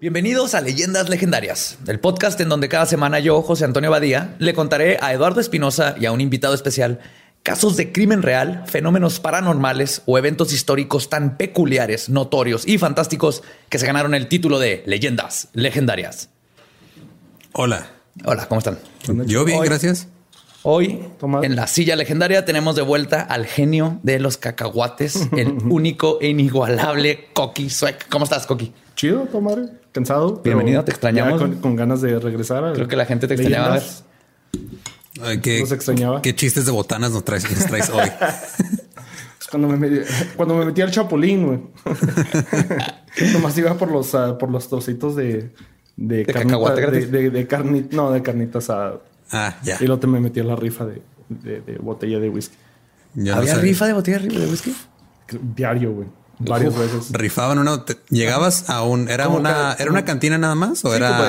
Bienvenidos 0.00 0.54
a 0.54 0.60
Leyendas 0.60 1.08
Legendarias, 1.08 1.78
el 1.86 1.98
podcast 2.00 2.38
en 2.40 2.48
donde 2.50 2.68
cada 2.68 2.84
semana 2.86 3.18
yo, 3.18 3.40
José 3.42 3.64
Antonio 3.64 3.90
Badía, 3.90 4.36
le 4.38 4.52
contaré 4.52 4.98
a 5.00 5.12
Eduardo 5.12 5.40
Espinosa 5.40 5.94
y 5.98 6.04
a 6.06 6.12
un 6.12 6.20
invitado 6.20 6.54
especial 6.54 7.00
casos 7.42 7.76
de 7.76 7.92
crimen 7.92 8.22
real, 8.22 8.64
fenómenos 8.66 9.20
paranormales 9.20 10.02
o 10.04 10.18
eventos 10.18 10.52
históricos 10.52 11.08
tan 11.08 11.36
peculiares, 11.38 12.08
notorios 12.10 12.66
y 12.68 12.76
fantásticos 12.76 13.42
que 13.70 13.78
se 13.78 13.86
ganaron 13.86 14.14
el 14.14 14.28
título 14.28 14.58
de 14.58 14.82
Leyendas 14.86 15.48
Legendarias. 15.54 16.28
Hola. 17.52 17.86
Hola, 18.24 18.48
¿cómo 18.48 18.58
están? 18.58 18.78
Yo 19.26 19.44
bien, 19.44 19.60
Hoy- 19.60 19.68
gracias. 19.68 20.08
Hoy, 20.68 21.00
en 21.44 21.54
la 21.54 21.68
silla 21.68 21.94
legendaria, 21.94 22.44
tenemos 22.44 22.74
de 22.74 22.82
vuelta 22.82 23.20
al 23.22 23.46
genio 23.46 24.00
de 24.02 24.18
los 24.18 24.36
cacahuates, 24.36 25.28
el 25.36 25.52
único 25.70 26.18
e 26.20 26.26
inigualable 26.28 27.28
Coqui 27.34 27.70
Suec. 27.70 28.08
¿Cómo 28.08 28.24
estás, 28.24 28.46
Coqui? 28.48 28.72
Chido, 28.96 29.26
tomar. 29.26 29.58
Cansado. 29.92 30.40
Bienvenido, 30.42 30.82
te 30.82 30.90
extrañamos. 30.90 31.40
Con, 31.40 31.56
con 31.56 31.76
ganas 31.76 32.00
de 32.00 32.18
regresar. 32.18 32.64
a 32.64 32.72
Creo 32.72 32.88
que 32.88 32.96
la 32.96 33.04
gente 33.04 33.28
te 33.28 33.34
extrañaba. 33.34 33.78
Ay, 35.20 35.40
¿Qué, 35.40 35.60
Nos 35.60 35.70
extrañaba. 35.70 36.22
¿Qué 36.22 36.34
chistes 36.34 36.64
de 36.64 36.72
botanas 36.72 37.10
nos 37.10 37.22
traes, 37.22 37.50
nos 37.50 37.66
traes 37.66 37.90
hoy? 37.90 38.08
Cuando 39.50 39.68
me, 39.68 39.76
metí, 39.76 40.00
cuando 40.36 40.56
me 40.56 40.64
metí 40.64 40.82
al 40.82 40.90
chapulín, 40.90 41.46
güey. 41.46 41.60
Nomás 43.32 43.56
iba 43.56 43.74
por 43.74 43.92
los, 43.92 44.12
ah, 44.16 44.36
por 44.36 44.50
los 44.50 44.68
trocitos 44.68 45.14
de... 45.14 45.52
De, 45.96 46.26
cacahuate 46.26 46.80
de, 46.80 46.86
gratis? 46.86 47.12
de, 47.12 47.30
de 47.30 47.46
carnita, 47.46 47.96
no, 47.96 48.10
de 48.10 48.22
carnita 48.22 48.58
asada. 48.58 49.00
Ah, 49.30 49.56
ya. 49.62 49.76
Y 49.78 49.86
luego 49.86 50.00
te 50.00 50.08
me 50.08 50.18
metí 50.18 50.40
a 50.40 50.44
la 50.44 50.56
rifa 50.56 50.84
de, 50.84 51.00
de, 51.28 51.60
de 51.60 51.78
botella 51.78 52.18
de 52.18 52.28
whisky. 52.28 52.56
Ya 53.14 53.36
¿Había 53.36 53.54
rifa 53.54 53.86
de 53.86 53.92
botella 53.92 54.18
de 54.18 54.46
whisky? 54.46 54.74
Diario, 55.54 55.92
güey. 55.92 56.08
Varias 56.38 56.76
veces. 56.78 57.12
Rifaban 57.12 57.58
una. 57.58 57.84
te- 57.84 57.96
llegabas 58.10 58.68
a 58.68 58.82
un. 58.82 59.08
Era 59.08 59.28
una. 59.28 59.74
¿Era 59.78 59.90
una 59.90 60.04
cantina 60.04 60.36
nada 60.38 60.54
más? 60.54 60.84
¿O 60.84 60.90
Sí, 60.90 60.96
era.? 60.96 61.08
como, 61.16 61.22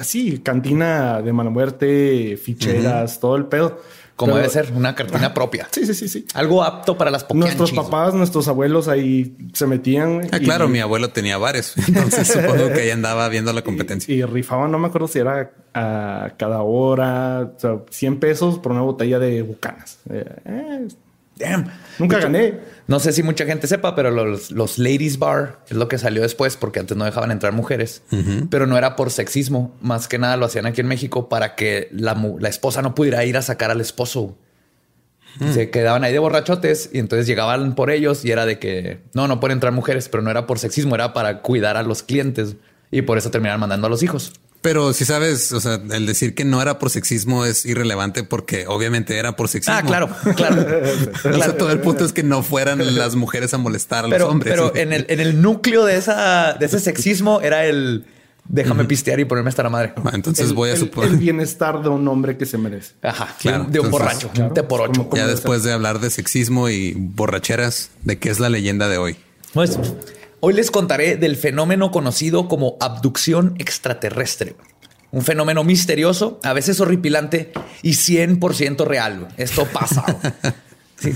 ah, 0.00 0.04
sí, 0.04 0.38
cantina 0.38 1.20
de 1.22 1.32
mala 1.32 1.50
muerte, 1.50 2.38
ficheras, 2.42 3.20
todo 3.20 3.36
el 3.36 3.46
pedo. 3.46 3.80
Como 4.16 4.32
Pero- 4.32 4.48
debe 4.48 4.50
ser, 4.64 4.72
una 4.74 4.94
cartina 4.94 5.34
propia. 5.34 5.68
Sí, 5.70 5.84
sí, 5.84 5.92
sí, 5.92 6.08
sí. 6.08 6.24
Algo 6.32 6.64
apto 6.64 6.96
para 6.96 7.10
las 7.10 7.24
poquianchis. 7.24 7.58
Nuestros 7.58 7.84
papás, 7.84 8.14
nuestros 8.14 8.48
abuelos 8.48 8.88
ahí 8.88 9.36
se 9.52 9.66
metían. 9.66 10.22
Ah, 10.32 10.38
y- 10.40 10.44
claro, 10.44 10.68
mi 10.68 10.80
abuelo 10.80 11.10
tenía 11.10 11.36
bares. 11.36 11.74
Entonces 11.86 12.26
supongo 12.28 12.72
que 12.72 12.84
ella 12.84 12.94
andaba 12.94 13.28
viendo 13.28 13.52
la 13.52 13.60
competencia. 13.62 14.14
Y 14.14 14.22
rifaban, 14.24 14.72
no 14.72 14.78
me 14.78 14.86
acuerdo 14.88 15.06
si 15.08 15.18
era 15.18 15.50
a 15.74 16.32
cada 16.38 16.62
hora, 16.62 17.52
o 17.56 17.60
sea, 17.60 17.76
100 17.90 18.18
pesos 18.18 18.58
por 18.58 18.72
una 18.72 18.80
botella 18.80 19.18
de 19.18 19.42
bucanas. 19.42 19.98
Eh, 20.08 20.24
eh, 20.46 20.88
Damn. 21.36 21.70
nunca 21.98 22.18
gané. 22.18 22.54
No 22.86 22.98
sé 23.00 23.12
si 23.12 23.22
mucha 23.22 23.44
gente 23.44 23.66
sepa, 23.66 23.94
pero 23.94 24.10
los, 24.10 24.50
los 24.52 24.78
ladies 24.78 25.18
bar 25.18 25.60
es 25.68 25.76
lo 25.76 25.88
que 25.88 25.98
salió 25.98 26.22
después 26.22 26.56
porque 26.56 26.78
antes 26.80 26.96
no 26.96 27.04
dejaban 27.04 27.30
entrar 27.30 27.52
mujeres, 27.52 28.02
pero 28.48 28.66
no 28.66 28.78
era 28.78 28.96
por 28.96 29.10
sexismo. 29.10 29.74
Más 29.80 30.06
que 30.08 30.18
nada 30.18 30.36
lo 30.36 30.46
hacían 30.46 30.66
aquí 30.66 30.80
en 30.80 30.86
México 30.86 31.28
para 31.28 31.56
que 31.56 31.88
la, 31.92 32.14
mu- 32.14 32.38
la 32.38 32.48
esposa 32.48 32.82
no 32.82 32.94
pudiera 32.94 33.24
ir 33.24 33.36
a 33.36 33.42
sacar 33.42 33.70
al 33.70 33.80
esposo. 33.80 34.36
Se 35.52 35.68
quedaban 35.68 36.02
ahí 36.02 36.12
de 36.14 36.18
borrachotes 36.18 36.88
y 36.94 36.98
entonces 36.98 37.26
llegaban 37.26 37.74
por 37.74 37.90
ellos 37.90 38.24
y 38.24 38.30
era 38.30 38.46
de 38.46 38.58
que 38.58 39.00
no, 39.12 39.28
no 39.28 39.38
pueden 39.38 39.56
entrar 39.56 39.70
mujeres, 39.70 40.08
pero 40.08 40.22
no 40.22 40.30
era 40.30 40.46
por 40.46 40.58
sexismo, 40.58 40.94
era 40.94 41.12
para 41.12 41.42
cuidar 41.42 41.76
a 41.76 41.82
los 41.82 42.02
clientes 42.02 42.56
y 42.90 43.02
por 43.02 43.18
eso 43.18 43.30
terminaron 43.30 43.60
mandando 43.60 43.86
a 43.86 43.90
los 43.90 44.02
hijos. 44.02 44.32
Pero 44.66 44.92
si 44.92 45.04
sabes, 45.04 45.52
o 45.52 45.60
sea, 45.60 45.80
el 45.92 46.06
decir 46.06 46.34
que 46.34 46.44
no 46.44 46.60
era 46.60 46.80
por 46.80 46.90
sexismo 46.90 47.44
es 47.44 47.64
irrelevante 47.64 48.24
porque 48.24 48.66
obviamente 48.66 49.16
era 49.16 49.36
por 49.36 49.46
sexismo. 49.46 49.78
Ah, 49.78 49.82
claro, 49.86 50.08
claro. 50.34 50.66
O 51.24 51.38
sea, 51.38 51.56
todo 51.56 51.70
el 51.70 51.78
punto 51.78 52.04
es 52.04 52.12
que 52.12 52.24
no 52.24 52.42
fueran 52.42 52.96
las 52.96 53.14
mujeres 53.14 53.54
a 53.54 53.58
molestar 53.58 54.06
a 54.06 54.08
los 54.08 54.20
hombres. 54.22 54.52
pero 54.52 54.74
en 54.74 54.92
el, 54.92 55.06
en 55.08 55.20
el 55.20 55.40
núcleo 55.40 55.84
de 55.84 55.96
esa, 55.96 56.54
de 56.54 56.66
ese 56.66 56.80
sexismo 56.80 57.40
era 57.42 57.64
el 57.64 58.06
déjame 58.48 58.84
pistear 58.86 59.20
y 59.20 59.24
ponerme 59.24 59.50
hasta 59.50 59.62
la 59.62 59.70
madre. 59.70 59.92
Ah, 60.04 60.10
Entonces 60.14 60.48
El- 60.48 60.54
voy 60.54 60.70
a 60.70 60.76
suponer. 60.76 61.10
El 61.10 61.16
bienestar 61.18 61.80
de 61.80 61.88
un 61.88 62.08
hombre 62.08 62.36
que 62.36 62.44
se 62.44 62.58
merece. 62.58 62.94
Ajá, 63.02 63.36
Claro, 63.40 63.66
de, 63.66 63.70
de 63.70 63.78
un 63.78 63.86
entonces, 63.86 63.90
borracho, 63.92 64.30
claro, 64.34 64.52
de 64.52 64.62
por 64.64 64.80
ocho. 64.80 65.08
Ya 65.14 65.28
después 65.28 65.62
de 65.62 65.72
hablar 65.74 66.00
de 66.00 66.10
sexismo 66.10 66.68
y 66.70 66.92
borracheras, 66.96 67.90
¿de 68.02 68.18
qué 68.18 68.30
es 68.30 68.40
la 68.40 68.48
leyenda 68.48 68.88
de 68.88 68.98
hoy? 68.98 69.16
Pues, 69.52 69.78
hoy 70.40 70.54
les 70.54 70.70
contaré 70.70 71.16
del 71.16 71.36
fenómeno 71.36 71.90
conocido 71.90 72.48
como 72.48 72.76
abducción 72.80 73.54
extraterrestre. 73.58 74.56
Un 75.12 75.22
fenómeno 75.22 75.64
misterioso, 75.64 76.40
a 76.42 76.52
veces 76.52 76.80
horripilante 76.80 77.52
y 77.82 77.92
100% 77.92 78.84
real. 78.84 79.28
Esto 79.36 79.66
pasa. 79.66 80.04
Sí, 80.98 81.12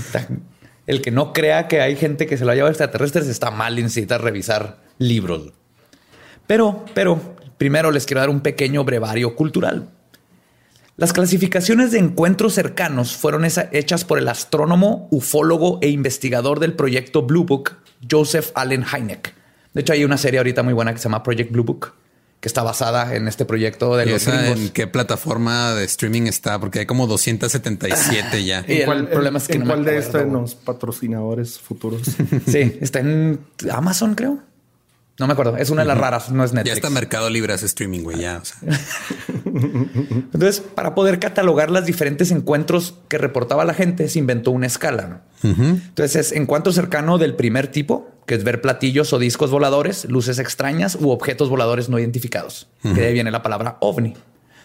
el 0.85 1.01
que 1.01 1.09
no 1.09 1.33
crea 1.33 1.67
que 1.67 1.81
hay 1.81 1.95
gente 1.95 2.27
que 2.27 2.37
se 2.37 2.45
lo 2.45 2.51
ha 2.51 2.53
llevado 2.53 2.69
extraterrestres 2.69 3.27
está 3.27 3.49
mal 3.49 3.79
y 3.79 3.81
necesita 3.81 4.19
revisar 4.19 4.77
libros. 4.99 5.53
Pero, 6.45 6.85
pero, 6.93 7.35
primero 7.57 7.89
les 7.89 8.05
quiero 8.05 8.19
dar 8.19 8.29
un 8.29 8.41
pequeño 8.41 8.83
brevario 8.83 9.35
cultural. 9.35 9.89
Las 11.01 11.13
clasificaciones 11.13 11.89
de 11.91 11.97
encuentros 11.97 12.53
cercanos 12.53 13.17
fueron 13.17 13.43
hechas 13.43 14.05
por 14.05 14.19
el 14.19 14.27
astrónomo, 14.27 15.07
ufólogo 15.09 15.79
e 15.81 15.89
investigador 15.89 16.59
del 16.59 16.73
proyecto 16.73 17.23
Blue 17.23 17.43
Book, 17.43 17.71
Joseph 18.07 18.51
Allen 18.53 18.85
Hynek. 18.85 19.33
De 19.73 19.81
hecho, 19.81 19.93
hay 19.93 20.03
una 20.05 20.19
serie 20.19 20.37
ahorita 20.37 20.61
muy 20.61 20.73
buena 20.75 20.91
que 20.93 20.99
se 20.99 21.05
llama 21.05 21.23
Project 21.23 21.51
Blue 21.51 21.63
Book, 21.63 21.93
que 22.39 22.47
está 22.47 22.61
basada 22.61 23.15
en 23.15 23.27
este 23.27 23.45
proyecto 23.45 23.97
de 23.97 24.05
¿Y 24.05 24.09
los 24.11 24.21
esa 24.21 24.47
en 24.51 24.69
qué 24.69 24.85
plataforma 24.85 25.73
de 25.73 25.85
streaming 25.85 26.27
está? 26.27 26.59
Porque 26.59 26.77
hay 26.81 26.85
como 26.85 27.07
277 27.07 28.45
ya. 28.45 28.63
Y 28.67 28.73
el 28.81 28.85
¿Cuál- 28.85 29.07
problema 29.09 29.39
es 29.39 29.47
que 29.47 29.53
¿en 29.53 29.59
no 29.61 29.65
me 29.65 29.71
cuál 29.73 29.85
de 29.85 29.97
estos 29.97 30.27
los 30.31 30.53
patrocinadores 30.53 31.57
futuros? 31.59 32.01
Sí, 32.47 32.77
está 32.79 32.99
en 32.99 33.39
Amazon, 33.71 34.13
creo. 34.13 34.37
No 35.21 35.27
me 35.27 35.33
acuerdo. 35.33 35.55
Es 35.55 35.69
una 35.69 35.83
de 35.83 35.87
las 35.87 35.99
raras, 35.99 36.31
no 36.31 36.43
es 36.43 36.51
Netflix. 36.51 36.73
Ya 36.73 36.73
está 36.73 36.89
Mercado 36.89 37.29
Libre 37.29 37.53
hace 37.53 37.67
streaming, 37.67 37.99
güey. 37.99 38.17
Ya, 38.17 38.41
o 38.41 38.43
sea. 38.43 38.57
Entonces, 39.45 40.61
para 40.61 40.95
poder 40.95 41.19
catalogar 41.19 41.69
los 41.69 41.85
diferentes 41.85 42.31
encuentros 42.31 42.95
que 43.07 43.19
reportaba 43.19 43.63
la 43.63 43.75
gente, 43.75 44.09
se 44.09 44.17
inventó 44.17 44.49
una 44.49 44.65
escala. 44.65 45.21
¿no? 45.43 45.51
Entonces, 45.59 46.15
es 46.15 46.31
encuentro 46.31 46.73
cercano 46.73 47.19
del 47.19 47.35
primer 47.35 47.67
tipo, 47.67 48.09
que 48.25 48.33
es 48.33 48.43
ver 48.43 48.61
platillos 48.61 49.13
o 49.13 49.19
discos 49.19 49.51
voladores, 49.51 50.05
luces 50.05 50.39
extrañas 50.39 50.97
u 50.99 51.11
objetos 51.11 51.49
voladores 51.49 51.87
no 51.87 51.99
identificados. 51.99 52.67
Que 52.81 52.89
de 52.89 53.05
ahí 53.05 53.13
viene 53.13 53.29
la 53.29 53.43
palabra 53.43 53.77
ovni. 53.79 54.15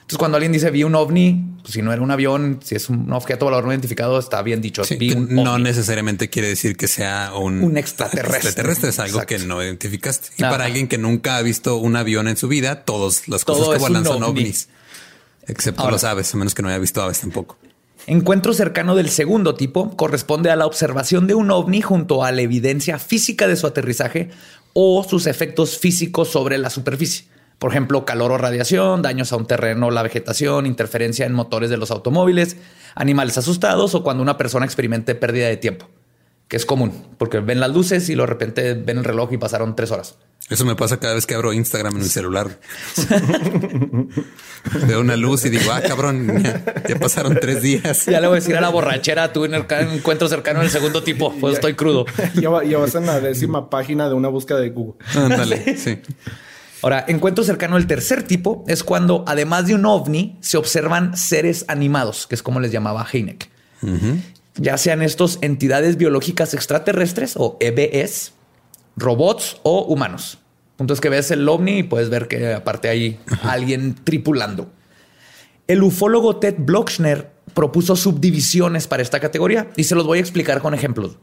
Entonces, 0.07 0.19
cuando 0.19 0.37
alguien 0.37 0.53
dice 0.53 0.71
vi 0.71 0.85
un 0.85 0.95
ovni, 0.95 1.45
pues, 1.63 1.75
si 1.75 1.83
no 1.83 1.93
era 1.93 2.01
un 2.01 2.13
avión, 2.13 2.61
si 2.63 2.77
es 2.77 2.89
un 2.89 3.13
objeto 3.13 3.47
volador 3.47 3.65
no 3.65 3.73
identificado, 3.73 4.21
está 4.21 4.41
bien 4.43 4.61
dicho. 4.63 4.85
Sí, 4.85 4.95
vi 4.95 5.09
que 5.11 5.17
un 5.17 5.35
no 5.35 5.55
ovni. 5.55 5.65
necesariamente 5.65 6.31
quiere 6.31 6.47
decir 6.47 6.77
que 6.77 6.87
sea 6.87 7.33
un, 7.37 7.61
Un 7.65 7.77
extraterrestre. 7.77 8.37
extraterrestre 8.37 8.91
es 8.91 8.99
algo 9.01 9.19
Exacto. 9.21 9.37
que 9.43 9.49
no 9.49 9.61
identificaste. 9.65 10.29
Y 10.39 10.45
Ajá. 10.45 10.53
para 10.53 10.65
alguien 10.67 10.87
que 10.87 10.97
nunca 10.97 11.37
ha 11.39 11.43
visto 11.43 11.77
un 11.79 11.97
avión 11.97 12.29
en 12.29 12.37
su 12.37 12.47
vida, 12.47 12.85
todas 12.85 13.27
las 13.27 13.45
Todo 13.45 13.57
cosas 13.57 13.69
que 13.71 13.75
es 13.77 13.81
vuelan 13.81 14.05
son 14.05 14.23
ovni. 14.23 14.43
ovnis. 14.43 14.69
Excepto 15.49 15.81
Ahora- 15.83 15.95
los 15.95 16.05
aves, 16.05 16.33
a 16.33 16.37
menos 16.37 16.55
que 16.55 16.63
no 16.63 16.69
haya 16.69 16.79
visto 16.79 17.03
aves 17.03 17.19
tampoco. 17.21 17.59
Encuentro 18.07 18.53
cercano 18.55 18.95
del 18.95 19.09
segundo 19.11 19.57
tipo 19.57 19.97
corresponde 19.97 20.51
a 20.53 20.57
la 20.57 20.67
observación 20.67 21.27
de 21.27 21.35
un 21.35 21.51
ovni 21.51 21.81
junto 21.83 22.23
a 22.23 22.31
la 22.31 22.43
evidencia 22.43 23.01
física 23.01 23.49
de 23.49 23.57
su 23.57 23.67
aterrizaje 23.67 24.31
o 24.73 25.03
sus 25.03 25.27
efectos 25.27 25.79
físicos 25.79 26.29
sobre 26.29 26.59
la 26.59 26.71
superficie. 26.71 27.27
Por 27.59 27.71
ejemplo, 27.71 28.05
calor 28.05 28.33
o 28.33 28.39
radiación, 28.39 29.01
daños 29.03 29.33
a 29.33 29.37
un 29.37 29.47
terreno, 29.47 29.91
la 29.91 30.03
vegetación, 30.03 30.67
interferencia 30.67 31.25
en 31.25 31.33
motores 31.33 31.71
de 31.71 31.79
los 31.79 31.91
automóviles, 31.91 32.57
animales 32.95 33.39
asustados 33.39 33.95
o 33.95 34.03
cuando 34.03 34.23
una 34.23 34.37
persona 34.37 34.67
experimente 34.67 35.15
pérdida 35.15 35.49
de 35.49 35.57
tiempo, 35.57 35.89
que 36.49 36.57
es 36.57 36.67
común, 36.67 37.07
porque 37.17 37.41
ven 37.41 37.61
las 37.61 37.71
luces 37.71 38.09
y 38.11 38.15
de 38.15 38.27
repente 38.27 38.75
ven 38.75 38.99
el 38.99 39.05
reloj 39.05 39.33
y 39.33 39.39
pasaron 39.39 39.75
tres 39.75 39.91
horas. 39.91 40.17
Eso 40.49 40.65
me 40.65 40.77
pasa 40.77 40.99
cada 40.99 41.15
vez 41.15 41.27
que 41.27 41.35
abro 41.35 41.53
Instagram 41.53 41.97
en 41.97 42.03
mi 42.03 42.09
celular. 42.09 42.61
Veo 44.87 45.01
una 45.01 45.17
luz 45.17 45.45
y 45.45 45.51
digo, 45.51 45.73
ah, 45.73 45.81
cabrón, 45.81 46.41
ya, 46.41 46.63
ya 46.89 46.99
pasaron 47.01 47.37
tres 47.41 47.63
días. 47.63 48.07
Ya 48.07 48.21
le 48.21 48.29
voy 48.29 48.37
a 48.37 48.41
decir 48.41 48.57
a 48.57 48.61
la 48.61 48.69
borrachera, 48.69 49.33
tuve 49.33 49.49
un 49.49 49.55
encuentro 49.55 50.29
cercano 50.29 50.61
del 50.61 50.71
segundo 50.71 51.03
tipo, 51.03 51.35
pues 51.41 51.55
estoy 51.55 51.75
crudo. 51.75 52.07
ya 52.35 52.79
vas 52.79 52.95
en 52.95 53.07
la 53.07 53.21
décima 53.21 53.71
página 53.71 54.09
de 54.09 54.15
una 54.15 54.29
búsqueda 54.29 54.61
de 54.61 54.71
Google. 54.71 55.05
Ándale, 55.17 55.77
sí. 55.77 55.99
Ahora, 56.83 57.05
encuentro 57.09 57.43
cercano 57.43 57.77
del 57.77 57.87
tercer 57.87 58.23
tipo 58.23 58.65
es 58.69 58.85
cuando, 58.85 59.25
además 59.27 59.67
de 59.67 59.75
un 59.75 59.87
ovni, 59.87 60.37
se 60.41 60.57
observan 60.57 61.17
seres 61.17 61.65
animados, 61.69 62.27
que 62.27 62.35
es 62.35 62.43
como 62.43 62.61
les 62.61 62.73
llamaba 62.73 63.07
Heineck. 63.11 63.51
Ya 64.57 64.79
sean 64.79 65.03
estos 65.03 65.39
entidades 65.43 65.97
biológicas 65.97 66.55
extraterrestres 66.55 67.35
o 67.37 67.57
EBS, 67.61 68.33
robots 68.97 69.59
o 69.63 69.83
humanos. 69.83 70.39
Punto 70.77 70.95
es 70.95 71.01
que 71.01 71.09
ves 71.09 71.31
el 71.31 71.49
ovni 71.49 71.79
y 71.79 71.83
puedes 71.83 72.11
ver 72.11 72.29
que 72.29 72.53
aparte 72.53 72.89
hay 72.89 73.19
alguien 73.43 73.95
tripulando. 73.95 74.71
El 75.67 75.83
ufólogo 75.83 76.37
Ted 76.37 76.57
Blochner 76.59 77.31
propuso 77.55 77.97
subdivisiones 77.97 78.87
para 78.87 79.03
esta 79.03 79.19
categoría 79.21 79.71
y 79.77 79.85
se 79.85 79.95
los 79.95 80.07
voy 80.07 80.19
a 80.19 80.21
explicar 80.21 80.61
con 80.61 80.75
ejemplos. 80.75 81.17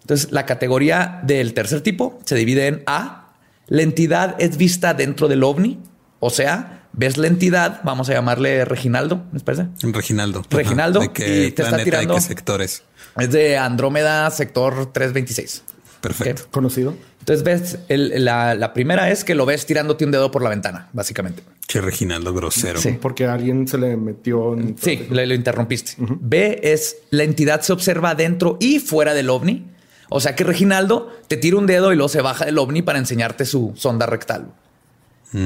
Entonces, 0.00 0.32
la 0.32 0.46
categoría 0.46 1.20
del 1.22 1.54
tercer 1.54 1.80
tipo 1.80 2.18
se 2.24 2.34
divide 2.34 2.66
en 2.66 2.82
A. 2.86 3.21
La 3.68 3.82
entidad 3.82 4.36
es 4.38 4.56
vista 4.56 4.94
dentro 4.94 5.28
del 5.28 5.42
ovni, 5.44 5.78
o 6.20 6.30
sea, 6.30 6.86
ves 6.92 7.16
la 7.16 7.26
entidad, 7.26 7.80
vamos 7.84 8.08
a 8.10 8.12
llamarle 8.12 8.64
Reginaldo, 8.64 9.24
¿me 9.32 9.40
parece? 9.40 9.68
Reginaldo. 9.82 10.42
Reginaldo. 10.50 11.00
¿De 11.00 11.12
qué 11.12 11.46
y 11.46 11.52
te 11.52 11.62
está 11.62 11.68
planeta, 11.76 11.84
tirando. 11.84 12.14
¿De 12.14 12.20
qué 12.20 12.26
sectores? 12.26 12.82
Es 13.18 13.30
de 13.30 13.56
Andrómeda, 13.58 14.30
sector 14.30 14.92
326. 14.92 15.64
Perfecto. 16.00 16.42
Conocido. 16.50 16.94
Entonces 17.20 17.44
ves, 17.44 17.78
el- 17.88 18.24
la, 18.24 18.56
la 18.56 18.72
primera 18.72 19.10
es 19.10 19.22
que 19.22 19.36
lo 19.36 19.46
ves 19.46 19.64
tirándote 19.64 20.04
un 20.04 20.10
dedo 20.10 20.32
por 20.32 20.42
la 20.42 20.50
ventana, 20.50 20.88
básicamente. 20.92 21.44
Che, 21.68 21.80
Reginaldo 21.80 22.34
grosero. 22.34 22.80
Sí. 22.80 22.98
Porque 23.00 23.26
alguien 23.26 23.68
se 23.68 23.78
le 23.78 23.96
metió 23.96 24.54
en... 24.54 24.76
Sí, 24.76 25.06
le, 25.10 25.26
lo 25.26 25.34
interrumpiste. 25.34 25.92
B 25.98 26.58
es 26.64 26.96
la 27.10 27.22
entidad 27.22 27.60
se 27.60 27.72
observa 27.72 28.16
dentro 28.16 28.56
y 28.60 28.80
fuera 28.80 29.14
del 29.14 29.30
ovni. 29.30 29.68
O 30.12 30.20
sea 30.20 30.36
que 30.36 30.44
Reginaldo 30.44 31.10
te 31.28 31.36
tira 31.36 31.56
un 31.56 31.66
dedo 31.66 31.92
y 31.92 31.96
luego 31.96 32.08
se 32.08 32.20
baja 32.20 32.44
del 32.44 32.58
ovni 32.58 32.82
para 32.82 32.98
enseñarte 32.98 33.44
su 33.44 33.72
sonda 33.76 34.06
rectal. 34.06 34.52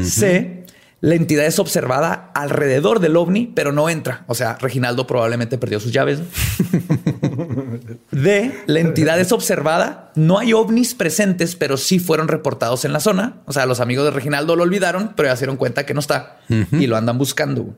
C, 0.02 0.64
la 1.00 1.14
entidad 1.14 1.46
es 1.46 1.58
observada 1.58 2.32
alrededor 2.34 2.98
del 3.00 3.16
ovni, 3.16 3.52
pero 3.54 3.70
no 3.70 3.88
entra. 3.88 4.24
O 4.26 4.34
sea, 4.34 4.56
Reginaldo 4.58 5.06
probablemente 5.06 5.58
perdió 5.58 5.78
sus 5.78 5.92
llaves. 5.92 6.20
D, 8.10 8.62
la 8.66 8.80
entidad 8.80 9.20
es 9.20 9.30
observada. 9.30 10.10
No 10.16 10.38
hay 10.38 10.52
ovnis 10.54 10.94
presentes, 10.94 11.54
pero 11.54 11.76
sí 11.76 11.98
fueron 11.98 12.28
reportados 12.28 12.84
en 12.84 12.92
la 12.92 13.00
zona. 13.00 13.42
O 13.44 13.52
sea, 13.52 13.66
los 13.66 13.78
amigos 13.80 14.06
de 14.06 14.10
Reginaldo 14.10 14.56
lo 14.56 14.64
olvidaron, 14.64 15.12
pero 15.14 15.28
ya 15.28 15.36
se 15.36 15.40
dieron 15.40 15.56
cuenta 15.56 15.86
que 15.86 15.94
no 15.94 16.00
está 16.00 16.40
y 16.48 16.86
lo 16.86 16.96
andan 16.96 17.18
buscando. 17.18 17.76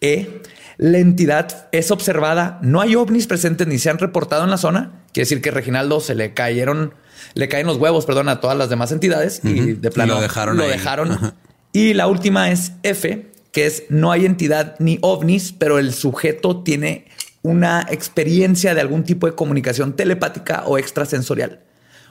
E, 0.00 0.42
la 0.78 0.98
entidad 0.98 1.68
es 1.72 1.90
observada. 1.90 2.58
No 2.62 2.80
hay 2.80 2.94
ovnis 2.96 3.26
presentes 3.26 3.66
ni 3.66 3.78
se 3.78 3.90
han 3.90 3.98
reportado 3.98 4.44
en 4.44 4.50
la 4.50 4.58
zona. 4.58 5.02
Quiere 5.12 5.24
decir 5.24 5.40
que 5.40 5.50
Reginaldo 5.50 6.00
se 6.00 6.14
le 6.14 6.34
cayeron, 6.34 6.94
le 7.34 7.48
caen 7.48 7.66
los 7.66 7.78
huevos, 7.78 8.04
perdón, 8.06 8.28
a 8.28 8.40
todas 8.40 8.56
las 8.56 8.68
demás 8.68 8.92
entidades 8.92 9.40
y 9.44 9.72
de 9.72 9.90
plano 9.90 10.14
lo 10.14 10.20
dejaron 10.20 10.56
Lo 10.56 10.64
ahí. 10.64 10.70
dejaron. 10.70 11.12
Ajá. 11.12 11.34
Y 11.72 11.94
la 11.94 12.06
última 12.06 12.50
es 12.50 12.72
F, 12.82 13.30
que 13.52 13.66
es 13.66 13.84
no 13.88 14.12
hay 14.12 14.26
entidad 14.26 14.76
ni 14.78 14.98
ovnis, 15.02 15.52
pero 15.52 15.78
el 15.78 15.92
sujeto 15.94 16.62
tiene 16.62 17.06
una 17.42 17.86
experiencia 17.90 18.74
de 18.74 18.80
algún 18.80 19.04
tipo 19.04 19.26
de 19.26 19.34
comunicación 19.34 19.94
telepática 19.94 20.64
o 20.66 20.78
extrasensorial. 20.78 21.60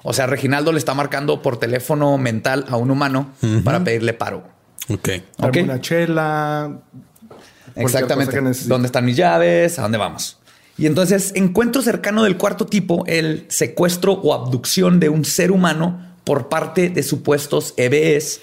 O 0.03 0.13
sea, 0.13 0.27
Reginaldo 0.27 0.71
le 0.71 0.77
está 0.77 0.93
marcando 0.93 1.41
por 1.41 1.57
teléfono 1.57 2.17
mental 2.17 2.65
a 2.69 2.77
un 2.77 2.91
humano 2.91 3.31
para 3.63 3.83
pedirle 3.83 4.13
paro. 4.13 4.43
Ok. 4.87 4.97
Ok. 4.97 5.11
Darme 5.39 5.63
una 5.63 5.81
chela. 5.81 6.79
Exactamente. 7.75 8.39
¿Dónde 8.65 8.87
están 8.87 9.05
mis 9.05 9.17
llaves? 9.17 9.77
¿A 9.79 9.83
dónde 9.83 9.97
vamos? 9.97 10.37
Y 10.77 10.87
entonces, 10.87 11.31
encuentro 11.35 11.81
cercano 11.81 12.23
del 12.23 12.37
cuarto 12.37 12.65
tipo, 12.65 13.05
el 13.07 13.45
secuestro 13.47 14.13
o 14.13 14.33
abducción 14.33 14.99
de 14.99 15.09
un 15.09 15.23
ser 15.23 15.51
humano 15.51 16.15
por 16.23 16.49
parte 16.49 16.89
de 16.89 17.03
supuestos 17.03 17.73
EBS 17.77 18.41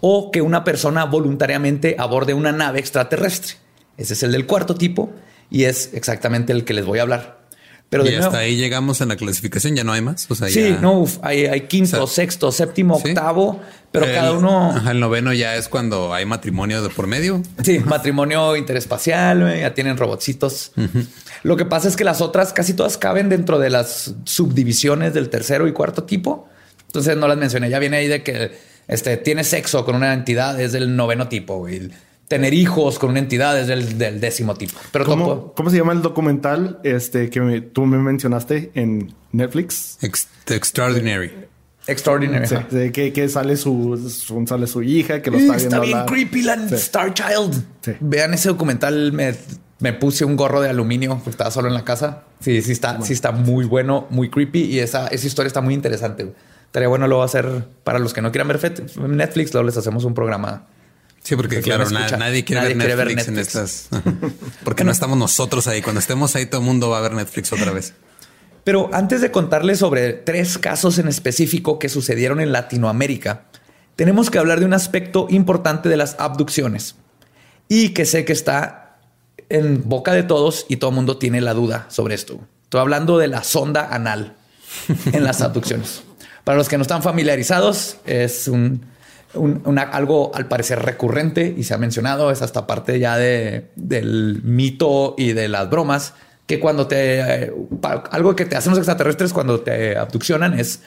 o 0.00 0.30
que 0.30 0.42
una 0.42 0.62
persona 0.62 1.04
voluntariamente 1.04 1.96
aborde 1.98 2.34
una 2.34 2.52
nave 2.52 2.78
extraterrestre. 2.78 3.54
Ese 3.96 4.12
es 4.12 4.22
el 4.22 4.32
del 4.32 4.46
cuarto 4.46 4.74
tipo 4.74 5.12
y 5.50 5.64
es 5.64 5.90
exactamente 5.94 6.52
el 6.52 6.64
que 6.64 6.74
les 6.74 6.84
voy 6.84 6.98
a 6.98 7.02
hablar. 7.02 7.43
Pero 7.90 8.02
y 8.04 8.06
de 8.06 8.12
nuevo, 8.16 8.26
hasta 8.26 8.38
ahí 8.38 8.56
llegamos 8.56 9.00
en 9.00 9.08
la 9.08 9.16
clasificación, 9.16 9.76
ya 9.76 9.84
no 9.84 9.92
hay 9.92 10.00
más. 10.02 10.26
O 10.30 10.34
sea, 10.34 10.48
sí, 10.48 10.60
ya- 10.70 10.78
no, 10.80 11.00
uf, 11.00 11.18
hay, 11.22 11.46
hay 11.46 11.62
quinto, 11.62 12.02
O 12.02 12.06
sea, 12.06 12.24
sexto, 12.24 12.50
séptimo, 12.50 12.98
sí. 13.00 13.10
octavo, 13.10 13.60
pero 13.92 14.06
El- 14.06 14.14
cada 14.14 14.32
uno... 14.32 14.72
Ajá, 14.72 14.90
el 14.90 14.98
noveno 15.00 15.32
ya 15.32 15.54
es 15.54 15.68
cuando 15.68 16.12
hay 16.12 16.26
matrimonio 16.26 16.82
de 16.82 16.88
por 16.88 17.06
medio. 17.06 17.40
Sí, 17.62 17.78
matrimonio 17.78 18.56
interespacial, 18.56 19.56
ya 19.60 19.74
tienen 19.74 19.96
robotcitos. 19.96 20.72
Lo 21.44 21.56
que 21.56 21.64
pasa 21.66 21.86
es 21.86 21.94
que 21.96 22.02
las 22.04 22.20
otras 22.20 22.52
casi 22.52 22.74
todas 22.74 22.98
caben 22.98 23.28
dentro 23.28 23.58
de 23.60 23.70
las 23.70 24.14
subdivisiones 24.24 25.14
del 25.14 25.28
tercero 25.30 25.68
y 25.68 25.72
cuarto 25.72 26.02
tipo. 26.04 26.48
Entonces 26.86 27.16
no 27.16 27.28
las 27.28 27.36
mencioné. 27.36 27.70
Ya 27.70 27.78
viene 27.78 27.98
ahí 27.98 28.08
de 28.08 28.22
que 28.24 28.52
este, 28.88 29.16
tiene 29.18 29.44
sexo 29.44 29.84
con 29.84 29.94
una 29.94 30.12
entidad 30.14 30.60
es 30.60 30.72
del 30.72 30.96
noveno 30.96 31.28
tipo. 31.28 31.58
güey. 31.58 31.90
Tener 32.28 32.54
hijos 32.54 32.98
con 32.98 33.10
una 33.10 33.18
entidad 33.18 33.58
es 33.60 33.66
del, 33.66 33.98
del 33.98 34.20
décimo 34.20 34.54
tipo. 34.54 34.78
Pero 34.92 35.04
¿Cómo, 35.04 35.52
cómo 35.52 35.68
se 35.70 35.76
llama 35.76 35.92
el 35.92 36.00
documental 36.02 36.80
este 36.82 37.28
que 37.30 37.40
me- 37.40 37.60
tú 37.60 37.84
me 37.86 37.98
mencionaste 37.98 38.70
en 38.74 39.12
Netflix? 39.32 39.98
Ex- 40.00 40.28
extraordinary. 40.48 41.30
extraordinary. 41.86 42.46
Sí, 42.46 42.90
que, 42.92 43.12
que 43.12 43.28
sale 43.28 43.56
su, 43.56 43.96
su- 44.10 44.46
sale 44.46 44.66
su 44.66 44.82
hija 44.82 45.20
que 45.20 45.30
lo 45.30 45.36
está 45.38 45.56
está, 45.56 45.68
viendo. 45.68 45.80
bien 45.82 45.98
hablar. 45.98 46.12
creepy 46.14 46.42
la 46.42 46.68
Sí. 46.68 46.74
Star 46.76 47.12
Child. 47.12 47.62
Sí. 47.82 47.92
Vean 48.00 48.32
ese 48.34 48.48
documental. 48.48 49.12
Me, 49.12 49.34
me 49.80 49.92
puse 49.92 50.24
un 50.24 50.36
gorro 50.36 50.62
de 50.62 50.70
aluminio 50.70 51.16
porque 51.16 51.30
estaba 51.30 51.50
solo 51.50 51.68
en 51.68 51.74
la 51.74 51.84
casa. 51.84 52.22
Sí, 52.40 52.62
sí 52.62 52.72
está, 52.72 53.02
sí 53.02 53.12
está 53.12 53.32
muy 53.32 53.66
bueno, 53.66 54.06
muy 54.10 54.30
creepy 54.30 54.62
y 54.62 54.78
esa, 54.78 55.08
esa 55.08 55.26
historia 55.26 55.48
está 55.48 55.60
muy 55.60 55.74
interesante. 55.74 56.32
Estaría 56.66 56.88
bueno 56.88 57.06
luego 57.06 57.22
hacer 57.22 57.64
para 57.84 57.98
los 57.98 58.14
que 58.14 58.22
no 58.22 58.30
quieran 58.32 58.48
ver 58.48 58.58
Fet- 58.58 58.96
Netflix. 58.96 59.52
Luego 59.52 59.66
les 59.66 59.76
hacemos 59.76 60.04
un 60.04 60.14
programa. 60.14 60.66
Sí, 61.24 61.34
porque 61.36 61.56
Porque 61.56 61.62
claro, 61.70 61.88
na- 61.90 62.08
nadie, 62.18 62.44
quiere, 62.44 62.60
Nadie 62.62 62.74
ver 62.74 62.86
quiere 62.86 62.94
ver 62.96 63.06
Netflix 63.08 63.28
en 63.28 63.34
Netflix. 63.34 63.88
estas. 63.90 64.32
Porque 64.64 64.84
no 64.84 64.92
estamos 64.92 65.16
nosotros 65.18 65.66
ahí. 65.66 65.80
Cuando 65.82 65.98
estemos 66.00 66.36
ahí, 66.36 66.44
todo 66.46 66.60
el 66.60 66.66
mundo 66.66 66.90
va 66.90 66.98
a 66.98 67.00
ver 67.00 67.12
Netflix 67.14 67.50
otra 67.52 67.72
vez. 67.72 67.94
Pero 68.62 68.90
antes 68.92 69.20
de 69.22 69.30
contarles 69.30 69.78
sobre 69.78 70.12
tres 70.12 70.58
casos 70.58 70.98
en 70.98 71.08
específico 71.08 71.78
que 71.78 71.88
sucedieron 71.88 72.40
en 72.40 72.52
Latinoamérica, 72.52 73.46
tenemos 73.96 74.30
que 74.30 74.38
hablar 74.38 74.60
de 74.60 74.66
un 74.66 74.74
aspecto 74.74 75.26
importante 75.30 75.88
de 75.88 75.96
las 75.96 76.16
abducciones 76.18 76.96
y 77.68 77.90
que 77.90 78.04
sé 78.04 78.24
que 78.26 78.32
está 78.34 78.98
en 79.48 79.82
boca 79.88 80.12
de 80.12 80.22
todos 80.24 80.66
y 80.68 80.76
todo 80.76 80.90
el 80.90 80.96
mundo 80.96 81.16
tiene 81.18 81.40
la 81.40 81.54
duda 81.54 81.86
sobre 81.88 82.14
esto. 82.14 82.38
Estoy 82.64 82.80
hablando 82.80 83.16
de 83.18 83.28
la 83.28 83.44
sonda 83.44 83.88
anal 83.94 84.34
en 85.12 85.24
las 85.24 85.40
abducciones. 85.40 86.02
Para 86.44 86.58
los 86.58 86.68
que 86.68 86.76
no 86.76 86.82
están 86.82 87.02
familiarizados, 87.02 87.96
es 88.04 88.48
un, 88.48 88.84
un- 89.34 89.62
una- 89.64 89.82
algo 89.82 90.30
al 90.34 90.46
parecer 90.46 90.80
recurrente 90.80 91.54
y 91.56 91.64
se 91.64 91.74
ha 91.74 91.78
mencionado, 91.78 92.30
es 92.30 92.42
hasta 92.42 92.66
parte 92.66 92.98
ya 92.98 93.16
de, 93.16 93.66
del 93.76 94.40
mito 94.42 95.14
y 95.18 95.32
de 95.32 95.48
las 95.48 95.68
bromas, 95.70 96.14
que 96.46 96.60
cuando 96.60 96.86
te... 96.86 97.20
eh, 97.20 97.52
algo 98.10 98.36
que 98.36 98.44
te 98.44 98.56
hacen 98.56 98.70
los 98.70 98.78
extraterrestres 98.78 99.32
cuando 99.32 99.60
te 99.60 99.96
abduccionan 99.96 100.58
es 100.58 100.80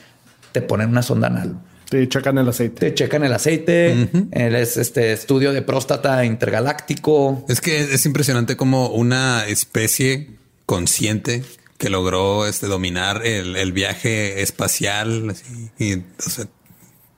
te 0.52 0.62
ponen 0.62 0.88
una 0.88 1.02
sonda 1.02 1.26
anal. 1.26 1.58
Te 1.90 2.06
checan 2.08 2.36
el 2.38 2.48
aceite. 2.48 2.90
Te 2.90 2.94
checan 2.94 3.24
el 3.24 3.32
aceite, 3.32 4.08
el 4.30 4.54
es 4.54 4.76
este 4.76 5.12
estudio 5.12 5.52
de 5.52 5.62
próstata 5.62 6.24
intergaláctico. 6.24 7.44
Es 7.48 7.60
que 7.60 7.80
es 7.80 8.04
impresionante 8.06 8.56
como 8.56 8.88
una 8.88 9.46
especie 9.46 10.30
consciente 10.66 11.42
que 11.78 11.88
logró 11.88 12.46
este, 12.46 12.66
dominar 12.66 13.24
el, 13.24 13.56
el 13.56 13.72
viaje 13.72 14.42
espacial 14.42 15.30
así, 15.30 15.70
y 15.78 15.94
o 15.94 16.02
sea, 16.28 16.46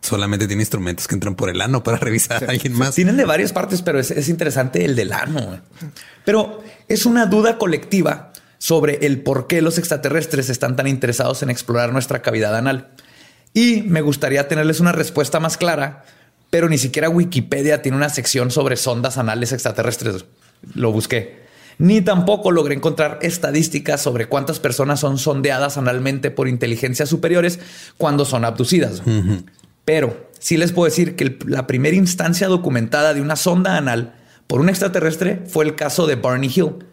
solamente 0.00 0.47
tiene 0.47 0.62
instrumentos 0.62 1.07
que 1.07 1.14
entran 1.14 1.35
por 1.35 1.50
el 1.50 1.61
ano 1.61 1.83
para 1.83 1.99
revisar 1.99 2.45
a 2.45 2.50
alguien 2.50 2.73
más. 2.75 2.95
Tienen 2.95 3.16
de 3.16 3.25
varias 3.25 3.52
partes, 3.52 3.83
pero 3.83 3.99
es, 3.99 4.11
es 4.11 4.28
interesante 4.28 4.85
el 4.85 4.97
del 4.97 5.12
ano. 5.12 5.61
Pero 6.25 6.62
es 6.88 7.07
una 7.07 7.26
duda 7.26 7.59
colectiva 7.59 8.33
sobre 8.59 9.07
el 9.07 9.23
por 9.23 9.47
qué 9.47 9.62
los 9.62 9.78
extraterrestres 9.78 10.50
están 10.50 10.76
tan 10.76 10.87
interesados 10.87 11.42
en 11.42 11.50
explorar 11.50 11.92
nuestra 11.92 12.23
cavidad 12.23 12.54
anal. 12.57 12.90
Y 13.54 13.83
me 13.83 14.00
gustaría 14.00 14.49
tenerles 14.49 14.80
una 14.80 14.92
respuesta 14.92 15.40
más 15.40 15.57
clara, 15.57 16.04
pero 16.50 16.69
ni 16.69 16.78
siquiera 16.78 17.09
Wikipedia 17.09 17.83
tiene 17.83 17.97
una 17.97 18.11
sección 18.11 18.50
sobre 18.50 18.76
sondas 18.76 19.19
anales 19.19 19.52
extraterrestres. 19.52 20.25
Lo 20.75 20.92
busqué. 20.92 21.40
Ni 21.78 22.02
tampoco 22.02 22.50
logré 22.50 22.75
encontrar 22.75 23.19
estadísticas 23.23 24.02
sobre 24.02 24.26
cuántas 24.26 24.61
personas 24.61 25.00
son 25.00 25.16
sondeadas 25.16 25.78
analmente 25.78 26.30
por 26.30 26.47
inteligencias 26.47 27.09
superiores 27.09 27.59
cuando 27.97 28.26
son 28.26 28.45
abducidas. 28.45 29.02
Pero 29.84 30.28
sí 30.38 30.56
les 30.56 30.72
puedo 30.72 30.87
decir 30.87 31.16
que 31.16 31.25
el- 31.25 31.38
la 31.46 31.66
primera 31.66 31.96
instancia 31.96 32.49
documentada 32.49 33.14
de 33.14 33.20
una 33.20 33.37
sonda 33.37 33.76
anal 33.76 34.14
por 34.46 34.60
un 34.60 34.68
extraterrestre 34.68 35.42
fue 35.46 35.64
el 35.64 35.75
caso 35.75 36.06
de 36.06 36.16
Barney 36.16 36.50
Hill, 36.54 36.84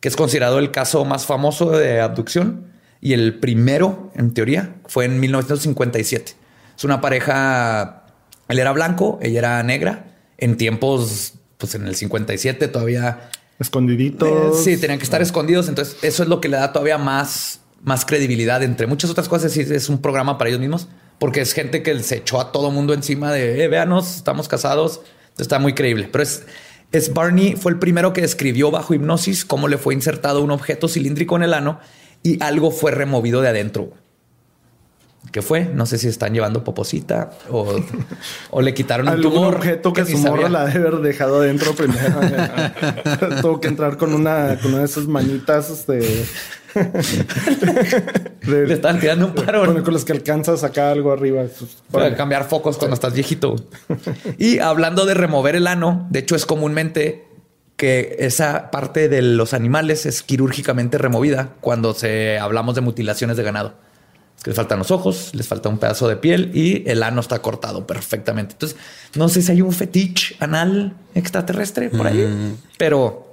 que 0.00 0.08
es 0.08 0.16
considerado 0.16 0.58
el 0.58 0.70
caso 0.70 1.04
más 1.04 1.26
famoso 1.26 1.70
de 1.70 2.00
abducción 2.00 2.66
y 3.00 3.12
el 3.12 3.38
primero, 3.38 4.10
en 4.14 4.32
teoría, 4.34 4.76
fue 4.86 5.04
en 5.06 5.18
1957. 5.20 6.32
Es 6.76 6.84
una 6.84 7.00
pareja, 7.00 8.04
él 8.48 8.58
era 8.58 8.72
blanco, 8.72 9.18
ella 9.22 9.38
era 9.38 9.62
negra, 9.62 10.14
en 10.38 10.56
tiempos, 10.56 11.34
pues 11.58 11.74
en 11.74 11.86
el 11.86 11.94
57 11.94 12.68
todavía 12.68 13.30
Escondiditos. 13.58 14.28
eh, 14.28 14.62
Sí, 14.74 14.76
tenían 14.80 14.98
que 14.98 15.04
estar 15.04 15.22
escondidos. 15.22 15.68
Entonces, 15.68 15.96
eso 16.02 16.22
es 16.22 16.28
lo 16.28 16.40
que 16.42 16.48
le 16.50 16.58
da 16.58 16.72
todavía 16.74 16.98
más, 16.98 17.60
más 17.82 18.04
credibilidad. 18.04 18.62
Entre 18.62 18.86
muchas 18.86 19.08
otras 19.10 19.28
cosas, 19.30 19.56
es 19.56 19.88
un 19.88 20.02
programa 20.02 20.36
para 20.36 20.50
ellos 20.50 20.60
mismos, 20.60 20.88
porque 21.18 21.40
es 21.40 21.52
gente 21.52 21.82
que 21.82 21.98
se 22.00 22.16
echó 22.16 22.40
a 22.40 22.52
todo 22.52 22.70
mundo 22.70 22.94
encima 22.94 23.32
de 23.32 23.64
eh, 23.64 23.68
véanos, 23.68 24.16
estamos 24.16 24.48
casados. 24.48 25.00
Está 25.38 25.58
muy 25.58 25.74
creíble. 25.74 26.08
Pero 26.10 26.22
es, 26.22 26.44
es 26.92 27.12
Barney, 27.12 27.56
fue 27.56 27.72
el 27.72 27.78
primero 27.78 28.12
que 28.12 28.22
describió 28.22 28.70
bajo 28.70 28.94
hipnosis 28.94 29.44
cómo 29.44 29.68
le 29.68 29.78
fue 29.78 29.94
insertado 29.94 30.42
un 30.42 30.50
objeto 30.50 30.88
cilíndrico 30.88 31.36
en 31.36 31.42
el 31.42 31.54
ano 31.54 31.80
y 32.22 32.42
algo 32.42 32.70
fue 32.70 32.90
removido 32.90 33.40
de 33.40 33.48
adentro. 33.48 33.92
qué 35.32 35.42
fue. 35.42 35.64
No 35.64 35.86
sé 35.86 35.98
si 35.98 36.08
están 36.08 36.32
llevando 36.32 36.64
poposita 36.64 37.30
o, 37.50 37.76
o 38.50 38.62
le 38.62 38.74
quitaron 38.74 39.08
un 39.08 39.20
tumor. 39.20 39.56
objeto 39.56 39.92
que, 39.92 40.04
su 40.04 40.18
morra 40.18 40.48
la 40.48 40.66
debe 40.66 40.88
haber 40.88 41.00
dejado 41.00 41.40
adentro 41.40 41.74
primero. 41.74 42.20
Tuvo 43.42 43.60
que 43.60 43.68
entrar 43.68 43.96
con 43.96 44.14
una, 44.14 44.58
con 44.60 44.72
una 44.72 44.80
de 44.80 44.86
esas 44.86 45.06
manitas 45.06 45.70
este, 45.70 46.24
de- 48.46 48.66
Le 48.66 48.74
estaban 48.74 49.00
tirando 49.00 49.26
un 49.26 49.32
con, 49.32 49.44
parón. 49.44 49.82
con 49.82 49.94
las 49.94 50.04
que 50.04 50.12
alcanza 50.12 50.52
a 50.52 50.56
sacar 50.56 50.92
algo 50.92 51.12
arriba. 51.12 51.44
Para 51.90 52.14
cambiar 52.16 52.48
focos 52.48 52.76
cuando 52.76 52.94
estás 52.94 53.12
viejito. 53.14 53.56
Y 54.38 54.58
hablando 54.58 55.06
de 55.06 55.14
remover 55.14 55.56
el 55.56 55.66
ano, 55.66 56.06
de 56.10 56.20
hecho 56.20 56.36
es 56.36 56.46
comúnmente 56.46 57.24
que 57.76 58.16
esa 58.20 58.70
parte 58.70 59.08
de 59.08 59.20
los 59.22 59.52
animales 59.52 60.06
es 60.06 60.22
quirúrgicamente 60.22 60.96
removida 60.98 61.50
cuando 61.60 61.92
se 61.94 62.38
hablamos 62.38 62.74
de 62.74 62.80
mutilaciones 62.80 63.36
de 63.36 63.42
ganado. 63.42 63.74
Es 64.36 64.42
que 64.42 64.50
les 64.50 64.56
faltan 64.56 64.78
los 64.78 64.90
ojos, 64.90 65.30
les 65.34 65.46
falta 65.48 65.68
un 65.68 65.78
pedazo 65.78 66.08
de 66.08 66.16
piel 66.16 66.50
y 66.54 66.88
el 66.88 67.02
ano 67.02 67.20
está 67.20 67.38
cortado 67.40 67.86
perfectamente. 67.86 68.52
Entonces, 68.54 68.78
no 69.14 69.28
sé 69.28 69.42
si 69.42 69.52
hay 69.52 69.62
un 69.62 69.72
fetiche 69.72 70.36
anal 70.40 70.94
extraterrestre 71.14 71.88
por 71.90 72.06
ahí, 72.06 72.54
pero 72.78 73.25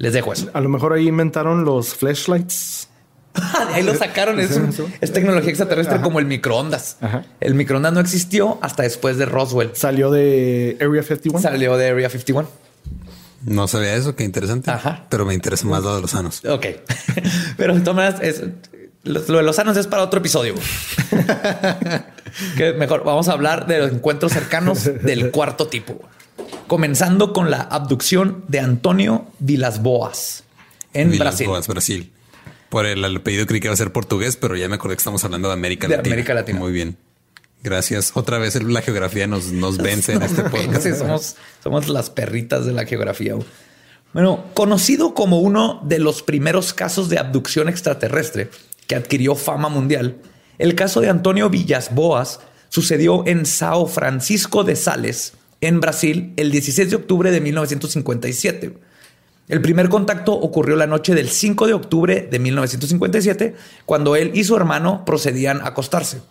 les 0.00 0.12
dejo 0.14 0.32
eso. 0.32 0.48
A 0.54 0.60
lo 0.60 0.68
mejor 0.68 0.94
ahí 0.94 1.06
inventaron 1.08 1.64
los 1.64 1.94
flashlights. 1.94 2.88
De 3.34 3.42
ahí 3.74 3.82
lo 3.84 3.94
sacaron. 3.94 4.40
Es, 4.40 4.56
un- 4.56 4.74
es 5.00 5.12
tecnología 5.12 5.50
extraterrestre 5.50 6.00
como 6.00 6.18
el 6.18 6.24
microondas. 6.24 6.96
Ajá. 7.00 7.24
El 7.40 7.54
microondas 7.54 7.92
no 7.92 8.00
existió 8.00 8.58
hasta 8.62 8.82
después 8.82 9.18
de 9.18 9.26
Roswell. 9.26 9.70
Salió 9.74 10.10
de 10.10 10.76
Area 10.80 11.02
51. 11.02 11.38
Salió 11.40 11.76
de 11.76 11.88
Area 11.90 12.08
51. 12.10 12.48
No 13.44 13.68
sabía 13.68 13.94
eso, 13.94 14.16
qué 14.16 14.24
interesante. 14.24 14.70
Ajá. 14.70 15.04
Pero 15.10 15.24
me 15.26 15.34
interesa 15.34 15.66
más 15.66 15.82
lo 15.82 15.94
de 15.94 16.00
los 16.02 16.10
sanos. 16.10 16.42
Ok. 16.44 16.66
Pero 17.56 17.74
de 17.74 17.80
todas 17.80 17.96
maneras, 17.96 18.20
es- 18.22 18.42
lo, 19.04 19.20
lo 19.28 19.36
de 19.38 19.42
los 19.44 19.56
sanos 19.56 19.76
es 19.76 19.86
para 19.86 20.02
otro 20.02 20.18
episodio. 20.20 20.54
que 22.56 22.72
mejor 22.74 23.04
vamos 23.04 23.28
a 23.28 23.32
hablar 23.32 23.66
de 23.66 23.78
los 23.78 23.92
encuentros 23.92 24.32
cercanos 24.32 24.84
del 25.02 25.30
cuarto 25.30 25.68
tipo. 25.68 26.00
Comenzando 26.66 27.32
con 27.32 27.50
la 27.50 27.62
abducción 27.62 28.44
de 28.48 28.60
Antonio 28.60 29.26
Vilas 29.38 29.82
Boas 29.82 30.44
en 30.92 31.16
Brasil. 31.18 31.46
Boas, 31.46 31.66
Brasil. 31.68 32.12
Por 32.68 32.86
el 32.86 33.04
apellido 33.04 33.46
creí 33.46 33.60
que 33.60 33.66
iba 33.66 33.74
a 33.74 33.76
ser 33.76 33.92
portugués, 33.92 34.36
pero 34.36 34.56
ya 34.56 34.68
me 34.68 34.76
acordé 34.76 34.94
que 34.94 35.00
estamos 35.00 35.24
hablando 35.24 35.48
de 35.48 35.54
América 35.54 35.88
De 35.88 35.96
Latina. 35.96 36.14
América 36.14 36.34
Latina. 36.34 36.58
Muy 36.60 36.72
bien. 36.72 36.96
Gracias. 37.62 38.12
Otra 38.14 38.38
vez 38.38 38.56
el- 38.56 38.72
la 38.72 38.80
geografía 38.82 39.26
nos, 39.26 39.46
nos 39.52 39.78
vence 39.78 40.12
en 40.12 40.22
este 40.22 40.42
podcast. 40.50 40.82
Sí, 40.82 40.94
somos, 40.94 41.36
somos 41.62 41.88
las 41.88 42.08
perritas 42.10 42.64
de 42.66 42.72
la 42.72 42.86
geografía. 42.86 43.34
Bueno, 44.12 44.44
conocido 44.54 45.14
como 45.14 45.40
uno 45.40 45.80
de 45.84 45.98
los 45.98 46.22
primeros 46.22 46.72
casos 46.72 47.08
de 47.08 47.18
abducción 47.18 47.68
extraterrestre 47.68 48.50
que 48.86 48.94
adquirió 48.96 49.34
fama 49.36 49.68
mundial, 49.68 50.16
el 50.58 50.74
caso 50.74 51.00
de 51.00 51.08
Antonio 51.10 51.48
Villas 51.50 51.94
Boas 51.94 52.40
sucedió 52.70 53.24
en 53.26 53.46
Sao 53.46 53.86
Francisco 53.86 54.64
de 54.64 54.76
Sales, 54.76 55.34
en 55.60 55.80
Brasil, 55.80 56.32
el 56.36 56.50
16 56.50 56.90
de 56.90 56.96
octubre 56.96 57.30
de 57.30 57.40
1957. 57.40 58.78
El 59.48 59.60
primer 59.60 59.88
contacto 59.88 60.32
ocurrió 60.32 60.76
la 60.76 60.86
noche 60.86 61.14
del 61.14 61.28
5 61.28 61.66
de 61.66 61.74
octubre 61.74 62.28
de 62.30 62.38
1957, 62.38 63.56
cuando 63.84 64.16
él 64.16 64.30
y 64.34 64.44
su 64.44 64.56
hermano 64.56 65.04
procedían 65.04 65.60
a 65.60 65.68
acostarse. 65.68 66.22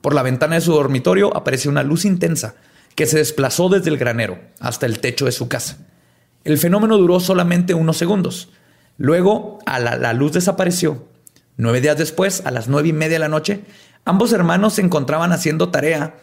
Por 0.00 0.14
la 0.14 0.22
ventana 0.22 0.54
de 0.54 0.60
su 0.60 0.72
dormitorio 0.72 1.36
apareció 1.36 1.70
una 1.70 1.82
luz 1.82 2.04
intensa 2.04 2.54
que 2.94 3.06
se 3.06 3.18
desplazó 3.18 3.68
desde 3.68 3.90
el 3.90 3.98
granero 3.98 4.38
hasta 4.60 4.86
el 4.86 5.00
techo 5.00 5.24
de 5.24 5.32
su 5.32 5.48
casa. 5.48 5.78
El 6.44 6.58
fenómeno 6.58 6.98
duró 6.98 7.20
solamente 7.20 7.74
unos 7.74 7.96
segundos. 7.96 8.50
Luego, 8.96 9.58
a 9.66 9.78
la, 9.78 9.96
la 9.96 10.12
luz 10.12 10.32
desapareció. 10.32 11.06
Nueve 11.56 11.80
días 11.80 11.98
después, 11.98 12.42
a 12.46 12.50
las 12.50 12.68
nueve 12.68 12.88
y 12.88 12.92
media 12.92 13.14
de 13.14 13.18
la 13.20 13.28
noche, 13.28 13.64
ambos 14.04 14.32
hermanos 14.32 14.74
se 14.74 14.82
encontraban 14.82 15.32
haciendo 15.32 15.70
tarea 15.70 16.16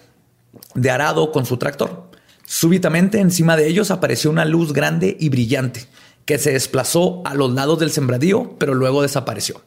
de 0.73 0.89
arado 0.89 1.31
con 1.31 1.45
su 1.45 1.57
tractor. 1.57 2.08
Súbitamente, 2.51 3.19
encima 3.19 3.55
de 3.55 3.67
ellos 3.67 3.91
apareció 3.91 4.31
una 4.31 4.43
luz 4.43 4.73
grande 4.73 5.15
y 5.19 5.29
brillante 5.29 5.85
que 6.25 6.39
se 6.39 6.51
desplazó 6.51 7.21
a 7.23 7.35
los 7.35 7.53
lados 7.53 7.77
del 7.77 7.91
sembradío, 7.91 8.55
pero 8.57 8.73
luego 8.73 9.03
desapareció. 9.03 9.61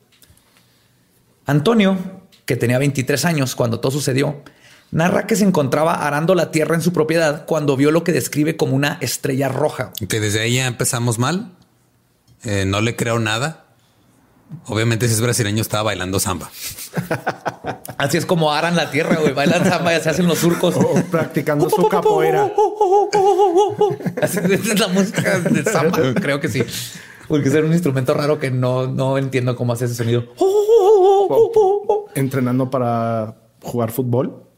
Antonio, 1.46 1.96
que 2.44 2.56
tenía 2.56 2.78
23 2.78 3.24
años 3.24 3.54
cuando 3.54 3.78
todo 3.78 3.92
sucedió, 3.92 4.42
narra 4.90 5.28
que 5.28 5.36
se 5.36 5.44
encontraba 5.44 5.94
arando 5.94 6.34
la 6.34 6.50
tierra 6.50 6.74
en 6.74 6.82
su 6.82 6.92
propiedad 6.92 7.46
cuando 7.46 7.76
vio 7.76 7.92
lo 7.92 8.02
que 8.02 8.10
describe 8.10 8.56
como 8.56 8.74
una 8.74 8.98
estrella 9.00 9.48
roja. 9.48 9.92
Que 10.08 10.18
desde 10.18 10.40
ahí 10.40 10.56
ya 10.56 10.66
empezamos 10.66 11.20
mal. 11.20 11.52
Eh, 12.42 12.64
no 12.66 12.80
le 12.80 12.96
creo 12.96 13.20
nada. 13.20 13.61
Obviamente, 14.66 15.08
si 15.08 15.14
es 15.14 15.20
brasileño, 15.20 15.62
estaba 15.62 15.84
bailando 15.84 16.20
samba. 16.20 16.50
Así 17.98 18.16
es 18.16 18.26
como 18.26 18.52
aran 18.52 18.76
la 18.76 18.90
tierra, 18.90 19.16
güey. 19.16 19.32
Bailan 19.32 19.64
samba 19.64 19.96
y 19.96 20.00
se 20.00 20.10
hacen 20.10 20.26
los 20.26 20.38
surcos. 20.38 20.76
O 20.76 20.94
practicando 21.10 21.68
su 21.68 21.88
capoeira. 21.88 22.44
Así 24.22 24.38
es 24.38 24.78
la 24.78 24.88
música 24.88 25.40
de 25.40 25.64
samba. 25.64 26.14
Creo 26.14 26.40
que 26.40 26.48
sí. 26.48 26.62
Porque 27.28 27.48
es 27.48 27.54
un 27.54 27.72
instrumento 27.72 28.14
raro 28.14 28.38
que 28.38 28.50
no, 28.50 28.86
no 28.86 29.18
entiendo 29.18 29.56
cómo 29.56 29.72
hace 29.72 29.86
ese 29.86 29.94
sonido. 29.94 30.24
Entrenando 32.14 32.70
para 32.70 33.36
jugar 33.62 33.90
fútbol. 33.90 34.51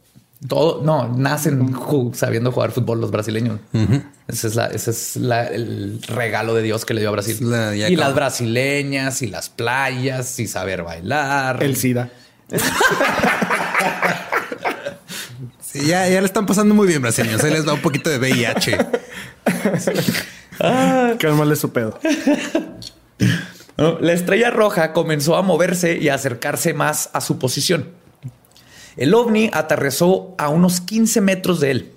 Todo, 0.46 0.82
no, 0.82 1.08
nacen 1.16 1.74
sabiendo 2.12 2.52
jugar 2.52 2.70
fútbol 2.70 3.00
los 3.00 3.10
brasileños. 3.10 3.60
Ese 4.28 4.48
es, 4.48 4.54
la, 4.54 4.66
ese 4.66 4.90
es 4.90 5.16
la- 5.16 5.46
el 5.46 6.00
regalo 6.06 6.54
de 6.54 6.62
Dios 6.62 6.84
que 6.84 6.92
le 6.94 7.00
dio 7.00 7.08
a 7.08 7.12
Brasil. 7.12 7.38
La- 7.40 7.74
y 7.74 7.96
las 7.96 8.14
brasileñas 8.14 9.22
y 9.22 9.28
las 9.28 9.48
playas 9.48 10.38
y 10.40 10.46
saber 10.46 10.82
bailar. 10.82 11.62
El 11.62 11.76
SIDA. 11.76 12.10
Sí, 15.60 15.86
ya, 15.86 16.08
ya 16.08 16.20
le 16.20 16.26
están 16.26 16.46
pasando 16.46 16.72
muy 16.72 16.86
bien, 16.86 17.02
brasileños. 17.02 17.42
Ahí 17.42 17.50
les 17.50 17.64
da 17.64 17.72
un 17.74 17.82
poquito 17.82 18.08
de 18.08 18.18
VIH. 18.18 18.78
Cálmale 21.18 21.56
su 21.56 21.72
pedo. 21.72 21.98
La 23.76 24.12
estrella 24.12 24.50
roja 24.50 24.92
comenzó 24.92 25.34
a 25.36 25.42
moverse 25.42 25.96
y 26.00 26.08
a 26.10 26.14
acercarse 26.14 26.74
más 26.74 27.10
a 27.12 27.20
su 27.20 27.38
posición. 27.40 27.88
El 28.96 29.14
ovni 29.14 29.50
aterrizó 29.52 30.34
a 30.38 30.48
unos 30.48 30.80
15 30.80 31.20
metros 31.20 31.60
de 31.60 31.70
él. 31.70 31.92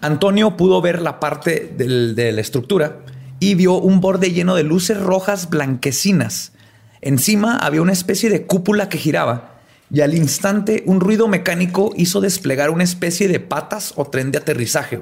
Antonio 0.00 0.56
pudo 0.56 0.80
ver 0.80 1.00
la 1.00 1.20
parte 1.20 1.72
de 1.76 2.32
la 2.32 2.40
estructura 2.40 2.98
y 3.38 3.54
vio 3.54 3.74
un 3.74 4.00
borde 4.00 4.32
lleno 4.32 4.54
de 4.54 4.64
luces 4.64 4.98
rojas 5.00 5.48
blanquecinas. 5.50 6.52
Encima 7.00 7.56
había 7.56 7.82
una 7.82 7.92
especie 7.92 8.30
de 8.30 8.46
cúpula 8.46 8.88
que 8.88 8.98
giraba 8.98 9.60
y 9.92 10.00
al 10.00 10.14
instante 10.14 10.82
un 10.86 11.00
ruido 11.00 11.28
mecánico 11.28 11.92
hizo 11.96 12.20
desplegar 12.20 12.70
una 12.70 12.84
especie 12.84 13.28
de 13.28 13.40
patas 13.40 13.92
o 13.96 14.06
tren 14.06 14.32
de 14.32 14.38
aterrizaje. 14.38 15.00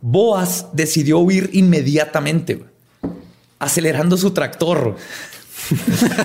Boas 0.00 0.66
decidió 0.72 1.18
huir 1.18 1.50
inmediatamente, 1.54 2.62
acelerando 3.58 4.16
su 4.16 4.32
tractor. 4.32 4.96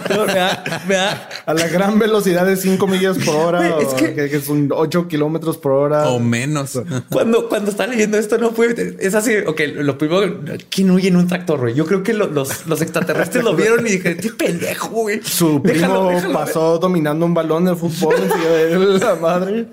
No, 0.10 0.26
me 0.26 0.34
da- 0.34 0.64
me 0.88 0.96
da- 0.96 1.30
A 1.46 1.54
la 1.54 1.68
gran 1.68 1.98
velocidad 2.00 2.46
de 2.46 2.56
5 2.58 2.88
millas 2.88 3.18
por 3.20 3.36
hora. 3.36 3.60
Güey, 3.60 3.86
es 3.88 3.94
o 3.94 3.96
que- 3.96 4.14
que, 4.14 4.30
que 4.30 4.40
son 4.42 4.70
8 4.74 5.08
kilómetros 5.08 5.58
por 5.58 5.72
hora. 5.74 6.08
o 6.10 6.20
menos. 6.20 6.80
Cuando, 7.10 7.48
cuando 7.50 7.72
estaba 7.72 7.92
leyendo 7.92 8.18
esto, 8.18 8.38
no 8.38 8.52
fue. 8.52 8.76
Es 9.00 9.16
así. 9.16 9.34
Ok, 9.48 9.62
lo 9.76 9.98
primero, 9.98 10.40
¿quién 10.70 10.92
huye 10.92 11.08
en 11.08 11.16
un 11.16 11.28
tractor? 11.28 11.60
güey? 11.60 11.74
Yo 11.74 11.86
creo 11.86 12.04
que 12.04 12.14
lo- 12.14 12.28
los, 12.28 12.68
los 12.68 12.82
extraterrestres 12.82 13.44
lo 13.44 13.56
vieron 13.56 13.86
y 13.88 13.92
dije, 13.92 14.18
qué 14.18 14.30
pendejo, 14.32 14.88
güey. 14.90 15.22
Su 15.24 15.62
primo 15.62 15.80
Déjalo, 15.80 16.10
déjalo". 16.10 16.34
pasó 16.34 16.78
dominando 16.80 17.26
un 17.26 17.34
balón 17.34 17.66
de 17.66 17.76
fútbol 17.76 18.16
de 18.16 19.00
la 19.00 19.16
madre. 19.16 19.68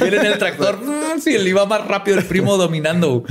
En 0.00 0.14
el 0.26 0.38
tractor, 0.38 0.78
mm, 0.84 1.20
sí, 1.20 1.34
él 1.34 1.46
iba 1.48 1.66
más 1.66 1.86
rápido, 1.86 2.18
el 2.18 2.24
primo 2.24 2.56
dominando. 2.56 3.24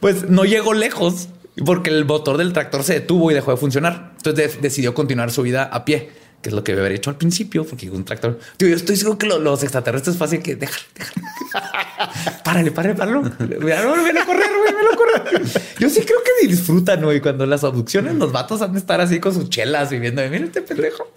Pues 0.00 0.28
no 0.28 0.44
llegó 0.44 0.72
lejos 0.72 1.28
porque 1.64 1.90
el 1.90 2.04
motor 2.04 2.36
del 2.36 2.52
tractor 2.52 2.82
se 2.84 2.94
detuvo 2.94 3.30
y 3.30 3.34
dejó 3.34 3.50
de 3.50 3.56
funcionar. 3.56 4.12
Entonces 4.16 4.54
de- 4.56 4.60
decidió 4.60 4.94
continuar 4.94 5.30
su 5.30 5.42
vida 5.42 5.64
a 5.64 5.84
pie, 5.84 6.10
que 6.42 6.48
es 6.48 6.54
lo 6.54 6.64
que 6.64 6.72
debe 6.72 6.82
haber 6.86 6.96
hecho 6.96 7.10
al 7.10 7.16
principio, 7.16 7.64
porque 7.64 7.90
un 7.90 8.04
tractor. 8.04 8.38
Tío, 8.56 8.68
yo 8.68 8.76
estoy 8.76 8.96
seguro 8.96 9.18
que 9.18 9.26
lo- 9.26 9.38
los 9.38 9.62
extraterrestres 9.62 10.16
fácil 10.16 10.42
que 10.42 10.56
déjalo, 10.56 10.84
déjalo. 10.94 11.26
párale, 12.44 12.70
párale, 12.70 12.94
páralo. 12.94 13.22
Ven 13.22 13.72
a 14.18 14.24
correr, 14.26 14.44
a 14.92 14.96
correr. 14.96 15.42
Yo 15.78 15.88
sí 15.90 16.00
creo 16.02 16.18
que 16.40 16.46
disfrutan, 16.48 17.02
güey, 17.02 17.20
cuando 17.20 17.44
las 17.46 17.62
abducciones, 17.64 18.14
los 18.14 18.32
vatos 18.32 18.62
han 18.62 18.72
de 18.72 18.78
estar 18.78 19.00
así 19.00 19.20
con 19.20 19.34
sus 19.34 19.50
chelas 19.50 19.90
viviendo. 19.90 20.22
Mira 20.30 20.44
este 20.44 20.62
pendejo 20.62 21.10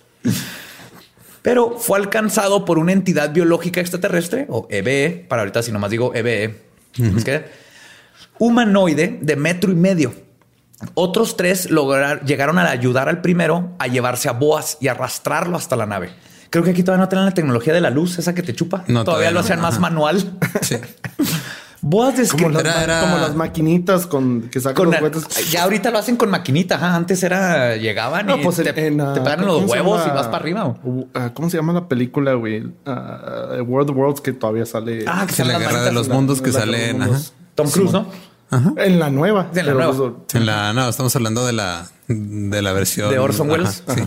pero 1.42 1.78
fue 1.78 2.00
alcanzado 2.00 2.64
por 2.64 2.80
una 2.80 2.94
entidad 2.94 3.34
biológica 3.34 3.82
extraterrestre, 3.82 4.46
o 4.48 4.66
EBE, 4.70 5.26
para 5.28 5.42
ahorita 5.42 5.62
si 5.62 5.74
nomás 5.74 5.92
digo 5.92 6.14
EBE, 6.16 6.56
¿nos 6.98 7.26
queda? 7.26 7.46
humanoide 8.40 9.20
de 9.22 9.36
metro 9.36 9.70
y 9.72 9.76
medio. 9.76 10.14
Otros 10.94 11.38
tres 11.38 11.70
lograron, 11.72 12.20
llegaron 12.26 12.58
a 12.60 12.70
ayudar 12.70 13.10
al 13.10 13.22
primero 13.22 13.72
a 13.80 13.88
llevarse 13.88 14.30
a 14.30 14.34
Boas 14.34 14.78
y 14.82 14.88
arrastrarlo 14.88 15.58
hasta 15.58 15.76
la 15.76 15.86
nave. 15.86 16.12
Creo 16.50 16.64
que 16.64 16.70
aquí 16.72 16.84
todavía 16.84 17.04
no 17.06 17.10
tienen 17.10 17.26
la 17.26 17.34
tecnología 17.34 17.74
de 17.74 17.82
la 17.82 17.90
luz, 17.90 18.20
esa 18.20 18.36
que 18.36 18.44
te 18.44 18.54
chupa. 18.54 18.80
No, 18.88 19.04
todavía, 19.04 19.04
todavía 19.06 19.32
lo 19.32 19.36
no. 19.36 19.40
hacían 19.42 19.62
más 19.62 19.80
manual. 19.80 20.38
Sí. 20.62 20.76
Boas 21.86 22.12
Como 22.14 22.22
describe 22.22 22.54
las, 22.54 22.62
Era- 22.64 22.74
ma- 22.76 22.84
era- 22.84 23.02
como 23.02 23.18
las 23.18 23.36
maquinitas 23.36 24.08
con 24.08 24.44
que 24.44 24.62
sacan 24.62 24.76
con 24.76 24.86
los 24.92 24.96
juguetes. 25.00 25.52
ya 25.52 25.64
ahorita 25.64 25.92
lo 25.92 25.98
hacen 25.98 26.16
con 26.16 26.30
maquinita. 26.30 26.76
ajá. 26.76 26.96
Antes 26.96 27.22
era 27.24 27.76
llegaban 27.76 28.26
No, 28.26 28.38
y 28.38 28.42
pues 28.44 28.56
te, 28.56 28.70
en, 28.70 28.94
en, 28.94 29.02
ah, 29.02 29.14
te 29.14 29.20
pegan 29.20 29.40
¿cómo 29.42 29.52
los 29.60 29.70
huevos 29.70 30.00
llama? 30.00 30.14
y 30.14 30.16
vas 30.16 30.28
para 30.28 30.38
arriba. 30.38 30.76
Uh, 30.84 31.06
ah, 31.14 31.32
¿Cómo 31.34 31.50
se 31.50 31.58
llama 31.58 31.74
la 31.74 31.90
película, 31.90 32.36
güey? 32.36 32.72
Ah, 32.86 33.58
World 33.68 33.90
of 33.90 33.98
Worlds 33.98 34.22
que 34.22 34.32
todavía 34.32 34.66
sale. 34.66 35.04
Ah, 35.08 35.26
que 35.28 35.34
Sí, 35.34 35.44
la 35.44 35.60
guerra 35.60 35.84
de 35.84 35.92
los 35.92 36.08
mundos 36.08 36.40
que 36.42 36.52
de 36.52 36.60
salen. 36.60 37.00
los 37.00 37.02
ajá. 37.02 37.06
mundos. 37.12 37.34
Tom 37.56 37.70
Cruise, 37.70 37.92
¿no? 37.92 38.06
En 38.78 39.00
la 39.00 39.10
nueva. 39.10 39.50
En 39.56 39.66
la 39.66 39.74
nueva. 39.74 39.94
pues, 40.16 40.36
En 40.36 40.46
la, 40.46 40.74
no, 40.74 40.88
estamos 40.90 41.16
hablando 41.16 41.46
de 41.46 41.54
la, 41.54 41.88
de 42.08 42.62
la 42.62 42.74
versión 42.74 43.10
¿De 43.10 43.20
Orson 43.20 43.50
Ajá, 43.50 43.58
Welles? 43.60 43.84
sí. 43.96 44.02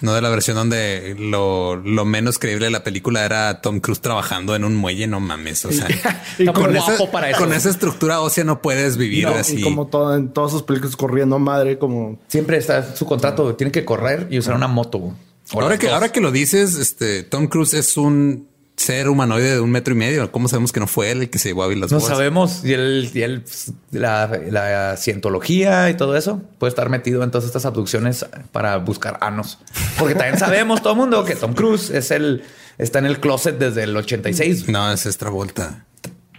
No 0.00 0.14
de 0.14 0.22
la 0.22 0.28
versión 0.28 0.54
donde 0.56 1.16
lo, 1.18 1.74
lo 1.74 2.04
menos 2.04 2.38
creíble 2.38 2.66
de 2.66 2.70
la 2.70 2.84
película 2.84 3.24
era 3.24 3.60
Tom 3.60 3.80
Cruise 3.80 4.00
trabajando 4.00 4.54
en 4.54 4.62
un 4.62 4.76
muelle. 4.76 5.08
No 5.08 5.18
mames. 5.18 5.64
O 5.64 5.72
sea, 5.72 5.88
Y 6.38 6.44
muy 6.44 6.52
con, 6.52 6.76
esa, 6.76 7.10
para 7.10 7.30
eso. 7.30 7.40
con 7.40 7.52
esa 7.52 7.68
estructura 7.68 8.20
ósea 8.20 8.44
no 8.44 8.62
puedes 8.62 8.96
vivir 8.96 9.24
no, 9.24 9.34
así. 9.34 9.56
y 9.58 9.62
como 9.62 9.88
todo, 9.88 10.14
en 10.14 10.28
todas 10.32 10.52
sus 10.52 10.62
películas 10.62 10.94
corriendo 10.94 11.34
a 11.34 11.38
madre, 11.40 11.78
como 11.80 12.20
Siempre 12.28 12.58
está 12.58 12.94
su 12.94 13.06
contrato. 13.06 13.56
Tiene 13.56 13.72
que 13.72 13.84
correr 13.84 14.28
y 14.30 14.38
usar 14.38 14.54
una 14.54 14.68
moto. 14.68 15.14
Ahora 15.50 15.76
que, 15.78 15.86
dos. 15.86 15.94
ahora 15.94 16.12
que 16.12 16.20
lo 16.20 16.30
dices, 16.30 16.76
este 16.76 17.24
Tom 17.24 17.48
Cruise 17.48 17.74
es 17.74 17.96
un 17.96 18.46
ser 18.78 19.08
humanoide 19.08 19.54
de 19.54 19.60
un 19.60 19.70
metro 19.70 19.92
y 19.92 19.96
medio. 19.96 20.30
¿Cómo 20.30 20.48
sabemos 20.48 20.72
que 20.72 20.78
no 20.80 20.86
fue 20.86 21.10
él 21.10 21.22
el 21.22 21.30
que 21.30 21.38
se 21.38 21.48
llevó 21.48 21.64
a 21.64 21.68
las 21.74 21.90
No 21.90 21.98
boas? 21.98 22.08
sabemos. 22.08 22.64
Y 22.64 22.72
él, 22.72 23.10
y 23.12 23.22
él, 23.22 23.42
pues, 23.42 23.72
la, 23.90 24.30
la 24.50 24.96
cientología 24.96 25.90
y 25.90 25.96
todo 25.96 26.16
eso 26.16 26.40
puede 26.58 26.70
estar 26.70 26.88
metido 26.88 27.22
en 27.24 27.30
todas 27.30 27.44
estas 27.44 27.66
abducciones 27.66 28.24
para 28.52 28.76
buscar 28.78 29.18
anos. 29.20 29.58
Porque 29.98 30.14
también 30.14 30.38
sabemos 30.38 30.80
todo 30.80 30.92
el 30.92 30.98
mundo 31.00 31.24
que 31.24 31.34
Tom 31.34 31.54
Cruise 31.54 31.90
es 31.90 32.10
el, 32.12 32.44
está 32.78 33.00
en 33.00 33.06
el 33.06 33.18
closet 33.20 33.58
desde 33.58 33.82
el 33.82 33.96
86. 33.96 34.68
No, 34.68 34.92
es 34.92 35.06
esta 35.06 35.28
vuelta. 35.28 35.84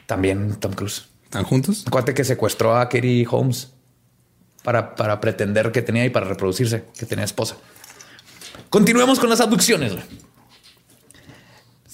También 0.05 0.55
Tom 0.55 0.73
Cruise. 0.73 1.07
¿Están 1.25 1.43
juntos? 1.43 1.85
Cuate 1.91 2.13
que 2.13 2.23
secuestró 2.23 2.75
a 2.75 2.87
Katie 2.89 3.27
Holmes 3.29 3.69
para, 4.63 4.95
para 4.95 5.19
pretender 5.19 5.71
que 5.71 5.81
tenía 5.81 6.05
y 6.05 6.09
para 6.09 6.25
reproducirse, 6.25 6.85
que 6.97 7.05
tenía 7.05 7.25
esposa. 7.25 7.57
Continuemos 8.69 9.19
con 9.19 9.29
las 9.29 9.41
abducciones. 9.41 9.93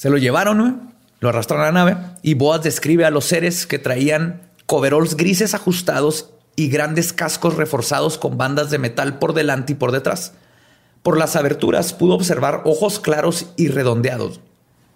Se 0.06 0.12
lo 0.12 0.20
llevaron, 0.20 0.94
lo 1.20 1.30
arrastraron 1.30 1.66
a 1.66 1.72
la 1.72 1.84
nave 1.84 1.98
y 2.22 2.36
Boaz 2.36 2.62
describe 2.62 3.06
a 3.06 3.10
los 3.10 3.26
seres 3.26 3.66
que 3.66 3.80
traían 3.80 4.44
coveralls 4.68 5.18
grises 5.18 5.56
ajustados 5.56 6.30
y 6.56 6.70
grandes 6.70 7.12
cascos 7.12 7.56
reforzados 7.56 8.20
con 8.20 8.38
bandas 8.38 8.70
de 8.70 8.78
metal 8.78 9.18
por 9.18 9.34
delante 9.34 9.74
y 9.74 9.76
por 9.76 9.92
detrás. 9.92 10.34
Por 11.02 11.18
las 11.18 11.36
aberturas 11.36 11.92
pudo 11.92 12.14
observar 12.14 12.62
ojos 12.66 13.00
claros 13.00 13.48
y 13.58 13.70
redondeados. 13.70 14.42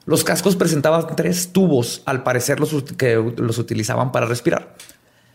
Los 0.05 0.23
cascos 0.23 0.55
presentaban 0.55 1.15
tres 1.15 1.53
tubos, 1.53 2.03
al 2.05 2.21
parecer 2.21 2.59
los 2.59 2.71
que 2.95 3.15
los 3.15 3.57
utilizaban 3.57 4.11
para 4.11 4.27
respirar. 4.27 4.75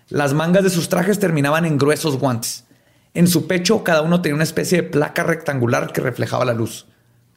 Las 0.08 0.34
mangas 0.34 0.62
de 0.62 0.70
sus 0.70 0.88
trajes 0.88 1.18
terminaban 1.18 1.64
en 1.64 1.78
gruesos 1.78 2.16
guantes. 2.16 2.62
En 3.12 3.26
su 3.26 3.48
pecho 3.48 3.82
cada 3.82 4.02
uno 4.02 4.22
tenía 4.22 4.36
una 4.36 4.44
especie 4.44 4.82
de 4.82 4.88
placa 4.88 5.24
rectangular 5.24 5.92
que 5.92 6.00
reflejaba 6.00 6.44
la 6.44 6.54
luz. 6.54 6.86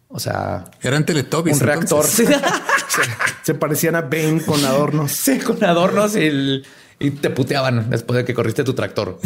O 0.09 0.19
sea, 0.19 0.65
Eran 0.81 1.05
Teletubbies. 1.05 1.55
un 1.57 1.67
reactor. 1.67 2.05
se 3.43 3.53
parecían 3.55 3.95
a 3.95 4.01
Bane 4.01 4.41
con 4.45 4.63
adornos. 4.65 5.11
Sí, 5.11 5.39
con 5.39 5.63
adornos 5.63 6.15
y, 6.15 6.19
el- 6.25 6.65
y 6.99 7.11
te 7.11 7.29
puteaban 7.29 7.89
después 7.89 8.17
de 8.17 8.25
que 8.25 8.33
corriste 8.33 8.63
tu 8.63 8.73
tractor. 8.73 9.19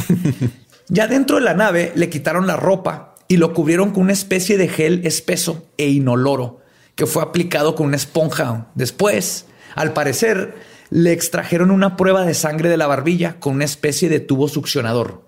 ya 0.88 1.08
dentro 1.08 1.38
de 1.38 1.44
la 1.44 1.54
nave 1.54 1.92
le 1.96 2.10
quitaron 2.10 2.48
la 2.48 2.58
ropa 2.58 3.16
y 3.28 3.38
lo 3.38 3.54
cubrieron 3.54 3.92
con 3.92 4.04
una 4.04 4.12
especie 4.14 4.58
de 4.58 4.68
gel 4.68 5.06
espeso 5.06 5.66
e 5.78 5.88
inoloro 5.88 6.60
que 6.96 7.06
fue 7.06 7.24
aplicado 7.24 7.76
con 7.76 7.88
una 7.88 7.96
esponja. 7.96 8.68
Después, 8.76 9.46
al 9.76 9.94
parecer, 9.94 10.56
le 10.90 11.14
extrajeron 11.14 11.72
una 11.72 11.96
prueba 11.96 12.26
de 12.26 12.34
sangre 12.34 12.68
de 12.70 12.76
la 12.78 12.88
barbilla 12.88 13.40
con 13.40 13.54
una 13.56 13.64
especie 13.66 14.10
de 14.10 14.20
tubo 14.20 14.50
succionador. 14.50 15.24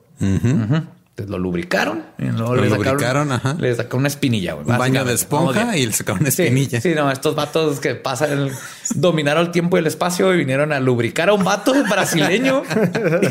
Entonces 1.15 1.29
lo 1.29 1.38
lubricaron 1.38 2.03
y 2.17 2.24
luego 2.25 2.55
Lo 2.55 2.63
le 2.63 2.70
sacaron, 2.72 2.86
lubricaron, 2.93 3.32
ajá. 3.34 3.55
le 3.60 3.75
sacaron 3.75 4.00
una 4.00 4.08
espinilla. 4.08 4.53
güey, 4.53 4.65
Un 4.67 4.77
baño 4.79 5.05
de 5.05 5.13
esponja 5.13 5.77
y 5.77 5.86
le 5.86 5.93
sacaron 5.93 6.22
una 6.22 6.32
Sí, 6.32 6.41
espinilla. 6.41 6.82
Sí, 6.82 6.93
no, 6.96 7.12
estos 7.12 7.36
vatos 7.36 7.79
que 7.79 7.93
pasan, 7.93 8.50
dominaron 8.96 9.46
el 9.46 9.51
tiempo 9.51 9.77
y 9.77 9.82
el 9.82 9.86
espacio 9.86 10.34
y 10.34 10.38
vinieron 10.38 10.74
a 10.74 10.79
lubricar 10.79 11.29
a 11.29 11.34
un 11.34 11.43
vato 11.43 11.72
brasileño 11.88 12.63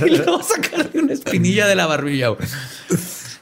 y 0.06 0.16
luego 0.16 0.40
sacarle 0.44 1.00
una 1.00 1.12
espinilla 1.12 1.66
de 1.66 1.74
la 1.74 1.86
barbilla. 1.86 2.28
güey. 2.28 2.48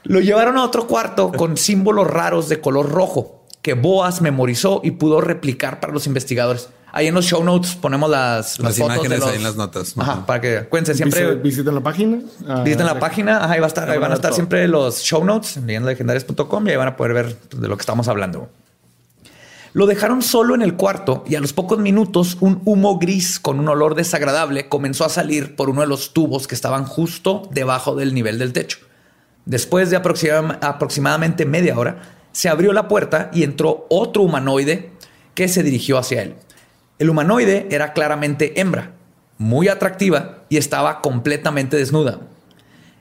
Lo 0.04 0.20
llevaron 0.20 0.56
a 0.56 0.64
otro 0.64 0.86
cuarto 0.86 1.30
con 1.32 1.58
símbolos 1.58 2.06
raros 2.06 2.48
de 2.48 2.60
color 2.62 2.88
rojo 2.90 3.44
que 3.60 3.74
Boas 3.74 4.22
memorizó 4.22 4.80
y 4.82 4.92
pudo 4.92 5.20
replicar 5.20 5.80
para 5.80 5.92
los 5.92 6.06
investigadores. 6.06 6.70
Ahí 6.92 7.06
en 7.06 7.14
los 7.14 7.24
show 7.24 7.42
notes 7.44 7.74
ponemos 7.76 8.10
las, 8.10 8.58
Las 8.58 8.76
fotos 8.76 8.94
imágenes 8.96 9.10
de 9.10 9.18
los- 9.18 9.28
ahí 9.28 9.36
en 9.36 9.42
las 9.44 9.56
notas. 9.56 9.94
Ajá, 9.96 10.12
Ajá. 10.12 10.26
para 10.26 10.40
que 10.40 10.60
cuenten 10.68 10.94
siempre. 10.96 11.34
Visiten, 11.36 11.74
la 11.74 11.80
página. 11.82 12.18
Ah, 12.48 12.62
Visiten 12.64 12.86
la 12.86 12.98
página, 12.98 13.36
ajá, 13.44 13.52
ahí 13.52 13.60
va 13.60 13.66
a 13.66 13.68
estar, 13.68 13.88
ahí 13.90 13.98
van 13.98 14.10
a 14.10 14.14
estar 14.14 14.30
todo. 14.30 14.36
siempre 14.36 14.66
los 14.68 15.00
show 15.02 15.24
notes 15.24 15.56
en 15.56 15.66
legendalegendarias.com 15.66 16.66
y 16.66 16.70
ahí 16.70 16.76
van 16.76 16.88
a 16.88 16.96
poder 16.96 17.14
ver 17.14 17.36
de 17.56 17.68
lo 17.68 17.76
que 17.76 17.82
estamos 17.82 18.08
hablando. 18.08 18.48
Lo 19.72 19.86
dejaron 19.86 20.20
solo 20.20 20.56
en 20.56 20.62
el 20.62 20.74
cuarto 20.74 21.22
y 21.28 21.36
a 21.36 21.40
los 21.40 21.52
pocos 21.52 21.78
minutos 21.78 22.36
un 22.40 22.60
humo 22.64 22.98
gris 22.98 23.38
con 23.38 23.60
un 23.60 23.68
olor 23.68 23.94
desagradable 23.94 24.68
comenzó 24.68 25.04
a 25.04 25.08
salir 25.08 25.54
por 25.54 25.70
uno 25.70 25.82
de 25.82 25.86
los 25.86 26.12
tubos 26.12 26.48
que 26.48 26.56
estaban 26.56 26.84
justo 26.86 27.48
debajo 27.52 27.94
del 27.94 28.12
nivel 28.12 28.38
del 28.40 28.52
techo. 28.52 28.78
Después 29.44 29.88
de 29.90 29.96
aproxima- 29.96 30.58
aproximadamente 30.60 31.46
media 31.46 31.78
hora, 31.78 32.02
se 32.32 32.48
abrió 32.48 32.72
la 32.72 32.88
puerta 32.88 33.30
y 33.32 33.44
entró 33.44 33.86
otro 33.90 34.22
humanoide 34.22 34.90
que 35.34 35.46
se 35.46 35.62
dirigió 35.62 35.98
hacia 35.98 36.22
él. 36.22 36.34
El 37.00 37.08
humanoide 37.10 37.66
era 37.70 37.94
claramente 37.94 38.60
hembra, 38.60 38.90
muy 39.38 39.68
atractiva 39.68 40.40
y 40.50 40.58
estaba 40.58 41.00
completamente 41.00 41.78
desnuda. 41.78 42.20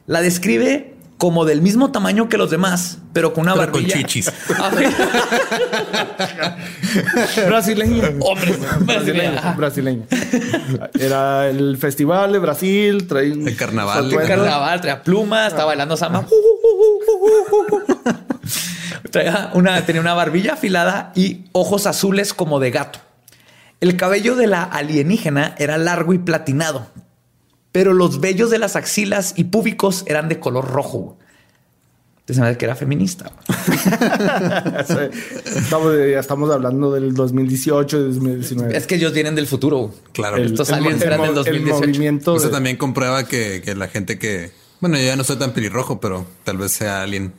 La 0.08 0.22
describe 0.22 0.96
como 1.18 1.44
del 1.44 1.62
mismo 1.62 1.92
tamaño 1.92 2.30
que 2.30 2.38
los 2.38 2.50
demás, 2.50 3.00
pero 3.12 3.34
con 3.34 3.42
una 3.42 3.56
Pero 3.56 3.74
con 3.74 3.82
barbilla. 3.82 3.98
chichis. 3.98 4.32
A 4.58 4.70
ver, 4.70 4.90
Brasileño. 7.48 8.04
Hombre, 8.22 8.58
brasileño. 8.80 9.54
brasileño. 9.58 10.04
Era 10.98 11.50
el 11.50 11.76
festival 11.78 12.32
de 12.32 12.40
Brasil. 12.40 13.06
Traía 13.06 13.34
un 13.34 13.46
El 13.50 13.58
carnaval. 13.58 14.10
El 14.14 14.26
carnaval, 14.26 14.80
traía 14.80 15.04
pluma, 15.04 15.46
estaba 15.48 15.66
bailando 15.66 15.98
samba. 15.98 16.26
Traía 19.12 19.50
una, 19.56 19.86
tenía 19.86 20.00
una 20.02 20.14
barbilla 20.14 20.54
afilada 20.54 21.12
y 21.16 21.46
ojos 21.52 21.86
azules 21.86 22.34
como 22.34 22.62
de 22.62 22.72
gato. 22.72 23.00
El 23.82 23.96
cabello 23.98 24.36
de 24.36 24.48
la 24.48 24.64
alienígena 24.64 25.56
era 25.58 25.78
largo 25.78 26.14
y 26.14 26.18
platinado, 26.20 26.88
pero 27.72 27.94
los 27.94 28.20
vellos 28.20 28.50
de 28.50 28.60
las 28.60 28.76
axilas 28.76 29.34
y 29.38 29.46
púbicos 29.46 30.04
eran 30.08 30.28
de 30.30 30.40
color 30.40 30.68
rojo. 30.70 31.18
Entonces 32.22 32.44
me 32.44 32.58
que 32.58 32.66
era 32.66 32.76
feminista. 32.76 33.32
estamos, 35.46 35.96
ya 35.98 36.20
estamos 36.20 36.52
hablando 36.52 36.92
del 36.94 37.14
2018 37.14 37.98
y 37.98 38.04
2019. 38.04 38.78
Es 38.78 38.86
que 38.88 38.96
ellos 38.96 39.14
vienen 39.14 39.36
del 39.36 39.48
futuro. 39.48 39.94
Claro. 40.14 40.38
El- 40.38 40.48
Estos 40.52 40.70
el 40.70 40.76
aliens 40.76 41.02
el 41.02 41.08
eran 41.08 41.18
mo- 41.20 41.24
del 41.26 41.30
el 41.32 41.36
2018. 41.44 41.80
movimiento 41.88 42.36
Eso 42.36 42.48
de- 42.48 42.52
también 42.54 42.78
comprueba 42.78 43.24
que, 43.26 43.62
que 43.64 43.76
la 43.76 43.88
gente 43.88 44.20
que... 44.20 44.52
Bueno, 44.80 44.98
yo 44.98 45.04
ya 45.06 45.16
no 45.16 45.24
soy 45.24 45.38
tan 45.38 45.54
pelirrojo, 45.54 46.00
pero 46.00 46.26
tal 46.44 46.58
vez 46.58 46.72
sea 46.72 47.02
alguien. 47.02 47.34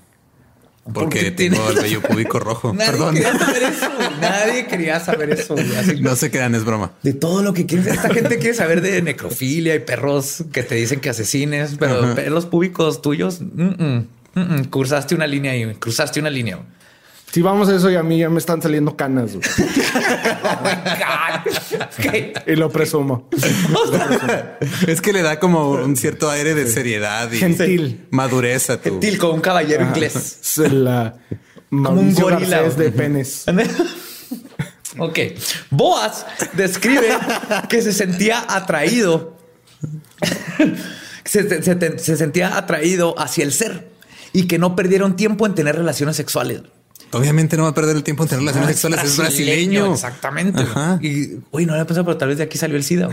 Porque 0.92 1.18
Porque 1.18 1.30
tengo 1.32 1.70
el 1.70 1.76
vello 1.82 2.00
púbico 2.02 2.38
rojo. 2.38 2.72
Nadie 2.72 2.90
Perdón. 2.92 3.14
quería 3.14 3.38
saber 3.38 3.62
eso. 3.62 3.88
Nadie 4.20 4.66
quería 4.66 5.00
saber 5.00 5.30
eso. 5.30 5.54
Así 5.78 6.00
No 6.00 6.16
se 6.16 6.30
crean, 6.30 6.54
es 6.54 6.64
broma. 6.64 6.92
de 7.02 7.12
todo 7.12 7.42
lo 7.42 7.52
que 7.54 7.66
quieres. 7.66 7.86
Esta 7.86 8.08
gente 8.12 8.38
quiere 8.38 8.54
saber 8.54 8.80
de 8.80 9.02
necrofilia 9.02 9.74
y 9.74 9.80
perros 9.80 10.44
que 10.52 10.62
te 10.62 10.74
dicen 10.74 11.00
que 11.00 11.10
asesines, 11.10 11.76
pero 11.78 12.02
Ajá. 12.04 12.14
pelos 12.14 12.46
públicos 12.46 13.02
tuyos, 13.02 13.40
mm, 13.40 13.62
mm, 13.62 14.06
mm, 14.34 14.40
mm. 14.40 14.64
cruzaste 14.70 15.14
una 15.14 15.26
línea 15.26 15.56
y 15.56 15.74
cruzaste 15.74 16.20
una 16.20 16.30
línea. 16.30 16.58
Si 17.32 17.42
vamos 17.42 17.68
a 17.68 17.76
eso 17.76 17.90
y 17.90 17.94
a 17.96 18.02
mí 18.02 18.18
ya 18.18 18.28
me 18.28 18.38
están 18.38 18.60
saliendo 18.60 18.96
canas. 18.96 19.32
güey. 19.36 19.42
Y 22.46 22.56
lo 22.56 22.70
presumo. 22.70 23.28
Es 24.86 25.00
que 25.00 25.12
le 25.12 25.22
da 25.22 25.38
como 25.38 25.70
un 25.70 25.96
cierto 25.96 26.30
aire 26.30 26.54
de 26.54 26.66
seriedad 26.66 27.30
y 27.30 27.38
Gentil. 27.38 28.06
madurez 28.10 28.70
a 28.70 28.80
tu... 28.80 28.90
Gentil 28.90 29.18
como 29.18 29.34
un 29.34 29.40
caballero 29.40 29.84
inglés. 29.84 30.38
Es 30.42 30.58
la 30.72 31.16
un 31.70 32.14
gorila. 32.14 32.62
De 32.62 32.90
penes. 32.90 33.44
Ok. 34.98 35.20
Boas 35.70 36.26
describe 36.54 37.10
que 37.68 37.80
se 37.80 37.92
sentía 37.92 38.44
atraído. 38.48 39.36
se, 41.24 41.62
se- 41.62 41.98
se 41.98 42.16
sentía 42.16 42.56
atraído 42.56 43.14
hacia 43.16 43.44
el 43.44 43.52
ser 43.52 43.88
y 44.32 44.48
que 44.48 44.58
no 44.58 44.74
perdieron 44.74 45.14
tiempo 45.14 45.46
en 45.46 45.54
tener 45.54 45.76
relaciones 45.76 46.16
sexuales. 46.16 46.62
Obviamente 47.12 47.56
no 47.56 47.64
va 47.64 47.70
a 47.70 47.74
perder 47.74 47.96
el 47.96 48.02
tiempo 48.04 48.22
en 48.22 48.28
tener 48.28 48.44
relaciones 48.44 48.76
sexuales. 48.76 49.04
Es 49.04 49.16
brasileño. 49.18 49.92
Exactamente. 49.94 50.62
Ajá. 50.62 50.98
Y 51.02 51.38
uy, 51.50 51.66
no 51.66 51.72
había 51.72 51.84
pensado, 51.86 52.04
pero 52.04 52.16
tal 52.16 52.28
vez 52.28 52.38
de 52.38 52.44
aquí 52.44 52.56
salió 52.58 52.76
el 52.76 52.84
SIDA. 52.84 53.08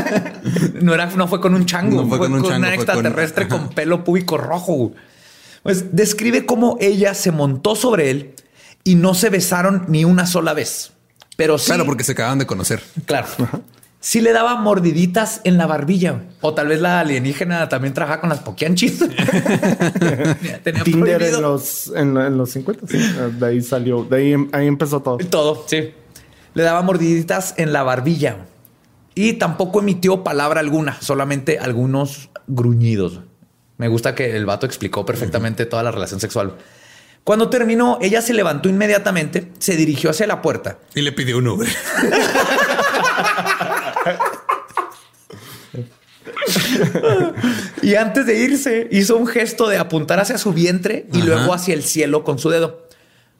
no 0.80 0.94
era, 0.94 1.06
no 1.06 1.28
fue 1.28 1.40
con 1.40 1.54
un 1.54 1.66
chango, 1.66 2.02
No 2.02 2.08
fue 2.08 2.18
fue, 2.18 2.26
con 2.28 2.32
un 2.34 2.42
chango, 2.42 2.56
una 2.56 2.66
con- 2.70 2.74
extraterrestre 2.74 3.48
con, 3.48 3.68
pelo 3.70 4.04
púbico 4.04 4.36
rojo. 4.38 4.92
Pues 5.62 5.94
describe 5.94 6.44
cómo 6.46 6.76
ella 6.80 7.14
se 7.14 7.30
montó 7.30 7.76
sobre 7.76 8.10
él 8.10 8.34
y 8.84 8.96
no 8.96 9.14
se 9.14 9.30
besaron 9.30 9.84
ni 9.88 10.04
una 10.04 10.26
sola 10.26 10.54
vez. 10.54 10.90
Pero 11.36 11.58
sí, 11.58 11.66
Claro, 11.66 11.86
porque 11.86 12.04
se 12.04 12.12
acaban 12.12 12.38
de 12.38 12.46
conocer. 12.46 12.82
claro. 13.06 13.28
Sí 14.02 14.20
le 14.20 14.32
daba 14.32 14.56
mordiditas 14.56 15.40
en 15.44 15.56
la 15.56 15.66
barbilla. 15.66 16.24
O 16.42 16.52
tal 16.52 16.66
vez 16.66 16.80
la 16.80 17.00
alienígena 17.00 17.68
también 17.70 17.94
trabajaba 17.94 18.20
con 18.20 18.28
las 18.28 18.40
poquianchis. 18.40 18.98
Tenía 20.64 20.84
Tinder 20.84 21.22
en 21.22 21.40
los, 21.40 21.90
en, 21.94 22.36
los 22.36 22.50
50. 22.50 22.86
De 23.38 23.46
ahí 23.46 23.62
salió, 23.62 24.04
de 24.04 24.16
ahí, 24.16 24.48
ahí 24.52 24.66
empezó 24.66 25.00
todo. 25.00 25.16
Todo, 25.18 25.64
sí. 25.66 25.94
Le 26.52 26.62
daba 26.62 26.82
mordiditas 26.82 27.54
en 27.56 27.72
la 27.72 27.82
barbilla. 27.84 28.48
Y 29.14 29.34
tampoco 29.34 29.80
emitió 29.80 30.24
palabra 30.24 30.60
alguna, 30.60 31.00
solamente 31.00 31.58
algunos 31.58 32.30
gruñidos. 32.46 33.20
Me 33.78 33.88
gusta 33.88 34.14
que 34.14 34.36
el 34.36 34.46
vato 34.46 34.66
explicó 34.66 35.06
perfectamente 35.06 35.64
toda 35.66 35.82
la 35.82 35.90
relación 35.90 36.18
sexual. 36.18 36.56
Cuando 37.24 37.48
terminó, 37.50 37.98
ella 38.02 38.20
se 38.20 38.34
levantó 38.34 38.68
inmediatamente, 38.68 39.52
se 39.58 39.76
dirigió 39.76 40.10
hacia 40.10 40.26
la 40.26 40.42
puerta. 40.42 40.78
Y 40.94 41.02
le 41.02 41.12
pidió 41.12 41.38
un 41.38 41.46
Uber. 41.46 41.68
y 47.82 47.94
antes 47.94 48.26
de 48.26 48.38
irse, 48.38 48.88
hizo 48.90 49.16
un 49.16 49.26
gesto 49.26 49.68
de 49.68 49.78
apuntar 49.78 50.20
hacia 50.20 50.38
su 50.38 50.52
vientre 50.52 51.06
y 51.12 51.22
luego 51.22 51.54
hacia 51.54 51.74
el 51.74 51.82
cielo 51.82 52.24
con 52.24 52.38
su 52.38 52.50
dedo. 52.50 52.86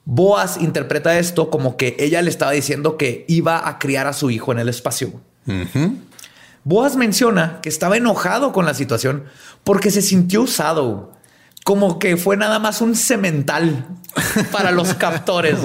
Boas 0.05 0.57
interpreta 0.57 1.17
esto 1.17 1.49
como 1.49 1.77
que 1.77 1.95
ella 1.99 2.21
le 2.21 2.29
estaba 2.29 2.51
diciendo 2.51 2.97
que 2.97 3.25
iba 3.27 3.67
a 3.67 3.79
criar 3.79 4.07
a 4.07 4.13
su 4.13 4.29
hijo 4.31 4.51
en 4.51 4.59
el 4.59 4.69
espacio. 4.69 5.21
Boas 6.63 6.95
menciona 6.95 7.59
que 7.61 7.69
estaba 7.69 7.97
enojado 7.97 8.51
con 8.51 8.65
la 8.65 8.73
situación 8.73 9.25
porque 9.63 9.91
se 9.91 10.01
sintió 10.01 10.41
usado, 10.41 11.13
como 11.63 11.99
que 11.99 12.17
fue 12.17 12.37
nada 12.37 12.59
más 12.59 12.81
un 12.81 12.95
cemental 12.95 13.87
para 14.51 14.71
los 14.71 14.93
captores. 14.95 15.57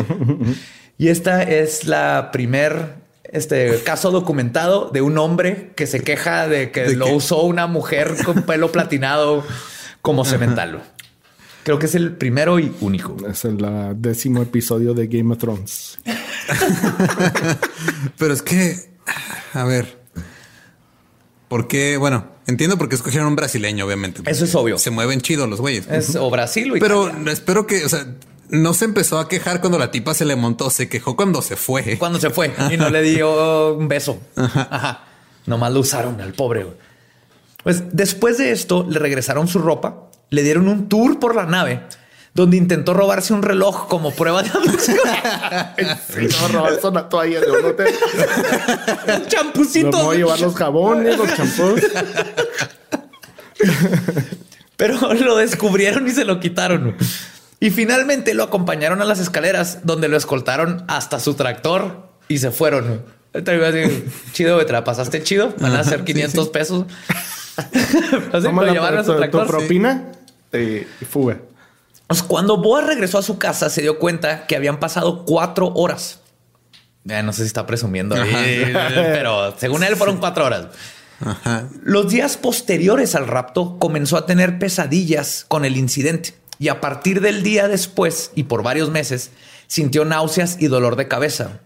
Y 0.99 1.09
esta 1.09 1.43
es 1.43 1.85
la 1.85 2.31
primer 2.33 2.97
este 3.33 3.81
caso 3.85 4.11
documentado 4.11 4.91
de 4.93 5.03
un 5.03 5.19
hombre 5.19 5.73
que 5.77 5.87
se 5.87 6.01
queja 6.01 6.49
de 6.49 6.71
que 6.71 6.95
lo 6.95 7.09
usó 7.09 7.43
una 7.43 7.67
mujer 7.67 8.15
con 8.25 8.43
pelo 8.43 8.73
platinado 8.73 9.45
como 10.03 10.25
cemental. 10.25 10.83
Creo 11.65 11.79
que 11.79 11.87
es 11.87 11.95
el 11.95 12.13
primero 12.13 12.59
y 12.59 12.75
único. 12.81 13.17
Es 13.29 13.45
el 13.45 13.59
décimo 13.97 14.43
episodio 14.43 14.95
de 14.95 15.07
Game 15.07 15.33
of 15.33 15.39
Thrones. 15.39 15.99
Pero 18.19 18.33
es 18.33 18.41
que, 18.41 18.75
a 19.53 19.65
ver, 19.65 19.99
¿por 21.49 21.69
qué? 21.69 21.99
Bueno, 21.99 22.27
entiendo 22.47 22.79
por 22.79 22.89
qué 22.89 22.95
escogieron 22.95 23.29
un 23.29 23.37
brasileño, 23.37 23.85
obviamente. 23.85 24.23
Eso 24.25 24.47
es 24.47 24.55
obvio. 24.55 24.79
Se 24.79 24.91
mueven 24.91 25.21
chidos 25.21 25.47
los 25.47 25.61
güeyes. 25.61 25.87
Es 25.89 26.17
o 26.17 26.31
Brasil 26.31 26.73
o 26.73 26.77
Pero 26.79 27.11
espero 27.29 27.67
que, 27.67 27.85
o 27.85 27.89
sea, 27.91 28.07
no 28.49 28.75
se 28.75 28.85
empezó 28.85 29.19
a 29.19 29.29
quejar 29.29 29.61
cuando 29.61 29.79
la 29.79 29.91
tipa 29.91 30.15
se 30.15 30.25
le 30.25 30.37
montó, 30.37 30.71
se 30.71 30.89
quejó 30.89 31.17
cuando 31.17 31.43
se 31.43 31.57
fue. 31.57 31.99
Cuando 31.99 32.19
se 32.19 32.31
fue 32.31 32.55
y 32.71 32.77
no 32.77 32.91
le 32.91 33.03
dio 33.03 33.75
un 33.75 33.89
beso. 33.89 34.19
Ajá. 34.37 35.05
Nomás 35.47 35.73
lo 35.73 35.81
usaron 35.81 36.21
al 36.21 36.33
pobre. 36.35 36.67
Pues 37.63 37.85
después 37.97 38.39
de 38.39 38.53
esto 38.53 38.87
le 38.89 38.99
regresaron 38.99 39.49
su 39.49 39.59
ropa 39.59 40.09
le 40.31 40.43
dieron 40.43 40.69
un 40.69 40.89
tour 40.89 41.19
por 41.19 41.35
la 41.35 41.47
nave 41.47 41.83
donde 42.35 42.57
intentó 42.57 42.95
robarse 42.95 43.33
un 43.33 43.43
reloj 43.43 43.89
como 43.89 44.13
prueba 44.13 44.43
de 44.43 44.51
adopción. 44.51 44.99
sí, 46.09 46.29
no, 46.41 46.49
robarse 46.49 46.87
una 46.87 47.09
toalla 47.09 47.41
de 47.41 47.51
un 47.51 47.65
hotel. 47.65 47.95
Champucito. 49.27 49.91
No 49.91 50.05
voy 50.05 50.17
a 50.17 50.19
llevar 50.19 50.41
los 50.41 50.55
jabones, 50.55 51.19
los 51.19 51.35
champús. 51.35 51.81
Pero 54.77 55.15
lo 55.15 55.37
descubrieron 55.37 56.07
y 56.07 56.13
se 56.13 56.25
lo 56.25 56.39
quitaron. 56.39 56.95
Y 57.61 57.71
finalmente 57.71 58.35
lo 58.35 58.45
acompañaron 58.45 59.03
a 59.03 59.05
las 59.05 59.19
escaleras 59.19 59.81
donde 59.83 60.09
lo 60.09 60.17
escoltaron 60.17 60.85
hasta 60.87 61.19
su 61.19 61.35
tractor 61.35 62.09
y 62.29 62.39
se 62.39 62.51
fueron. 62.51 63.03
Chido, 64.33 64.65
te 64.65 64.73
la 64.73 64.85
pasaste 64.85 65.23
chido. 65.23 65.55
Van 65.59 65.75
a 65.75 65.83
ser 65.83 66.05
500 66.05 66.49
pesos. 66.51 66.85
Así, 68.33 68.47
llevar 68.47 68.97
a 68.97 69.05
su 69.05 69.15
tractor. 69.17 69.47
propina? 69.47 70.13
y 70.53 71.05
fuga. 71.05 71.39
Pues 72.07 72.23
cuando 72.23 72.57
Boa 72.57 72.81
regresó 72.81 73.19
a 73.19 73.23
su 73.23 73.39
casa, 73.39 73.69
se 73.69 73.83
dio 73.83 73.99
cuenta 73.99 74.47
que 74.47 74.57
habían 74.57 74.81
pasado 74.81 75.25
cuatro 75.27 75.73
horas. 75.75 76.21
no 77.05 77.33
sé 77.33 77.43
si 77.43 77.49
está 77.49 77.67
presumiendo, 77.67 78.17
pero 78.95 79.55
según 79.59 79.83
él 79.85 79.97
fueron 79.97 80.17
cuatro 80.19 80.47
horas. 80.47 80.69
Los 81.83 82.11
días 82.11 82.37
posteriores 82.37 83.15
al 83.15 83.27
rapto 83.27 83.79
comenzó 83.79 84.17
a 84.17 84.25
tener 84.25 84.59
pesadillas 84.59 85.45
con 85.49 85.65
el 85.65 85.77
incidente 85.77 86.33
y 86.59 86.69
a 86.69 86.81
partir 86.81 87.21
del 87.21 87.43
día 87.43 87.69
después 87.69 88.33
y 88.35 88.45
por 88.45 88.63
varios 88.63 88.91
meses 88.91 89.31
sintió 89.67 90.05
náuseas 90.05 90.57
y 90.61 90.67
dolor 90.67 90.97
de 90.97 91.09
cabeza. 91.09 91.61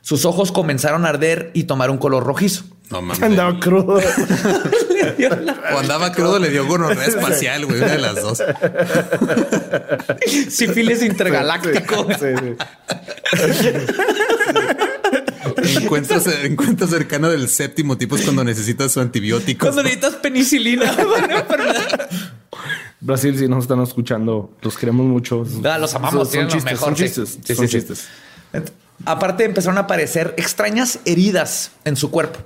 Sus 0.00 0.24
ojos 0.24 0.52
comenzaron 0.52 1.04
a 1.04 1.10
arder 1.10 1.50
y 1.54 1.64
tomar 1.64 1.90
un 1.90 1.98
color 1.98 2.24
rojizo. 2.24 2.64
No 2.90 3.02
mames. 3.02 3.22
Andaba 3.22 3.60
crudo. 3.60 4.00
o 5.74 5.78
andaba 5.78 6.12
crudo, 6.12 6.38
le 6.38 6.48
dio 6.48 6.66
gonorrea 6.66 7.04
espacial, 7.04 7.66
güey, 7.66 7.78
una 7.78 7.92
de 7.92 7.98
las 7.98 8.22
dos. 8.22 8.42
Sífilis 10.48 11.02
intergaláctico. 11.02 12.06
Sí, 12.18 12.56
Encuentro, 16.44 16.86
cercano 16.86 17.30
del 17.30 17.48
séptimo 17.48 17.98
tipo 17.98 18.16
es 18.16 18.22
cuando 18.22 18.44
necesitas 18.44 18.92
su 18.92 19.00
antibiótico. 19.00 19.66
Cuando 19.66 19.82
necesitas 19.82 20.14
penicilina. 20.16 20.94
Brasil, 23.00 23.38
si 23.38 23.46
nos 23.46 23.64
están 23.64 23.80
escuchando, 23.80 24.50
los 24.60 24.76
queremos 24.76 25.06
mucho. 25.06 25.44
Ah, 25.64 25.78
los 25.78 25.94
amamos. 25.94 26.30
Son, 26.30 26.48
chistes, 26.48 26.78
son 26.80 26.94
chistes. 26.94 27.38
son 27.44 27.68
chistes. 27.68 28.08
Aparte, 29.04 29.44
empezaron 29.44 29.78
a 29.78 29.82
aparecer 29.82 30.34
extrañas 30.36 30.98
heridas 31.04 31.70
en 31.84 31.96
su 31.96 32.10
cuerpo. 32.10 32.40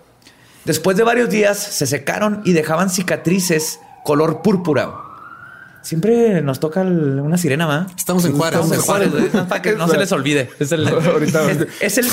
Después 0.65 0.97
de 0.97 1.03
varios 1.03 1.31
días 1.31 1.59
se 1.59 1.87
secaron 1.87 2.43
y 2.45 2.53
dejaban 2.53 2.91
cicatrices 2.91 3.81
color 4.05 4.43
púrpura. 4.43 4.95
Siempre 5.83 6.43
nos 6.43 6.61
toca 6.61 6.83
una 6.83 7.37
sirena, 7.39 7.67
¿va? 7.67 7.87
Estamos 7.97 8.25
en 8.25 8.37
Juárez. 8.37 8.61
Estamos 8.61 8.77
en 8.77 8.83
Juárez, 8.83 9.47
para 9.49 9.63
que 9.63 9.73
no 9.73 9.89
se 9.89 9.99
les 9.99 10.13
olvide. 10.13 10.51
Es 10.61 10.71
el, 10.71 10.87
es, 11.81 11.99
el, 11.99 12.09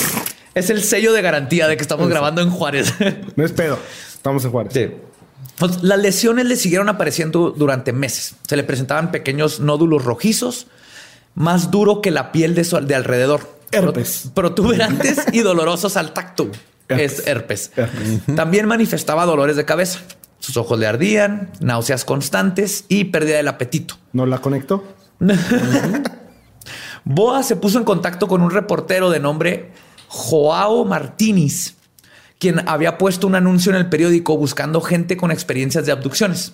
es 0.56 0.70
el 0.72 0.84
sello 0.84 1.14
de 1.14 1.22
garantía 1.22 1.68
de 1.68 1.78
que 1.78 1.84
estamos 1.84 2.10
grabando 2.10 2.42
en 2.42 2.50
Juárez. 2.50 2.94
No 3.36 3.46
es 3.46 3.52
pedo. 3.52 3.78
Estamos 4.12 4.44
en 4.46 4.52
Juárez. 4.52 4.74
Sí. 4.74 4.90
Las 5.82 6.00
lesiones 6.00 6.46
le 6.46 6.56
siguieron 6.56 6.90
apareciendo 6.90 7.52
durante 7.52 7.92
meses. 7.94 8.36
Se 8.48 8.56
le 8.56 8.64
presentaban 8.64 9.12
pequeños 9.12 9.60
nódulos 9.60 10.06
rojizos, 10.06 10.68
más 11.36 11.72
duro 11.72 12.02
que 12.02 12.12
la 12.12 12.32
piel 12.32 12.56
de, 12.56 12.64
su, 12.64 12.80
de 12.80 12.96
alrededor. 12.96 13.60
Herpes. 13.72 14.32
Protuberantes 14.34 15.26
y 15.32 15.40
dolorosos 15.40 15.98
al 15.98 16.14
tacto. 16.14 16.50
Es 16.88 17.28
herpes. 17.28 17.72
También 18.36 18.68
manifestaba 18.68 19.26
dolores 19.26 19.56
de 19.56 19.66
cabeza. 19.66 20.00
Sus 20.40 20.58
ojos 20.58 20.80
le 20.80 20.88
ardían, 20.88 21.52
náuseas 21.60 22.06
constantes 22.06 22.86
y 22.88 23.06
pérdida 23.06 23.38
del 23.38 23.48
apetito. 23.48 23.96
¿No 24.14 24.26
la 24.26 24.40
conectó? 24.40 24.84
Boa 27.04 27.44
se 27.44 27.56
puso 27.56 27.78
en 27.78 27.84
contacto 27.84 28.28
con 28.28 28.42
un 28.42 28.52
reportero 28.52 29.10
de 29.10 29.20
nombre 29.20 29.72
Joao 30.08 30.86
Martínez, 30.86 31.76
quien 32.40 32.68
había 32.68 32.98
puesto 32.98 33.28
un 33.28 33.36
anuncio 33.36 33.72
en 33.72 33.78
el 33.78 33.90
periódico 33.90 34.38
buscando 34.38 34.82
gente 34.82 35.18
con 35.18 35.30
experiencias 35.30 35.86
de 35.86 35.92
abducciones. 35.92 36.54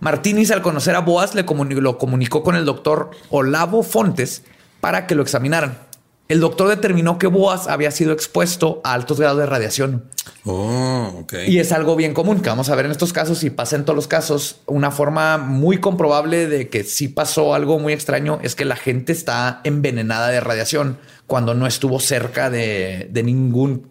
Martínez, 0.00 0.50
al 0.50 0.62
conocer 0.62 0.96
a 0.96 1.00
Boas, 1.00 1.34
le 1.34 1.42
lo 1.42 1.98
comunicó 1.98 2.42
con 2.42 2.56
el 2.56 2.64
doctor 2.64 3.10
Olavo 3.28 3.82
Fontes 3.82 4.42
para 4.80 5.06
que 5.06 5.14
lo 5.14 5.22
examinaran 5.22 5.90
el 6.30 6.38
doctor 6.38 6.68
determinó 6.68 7.18
que 7.18 7.26
Boas 7.26 7.66
había 7.66 7.90
sido 7.90 8.12
expuesto 8.12 8.80
a 8.84 8.94
altos 8.94 9.18
grados 9.18 9.40
de 9.40 9.46
radiación. 9.46 10.04
Oh. 10.44 11.26
Y 11.44 11.58
es 11.58 11.72
algo 11.72 11.96
bien 11.96 12.14
común 12.14 12.40
que 12.40 12.48
vamos 12.48 12.70
a 12.70 12.76
ver 12.76 12.84
en 12.84 12.92
estos 12.92 13.12
casos 13.12 13.42
y 13.42 13.50
pasa 13.50 13.74
en 13.74 13.84
todos 13.84 13.96
los 13.96 14.06
casos. 14.06 14.60
Una 14.66 14.92
forma 14.92 15.38
muy 15.38 15.78
comprobable 15.78 16.46
de 16.46 16.68
que 16.68 16.84
sí 16.84 17.08
pasó 17.08 17.52
algo 17.52 17.80
muy 17.80 17.92
extraño 17.92 18.38
es 18.44 18.54
que 18.54 18.64
la 18.64 18.76
gente 18.76 19.10
está 19.10 19.60
envenenada 19.64 20.28
de 20.28 20.38
radiación 20.38 20.98
cuando 21.26 21.54
no 21.54 21.66
estuvo 21.66 21.98
cerca 21.98 22.48
de, 22.48 23.10
ningún 23.24 23.89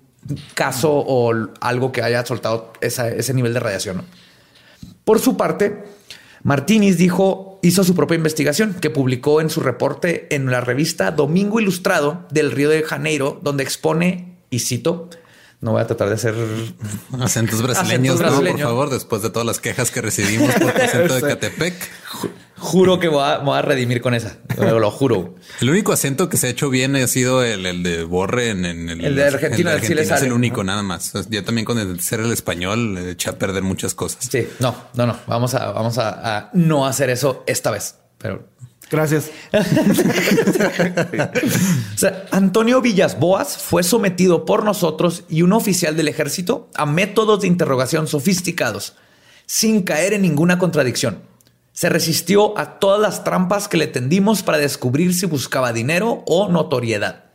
caso 0.54 0.92
o 0.92 1.34
algo 1.62 1.92
que 1.92 2.02
haya 2.02 2.26
soltado 2.26 2.74
ese 2.82 3.34
nivel 3.34 3.54
de 3.54 3.60
radiación. 3.60 4.04
Por 5.04 5.20
su 5.20 5.38
parte, 5.38 5.84
Martínez 6.44 6.98
dijo, 6.98 7.60
hizo 7.62 7.84
su 7.84 7.96
propia 7.96 8.16
investigación 8.16 8.76
que 8.80 8.90
publicó 8.90 9.42
en 9.42 9.50
su 9.50 9.60
reporte 9.60 10.34
en 10.34 10.50
la 10.52 10.62
revista 10.62 11.12
Domingo 11.12 11.60
Ilustrado 11.60 12.26
del 12.32 12.52
Río 12.52 12.70
de 12.70 12.84
Janeiro, 12.84 13.40
donde 13.42 13.64
expone, 13.64 14.38
y 14.50 14.60
cito, 14.60 15.10
no 15.62 15.74
voy 15.74 15.82
a 15.82 15.88
tratar 15.88 16.08
de 16.08 16.16
hacer 16.16 16.36
acentos 17.20 17.62
brasileños, 17.62 18.22
por 18.22 18.60
favor, 18.60 18.90
después 18.90 19.22
de 19.22 19.30
todas 19.30 19.46
las 19.46 19.60
quejas 19.60 19.92
que 19.92 20.02
recibimos 20.02 20.54
por 20.54 20.76
el 20.76 20.82
acento 20.82 21.16
de 21.16 21.22
Catepec. 21.28 21.76
Juro 22.60 23.00
que 23.00 23.08
voy 23.08 23.24
a, 23.24 23.62
redimir 23.62 24.02
con 24.02 24.14
esa. 24.14 24.38
Lo, 24.58 24.92
juro. 24.92 25.36
El 25.62 25.70
único 25.70 25.94
acento 25.94 26.28
que 26.28 26.38
se 26.38 26.48
ha 26.48 26.50
hecho 26.50 26.70
bien 26.70 26.96
ha 26.98 27.08
sido 27.08 27.44
el, 27.44 27.84
de 27.84 28.04
Borre 28.04 28.50
en, 28.50 28.66
el, 28.66 29.04
el, 29.04 29.16
de 29.16 29.24
Argentina. 29.24 29.74
El 29.74 30.00
es 30.00 30.12
el 30.22 30.34
único, 30.34 30.64
nada 30.64 30.84
más. 30.84 31.14
Yo 31.30 31.44
también 31.44 31.66
con 31.66 31.80
el 31.80 32.02
ser 32.02 32.20
el 32.20 32.32
español 32.32 32.98
eché 32.98 33.30
a 33.30 33.38
perder 33.38 33.64
muchas 33.64 33.94
cosas. 33.94 34.28
Sí, 34.30 34.48
no, 34.60 34.76
no, 34.96 35.08
no. 35.08 35.18
Vamos 35.28 35.56
a, 35.56 35.72
vamos 35.72 35.98
a, 35.98 36.50
no 36.54 36.86
hacer 36.86 37.10
eso 37.10 37.44
esta 37.48 37.72
vez. 37.72 37.96
Pero 38.18 38.50
Gracias. 38.90 39.32
O 41.94 41.98
sea, 42.00 42.26
Antonio 42.32 42.82
Villas 42.82 43.20
Boas 43.20 43.58
fue 43.58 43.84
sometido 43.84 44.46
por 44.46 44.64
nosotros 44.64 45.26
y 45.28 45.42
un 45.42 45.52
oficial 45.52 45.98
del 45.98 46.08
ejército 46.08 46.70
a 46.76 46.86
métodos 46.86 47.42
de 47.42 47.48
interrogación 47.48 48.08
sofisticados, 48.08 48.96
sin 49.46 49.82
caer 49.84 50.14
en 50.14 50.22
ninguna 50.22 50.58
contradicción. 50.58 51.22
Se 51.74 51.90
resistió 51.90 52.58
a 52.58 52.80
todas 52.80 53.02
las 53.02 53.26
trampas 53.26 53.68
que 53.68 53.78
le 53.78 53.88
tendimos 53.88 54.44
para 54.44 54.58
descubrir 54.58 55.14
si 55.14 55.26
buscaba 55.26 55.74
dinero 55.74 56.24
o 56.26 56.48
notoriedad. 56.48 57.26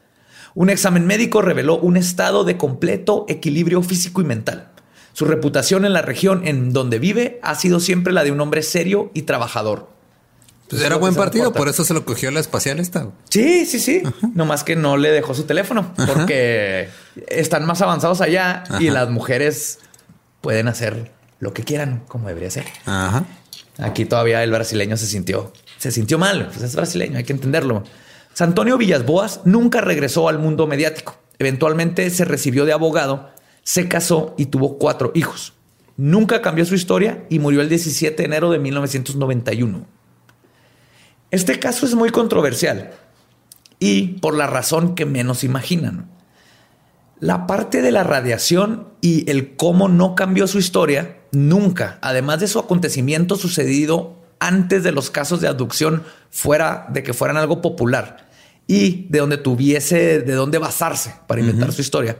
Un 0.54 0.70
examen 0.70 1.06
médico 1.06 1.42
reveló 1.42 1.78
un 1.78 1.96
estado 1.96 2.44
de 2.44 2.56
completo 2.56 3.26
equilibrio 3.28 3.82
físico 3.82 4.22
y 4.22 4.24
mental. 4.24 4.70
Su 5.12 5.26
reputación 5.26 5.84
en 5.84 5.92
la 5.92 6.02
región 6.02 6.46
en 6.46 6.72
donde 6.72 6.98
vive 6.98 7.38
ha 7.42 7.54
sido 7.54 7.80
siempre 7.80 8.12
la 8.12 8.24
de 8.24 8.32
un 8.32 8.40
hombre 8.40 8.62
serio 8.62 9.10
y 9.14 9.22
trabajador. 9.22 9.93
Pues 10.74 10.86
era 10.86 10.96
buen 10.96 11.14
partido, 11.14 11.52
por 11.52 11.68
eso 11.68 11.84
se 11.84 11.94
lo 11.94 12.04
cogió 12.04 12.30
la 12.30 12.40
espacial 12.40 12.80
esta. 12.80 13.08
Sí, 13.30 13.66
sí, 13.66 13.78
sí. 13.78 14.02
No 14.34 14.44
más 14.44 14.64
que 14.64 14.76
no 14.76 14.96
le 14.96 15.10
dejó 15.10 15.34
su 15.34 15.44
teléfono 15.44 15.94
porque 16.06 16.88
están 17.28 17.64
más 17.64 17.80
avanzados 17.82 18.20
allá 18.20 18.64
y 18.80 18.90
las 18.90 19.08
mujeres 19.10 19.78
pueden 20.40 20.68
hacer 20.68 21.12
lo 21.38 21.52
que 21.52 21.62
quieran, 21.62 22.02
como 22.08 22.28
debería 22.28 22.50
ser. 22.50 22.64
Ajá. 22.86 23.24
Aquí 23.78 24.04
todavía 24.04 24.42
el 24.42 24.50
brasileño 24.50 24.96
se 24.96 25.06
sintió, 25.06 25.52
se 25.78 25.90
sintió 25.90 26.18
mal. 26.18 26.48
Pues 26.48 26.62
es 26.62 26.76
brasileño, 26.76 27.18
hay 27.18 27.24
que 27.24 27.32
entenderlo. 27.32 27.84
Antonio 28.38 28.76
Villasboas 28.76 29.40
nunca 29.44 29.80
regresó 29.80 30.28
al 30.28 30.38
mundo 30.38 30.66
mediático. 30.66 31.16
Eventualmente 31.38 32.08
se 32.10 32.24
recibió 32.24 32.64
de 32.64 32.72
abogado, 32.72 33.30
se 33.62 33.88
casó 33.88 34.34
y 34.36 34.46
tuvo 34.46 34.78
cuatro 34.78 35.12
hijos. 35.14 35.52
Nunca 35.96 36.42
cambió 36.42 36.64
su 36.64 36.74
historia 36.74 37.24
y 37.30 37.38
murió 37.38 37.60
el 37.60 37.68
17 37.68 38.16
de 38.16 38.24
enero 38.24 38.50
de 38.50 38.58
1991. 38.58 39.86
Este 41.30 41.58
caso 41.58 41.86
es 41.86 41.94
muy 41.94 42.10
controversial 42.10 42.92
y 43.78 44.18
por 44.18 44.34
la 44.34 44.46
razón 44.46 44.94
que 44.94 45.04
menos 45.04 45.44
imaginan. 45.44 46.08
La 47.20 47.46
parte 47.46 47.82
de 47.82 47.92
la 47.92 48.04
radiación 48.04 48.88
y 49.00 49.28
el 49.30 49.56
cómo 49.56 49.88
no 49.88 50.14
cambió 50.14 50.46
su 50.46 50.58
historia 50.58 51.18
nunca, 51.32 51.98
además 52.02 52.40
de 52.40 52.48
su 52.48 52.58
acontecimiento 52.58 53.36
sucedido 53.36 54.22
antes 54.40 54.82
de 54.82 54.92
los 54.92 55.10
casos 55.10 55.40
de 55.40 55.48
abducción 55.48 56.02
fuera 56.30 56.86
de 56.90 57.02
que 57.02 57.14
fueran 57.14 57.36
algo 57.36 57.62
popular 57.62 58.28
y 58.66 59.06
de 59.08 59.18
donde 59.18 59.38
tuviese 59.38 60.20
de 60.20 60.32
dónde 60.32 60.58
basarse 60.58 61.14
para 61.26 61.40
inventar 61.40 61.72
su 61.72 61.80
historia. 61.80 62.18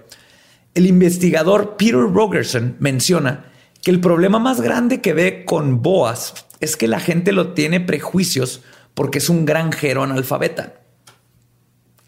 El 0.75 0.87
investigador 0.87 1.77
Peter 1.77 1.95
Rogerson 1.95 2.77
menciona 2.79 3.47
que 3.83 3.90
el 3.90 4.01
problema 4.01 4.38
más 4.38 4.61
grande 4.61 5.01
que 5.01 5.12
ve 5.12 5.45
con 5.45 5.83
Boas 5.83 6.47
es 6.61 6.77
que 6.77 6.88
la 6.88 7.01
gente 7.01 7.33
lo 7.33 7.53
tiene 7.53 7.81
prejuicios 7.81 8.62
porque 8.94 9.18
es 9.18 9.28
un 9.28 9.44
granjero 9.44 10.02
analfabeta 10.02 10.74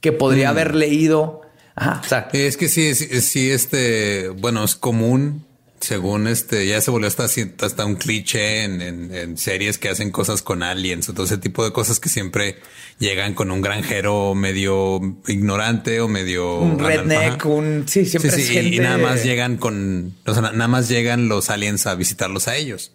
que 0.01 0.13
podría 0.13 0.51
haber 0.51 0.75
leído. 0.75 1.43
Ajá, 1.75 2.01
o 2.05 2.09
sea, 2.09 2.29
Es 2.33 2.57
que 2.57 2.69
sí, 2.69 2.95
sí, 2.95 3.21
sí, 3.21 3.51
este, 3.51 4.29
bueno, 4.29 4.65
es 4.65 4.77
común, 4.77 5.45
según 5.81 6.27
este, 6.27 6.67
ya 6.67 6.81
se 6.81 6.91
volvió 6.91 7.07
hasta, 7.07 7.25
hasta 7.27 7.85
un 7.85 7.97
cliché 7.97 8.65
en, 8.65 8.81
en- 8.81 9.15
en 9.15 9.37
series 9.37 9.77
que 9.77 9.91
hacen 9.91 10.11
cosas 10.11 10.41
con 10.41 10.63
aliens 10.63 11.07
o 11.11 11.13
todo 11.13 11.27
ese 11.27 11.37
tipo 11.37 11.65
de 11.65 11.73
cosas 11.73 12.01
que 12.01 12.09
siempre 12.09 12.57
llegan 12.99 13.35
con 13.35 13.51
un 13.51 13.61
granjero 13.61 14.35
medio 14.35 15.01
ignorante 15.27 16.01
o 16.01 16.09
medio 16.09 16.61
un 16.61 16.79
redneck, 16.79 17.45
un 17.45 17.85
sí, 17.87 18.07
siempre 18.07 18.31
Sí, 18.31 18.41
es 18.41 18.47
sí, 18.49 18.55
gente. 18.55 18.77
y 18.77 18.79
nada 18.79 18.97
más 18.97 19.23
llegan 19.23 19.59
con, 19.59 20.15
o 20.25 20.33
sea, 20.33 20.43
na- 20.43 20.53
nada 20.53 20.69
más 20.69 20.89
llegan 20.89 21.29
los 21.29 21.51
aliens 21.51 21.87
a 21.87 21.95
visitarlos 21.95 22.49
a 22.49 22.57
ellos. 22.57 22.93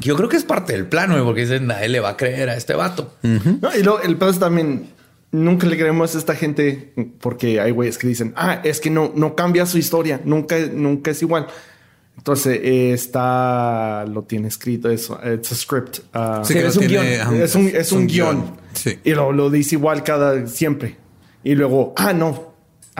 Yo 0.00 0.16
creo 0.16 0.28
que 0.28 0.36
es 0.36 0.44
parte 0.44 0.72
del 0.72 0.86
plano, 0.86 1.14
güey, 1.14 1.24
porque 1.24 1.42
dicen 1.42 1.66
nadie 1.66 1.88
le 1.88 2.00
va 2.00 2.10
a 2.10 2.16
creer 2.16 2.48
a 2.50 2.56
este 2.56 2.74
vato. 2.74 3.14
No, 3.22 3.74
y 3.78 3.82
luego 3.82 4.00
el 4.00 4.16
pedo 4.16 4.30
es 4.30 4.38
también, 4.38 4.88
nunca 5.32 5.66
le 5.66 5.76
creemos 5.78 6.14
a 6.14 6.18
esta 6.18 6.34
gente 6.34 6.92
porque 7.20 7.60
hay 7.60 7.70
güeyes 7.70 7.98
que 7.98 8.06
dicen, 8.06 8.32
ah, 8.36 8.60
es 8.64 8.80
que 8.80 8.90
no, 8.90 9.12
no 9.14 9.34
cambia 9.34 9.66
su 9.66 9.78
historia, 9.78 10.20
nunca, 10.24 10.56
nunca 10.72 11.10
es 11.10 11.22
igual. 11.22 11.46
Entonces 12.16 12.60
eh, 12.62 12.92
está, 12.92 14.04
lo 14.06 14.22
tiene 14.24 14.48
escrito, 14.48 14.90
es 14.90 15.08
it's 15.34 15.52
a 15.52 15.54
script. 15.54 15.98
ah, 16.12 16.42
Sí, 16.44 16.54
que 16.54 16.66
es 16.66 16.76
un 16.76 16.86
tiene- 16.86 17.16
guion. 17.16 17.34
es 17.42 17.54
un, 17.54 17.66
es 17.68 17.92
un 17.92 18.06
guion. 18.06 18.56
Sí. 18.74 18.98
Y 19.04 19.10
lo, 19.14 19.32
lo 19.32 19.48
dice 19.50 19.76
igual 19.76 20.02
cada 20.04 20.46
siempre. 20.46 20.96
Y 21.42 21.54
luego, 21.54 21.94
ah, 21.96 22.12
no. 22.12 22.49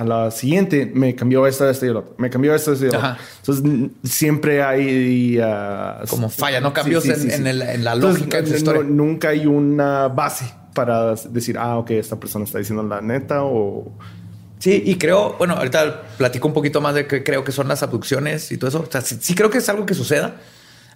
A 0.01 0.05
la 0.05 0.31
siguiente 0.31 0.91
me 0.95 1.15
cambió 1.15 1.47
esto, 1.47 1.69
esto 1.69 1.85
y 1.87 1.89
el 1.91 1.97
otro. 1.97 2.15
Me 2.19 2.31
cambió 2.31 2.55
esto, 2.55 2.73
esto 2.73 2.87
y 2.87 2.89
el 2.89 2.95
otro. 2.97 3.07
Ajá. 3.07 3.19
Entonces 3.41 3.91
siempre 4.05 4.63
hay 4.63 5.39
ah, 5.43 6.03
Como 6.09 6.29
falla, 6.31 6.61
no 6.61 6.73
cambios 6.73 7.05
en- 7.07 7.31
en 7.31 7.47
el- 7.47 7.63
en 7.63 7.85
la 7.85 7.95
lógica 7.95 8.41
de 8.41 8.63
no- 8.63 8.83
nunca 8.83 9.29
hay 9.29 9.47
una 9.47 10.09
base 10.09 10.53
para 10.75 11.15
decir, 11.15 11.59
ah, 11.59 11.77
ok, 11.79 11.91
esta 11.91 12.19
persona 12.19 12.45
está 12.45 12.59
diciendo 12.59 12.83
la 12.83 13.01
neta 13.01 13.43
o 13.45 13.93
Sí, 14.59 14.83
y 14.85 14.97
creo, 14.97 15.37
bueno, 15.39 15.55
ahorita 15.55 16.03
platico 16.19 16.47
un 16.47 16.53
poquito 16.53 16.83
más 16.83 16.95
de 16.95 17.07
qué 17.07 17.25
creo 17.25 17.43
que 17.45 17.51
son 17.53 17.67
las 17.67 17.83
abducciones 17.83 18.53
y 18.53 18.59
todo 18.59 18.69
eso. 18.69 18.85
O 18.87 18.91
sea, 18.93 19.01
sí, 19.01 19.17
sí 19.19 19.35
creo 19.35 19.49
que 19.49 19.57
es 19.59 19.69
algo 19.71 19.87
que 19.87 19.95
suceda. 19.95 20.37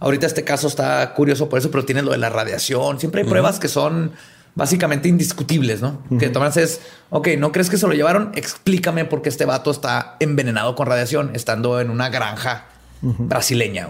Ahorita 0.00 0.26
este 0.26 0.44
caso 0.44 0.66
está 0.68 1.14
curioso 1.14 1.48
por 1.48 1.58
eso, 1.58 1.70
pero 1.70 1.82
tiene 1.84 2.02
lo 2.02 2.10
de 2.12 2.18
la 2.18 2.28
radiación. 2.28 3.00
Siempre 3.00 3.22
hay 3.22 3.28
pruebas 3.28 3.58
que 3.58 3.68
son 3.68 4.12
básicamente 4.54 5.08
indiscutibles, 5.08 5.80
¿no? 5.82 6.02
Que 6.18 6.28
tomas 6.28 6.56
es, 6.56 6.80
ok, 7.10 7.28
¿no 7.38 7.50
crees 7.52 7.70
que 7.70 7.76
se 7.76 7.86
lo 7.86 7.92
llevaron? 7.92 8.30
Explícame 8.34 9.04
por 9.04 9.20
qué 9.22 9.28
este 9.28 9.44
vato 9.44 9.70
está 9.70 10.16
envenenado 10.20 10.74
con 10.74 10.86
radiación 10.86 11.30
estando 11.34 11.80
en 11.80 11.90
una 11.90 12.08
granja 12.08 12.66
brasileña. 13.02 13.88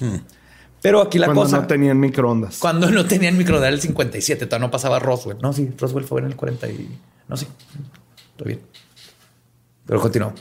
güey. 0.00 0.20
Pero 0.82 1.02
aquí 1.02 1.18
la 1.18 1.26
cuando 1.26 1.42
cosa... 1.42 1.58
no 1.58 1.66
tenían 1.66 2.00
microondas. 2.00 2.58
Cuando 2.58 2.90
no 2.90 3.04
tenían 3.04 3.36
microondas 3.36 3.68
era 3.68 3.74
el 3.74 3.82
57, 3.82 4.46
todavía 4.46 4.66
no 4.66 4.70
pasaba 4.70 4.98
Roswell. 4.98 5.36
No, 5.42 5.52
sí, 5.52 5.70
Roswell 5.78 6.04
fue 6.04 6.20
en 6.22 6.28
el 6.28 6.36
40 6.36 6.68
y... 6.68 6.98
No, 7.28 7.36
sí, 7.36 7.46
todo 8.36 8.46
bien. 8.46 8.60
Pero 9.86 10.00
continuó. 10.00 10.32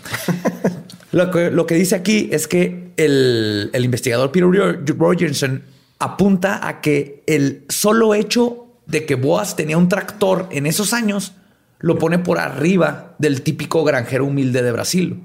lo, 1.12 1.32
que, 1.32 1.52
lo 1.52 1.66
que 1.66 1.76
dice 1.76 1.96
aquí 1.96 2.30
es 2.32 2.48
que 2.48 2.92
el, 2.96 3.70
el 3.74 3.84
investigador 3.86 4.32
Peter 4.32 4.48
Ro- 4.50 4.80
Rogerson 4.98 5.64
apunta 6.00 6.66
a 6.66 6.80
que 6.80 7.24
el 7.28 7.66
solo 7.68 8.14
hecho 8.16 8.68
de 8.90 9.06
que 9.06 9.16
Boas 9.16 9.56
tenía 9.56 9.78
un 9.78 9.88
tractor 9.88 10.48
en 10.52 10.66
esos 10.66 10.94
años 10.94 11.34
lo 11.78 11.98
pone 11.98 12.20
por 12.20 12.40
arriba 12.40 13.16
del 13.20 13.42
típico 13.42 13.84
granjero 13.84 14.26
humilde 14.26 14.62
de 14.62 14.72
Brasil. 14.72 15.24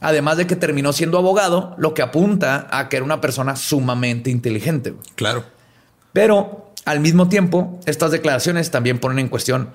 Además 0.00 0.36
de 0.36 0.46
que 0.46 0.54
terminó 0.54 0.92
siendo 0.92 1.16
abogado, 1.16 1.74
lo 1.78 1.94
que 1.94 2.02
apunta 2.02 2.68
a 2.70 2.88
que 2.88 2.96
era 2.96 3.04
una 3.04 3.20
persona 3.20 3.56
sumamente 3.56 4.30
inteligente. 4.30 4.94
Claro. 5.14 5.44
Pero 6.12 6.72
al 6.84 7.00
mismo 7.00 7.28
tiempo, 7.28 7.80
estas 7.86 8.10
declaraciones 8.10 8.70
también 8.70 8.98
ponen 8.98 9.18
en 9.18 9.28
cuestión 9.28 9.70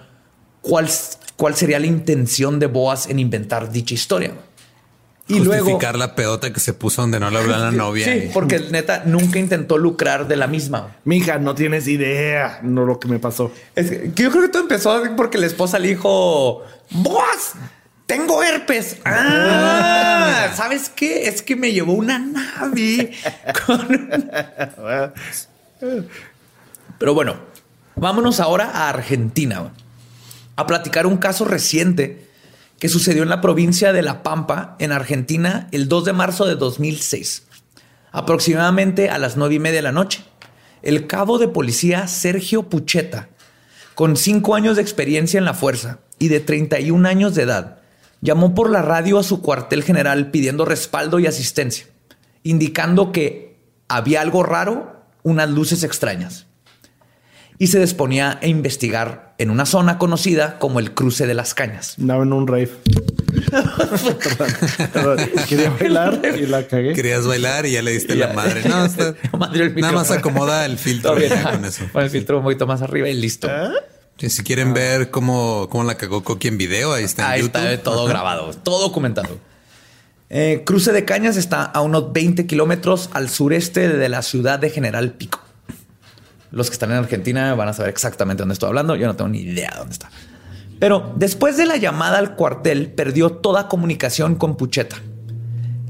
cuál, 0.61 0.87
cuál 1.35 1.55
sería 1.55 1.79
la 1.79 1.87
intención 1.87 2.59
de 2.59 2.67
Boas 2.67 3.09
en 3.09 3.19
inventar 3.19 3.71
dicha 3.71 3.95
historia. 3.95 4.33
Y 5.27 5.39
luego, 5.39 5.63
Justificar 5.65 5.95
la 5.97 6.15
pedota 6.15 6.51
que 6.51 6.59
se 6.59 6.73
puso 6.73 7.01
donde 7.01 7.17
no 7.19 7.29
le 7.31 7.37
habló 7.39 7.55
a 7.55 7.59
la 7.59 7.71
novia. 7.71 8.05
sí, 8.05 8.25
y- 8.25 8.29
porque 8.33 8.59
neta 8.71 9.03
nunca 9.05 9.39
intentó 9.39 9.77
lucrar 9.77 10.27
de 10.27 10.35
la 10.35 10.47
misma. 10.47 10.97
Mija, 11.05 11.39
no 11.39 11.55
tienes 11.55 11.87
idea 11.87 12.59
no 12.61 12.85
lo 12.85 12.99
que 12.99 13.07
me 13.07 13.19
pasó. 13.19 13.51
Es 13.75 13.89
que 13.89 14.11
yo 14.23 14.29
creo 14.31 14.41
que 14.43 14.49
todo 14.49 14.63
empezó 14.63 15.01
porque 15.15 15.37
la 15.37 15.45
esposa 15.45 15.79
le 15.79 15.87
dijo, 15.89 16.61
Boas, 16.91 17.53
tengo 18.05 18.43
herpes. 18.43 18.97
Ah, 19.05 20.51
¿sabes 20.55 20.89
qué? 20.89 21.27
Es 21.29 21.41
que 21.41 21.55
me 21.55 21.71
llevó 21.71 21.93
una 21.93 22.19
nave 22.19 23.11
con 23.65 24.09
Pero 26.99 27.13
bueno, 27.13 27.35
vámonos 27.95 28.39
ahora 28.39 28.69
a 28.73 28.89
Argentina 28.89 29.71
a 30.55 30.67
platicar 30.67 31.07
un 31.07 31.17
caso 31.17 31.45
reciente 31.45 32.22
que 32.83 32.89
sucedió 32.89 33.23
en 33.23 33.29
la 33.29 33.39
provincia 33.39 33.93
de 33.93 34.01
La 34.01 34.23
Pampa, 34.23 34.75
en 34.77 34.91
Argentina, 34.91 35.69
el 35.71 35.87
2 35.87 36.03
de 36.03 36.11
marzo 36.11 36.45
de 36.45 36.57
2006, 36.57 37.43
aproximadamente 38.11 39.09
a 39.09 39.17
las 39.19 39.37
nueve 39.37 39.55
y 39.55 39.59
media 39.59 39.77
de 39.77 39.83
la 39.83 39.93
noche. 39.93 40.25
El 40.81 41.07
cabo 41.07 41.37
de 41.37 41.47
policía 41.47 42.09
Sergio 42.09 42.63
Pucheta, 42.63 43.29
con 43.95 44.17
cinco 44.17 44.53
años 44.53 44.75
de 44.75 44.81
experiencia 44.81 45.37
en 45.37 45.45
la 45.45 45.53
fuerza 45.53 45.99
y 46.19 46.27
de 46.27 46.41
31 46.41 47.07
años 47.07 47.35
de 47.35 47.43
edad, 47.43 47.77
llamó 48.19 48.53
por 48.53 48.69
la 48.69 48.81
radio 48.81 49.17
a 49.17 49.23
su 49.23 49.41
cuartel 49.41 49.81
general 49.81 50.29
pidiendo 50.29 50.65
respaldo 50.65 51.19
y 51.19 51.25
asistencia, 51.25 51.85
indicando 52.43 53.13
que 53.13 53.61
había 53.87 54.19
algo 54.19 54.43
raro, 54.43 55.05
unas 55.23 55.49
luces 55.49 55.85
extrañas. 55.85 56.47
Y 57.63 57.67
se 57.67 57.79
disponía 57.79 58.39
a 58.41 58.45
investigar 58.47 59.35
en 59.37 59.49
una 59.49 59.65
zona 59.65 59.97
conocida 59.97 60.59
como 60.59 60.79
el 60.81 60.93
cruce 60.93 61.25
de 61.27 61.33
las 61.33 61.53
cañas. 61.53 61.95
Andaba 61.97 62.23
en 62.23 62.33
un 62.33 62.45
rave. 62.45 62.71
Perdón, 64.91 65.17
Quería 65.47 65.69
bailar 65.69 66.19
y 66.37 66.45
la 66.45 66.67
cagué. 66.67 66.91
Querías 66.93 67.25
bailar 67.25 67.65
y 67.65 67.71
ya 67.71 67.81
le 67.81 67.91
diste 67.91 68.15
la 68.15 68.33
madre. 68.33 68.63
No, 68.67 68.83
está- 68.87 69.15
La 69.31 69.37
madre 69.39 69.69
del 69.69 69.75
nada 69.79 69.93
más 69.93 70.11
acomoda 70.11 70.65
el 70.65 70.77
filtro 70.77 71.11
Todo 71.11 71.19
bien. 71.21 71.31
ya 71.31 71.51
con 71.51 71.63
eso. 71.63 71.85
Pon 71.93 72.03
el 72.03 72.09
filtro 72.09 72.37
un 72.39 72.43
poquito 72.43 72.67
más 72.67 72.81
arriba 72.81 73.07
y 73.07 73.13
listo. 73.13 73.47
Sí, 74.17 74.29
si 74.29 74.43
quieren 74.43 74.73
ver 74.73 75.09
cómo, 75.09 75.67
cómo 75.69 75.85
la 75.85 75.95
cagó 75.95 76.21
Coqui 76.23 76.49
en 76.49 76.57
video, 76.57 76.91
ahí 76.91 77.05
está 77.05 77.27
en 77.27 77.31
Ahí 77.31 77.41
YouTube. 77.43 77.61
está 77.65 77.83
todo 77.83 78.05
grabado, 78.07 78.51
todo 78.61 78.81
documentado. 78.81 79.37
Eh, 80.29 80.63
Cruce 80.65 80.91
de 80.91 81.05
Cañas 81.05 81.37
está 81.37 81.63
a 81.63 81.79
unos 81.81 82.11
20 82.11 82.45
kilómetros 82.45 83.09
al 83.13 83.29
sureste 83.29 83.87
de 83.87 84.09
la 84.09 84.21
ciudad 84.21 84.59
de 84.59 84.69
General 84.69 85.13
Pico. 85.13 85.39
Los 86.53 86.69
que 86.69 86.73
están 86.73 86.91
en 86.91 86.97
Argentina 86.97 87.55
van 87.55 87.67
a 87.67 87.73
saber 87.73 87.89
exactamente 87.89 88.41
dónde 88.41 88.53
estoy 88.53 88.67
hablando. 88.67 88.95
Yo 88.95 89.07
no 89.07 89.15
tengo 89.15 89.27
ni 89.27 89.39
idea 89.39 89.71
de 89.71 89.77
dónde 89.79 89.93
está. 89.93 90.11
Pero 90.79 91.11
después 91.15 91.57
de 91.57 91.65
la 91.65 91.77
llamada 91.77 92.19
al 92.19 92.35
cuartel, 92.35 92.91
perdió 92.91 93.31
toda 93.31 93.67
comunicación 93.67 94.35
con 94.35 94.55
Pucheta. 94.55 94.97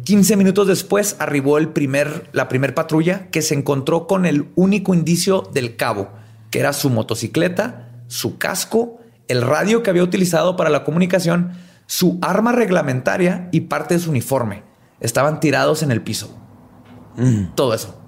15 0.06 0.38
minutos 0.38 0.68
después 0.68 1.18
arribó 1.20 1.58
el 1.58 1.68
primer, 1.68 2.30
la 2.32 2.48
primer 2.48 2.74
patrulla 2.74 3.28
que 3.30 3.42
se 3.42 3.56
encontró 3.56 4.08
con 4.08 4.26
el 4.26 4.52
único 4.56 4.94
indicio 4.94 5.50
del 5.54 5.76
cabo, 5.76 6.12
que 6.50 6.60
era 6.60 6.72
su 6.72 6.90
motocicleta, 6.90 7.90
su 8.08 8.38
casco, 8.38 9.02
el 9.28 9.42
radio 9.42 9.84
que 9.84 9.90
había 9.90 10.04
utilizado 10.04 10.56
para 10.56 10.70
la 10.70 10.86
comunicación, 10.86 11.52
su 11.88 12.20
arma 12.22 12.54
reglamentaria 12.54 13.50
y 13.52 13.62
parte 13.62 13.96
de 13.96 14.00
su 14.00 14.12
uniforme. 14.12 14.64
Estaban 15.02 15.42
tirados 15.42 15.84
en 15.84 15.92
el 15.92 16.02
piso. 16.02 16.38
Mm. 17.18 17.54
Todo 17.54 17.74
eso. 17.74 18.03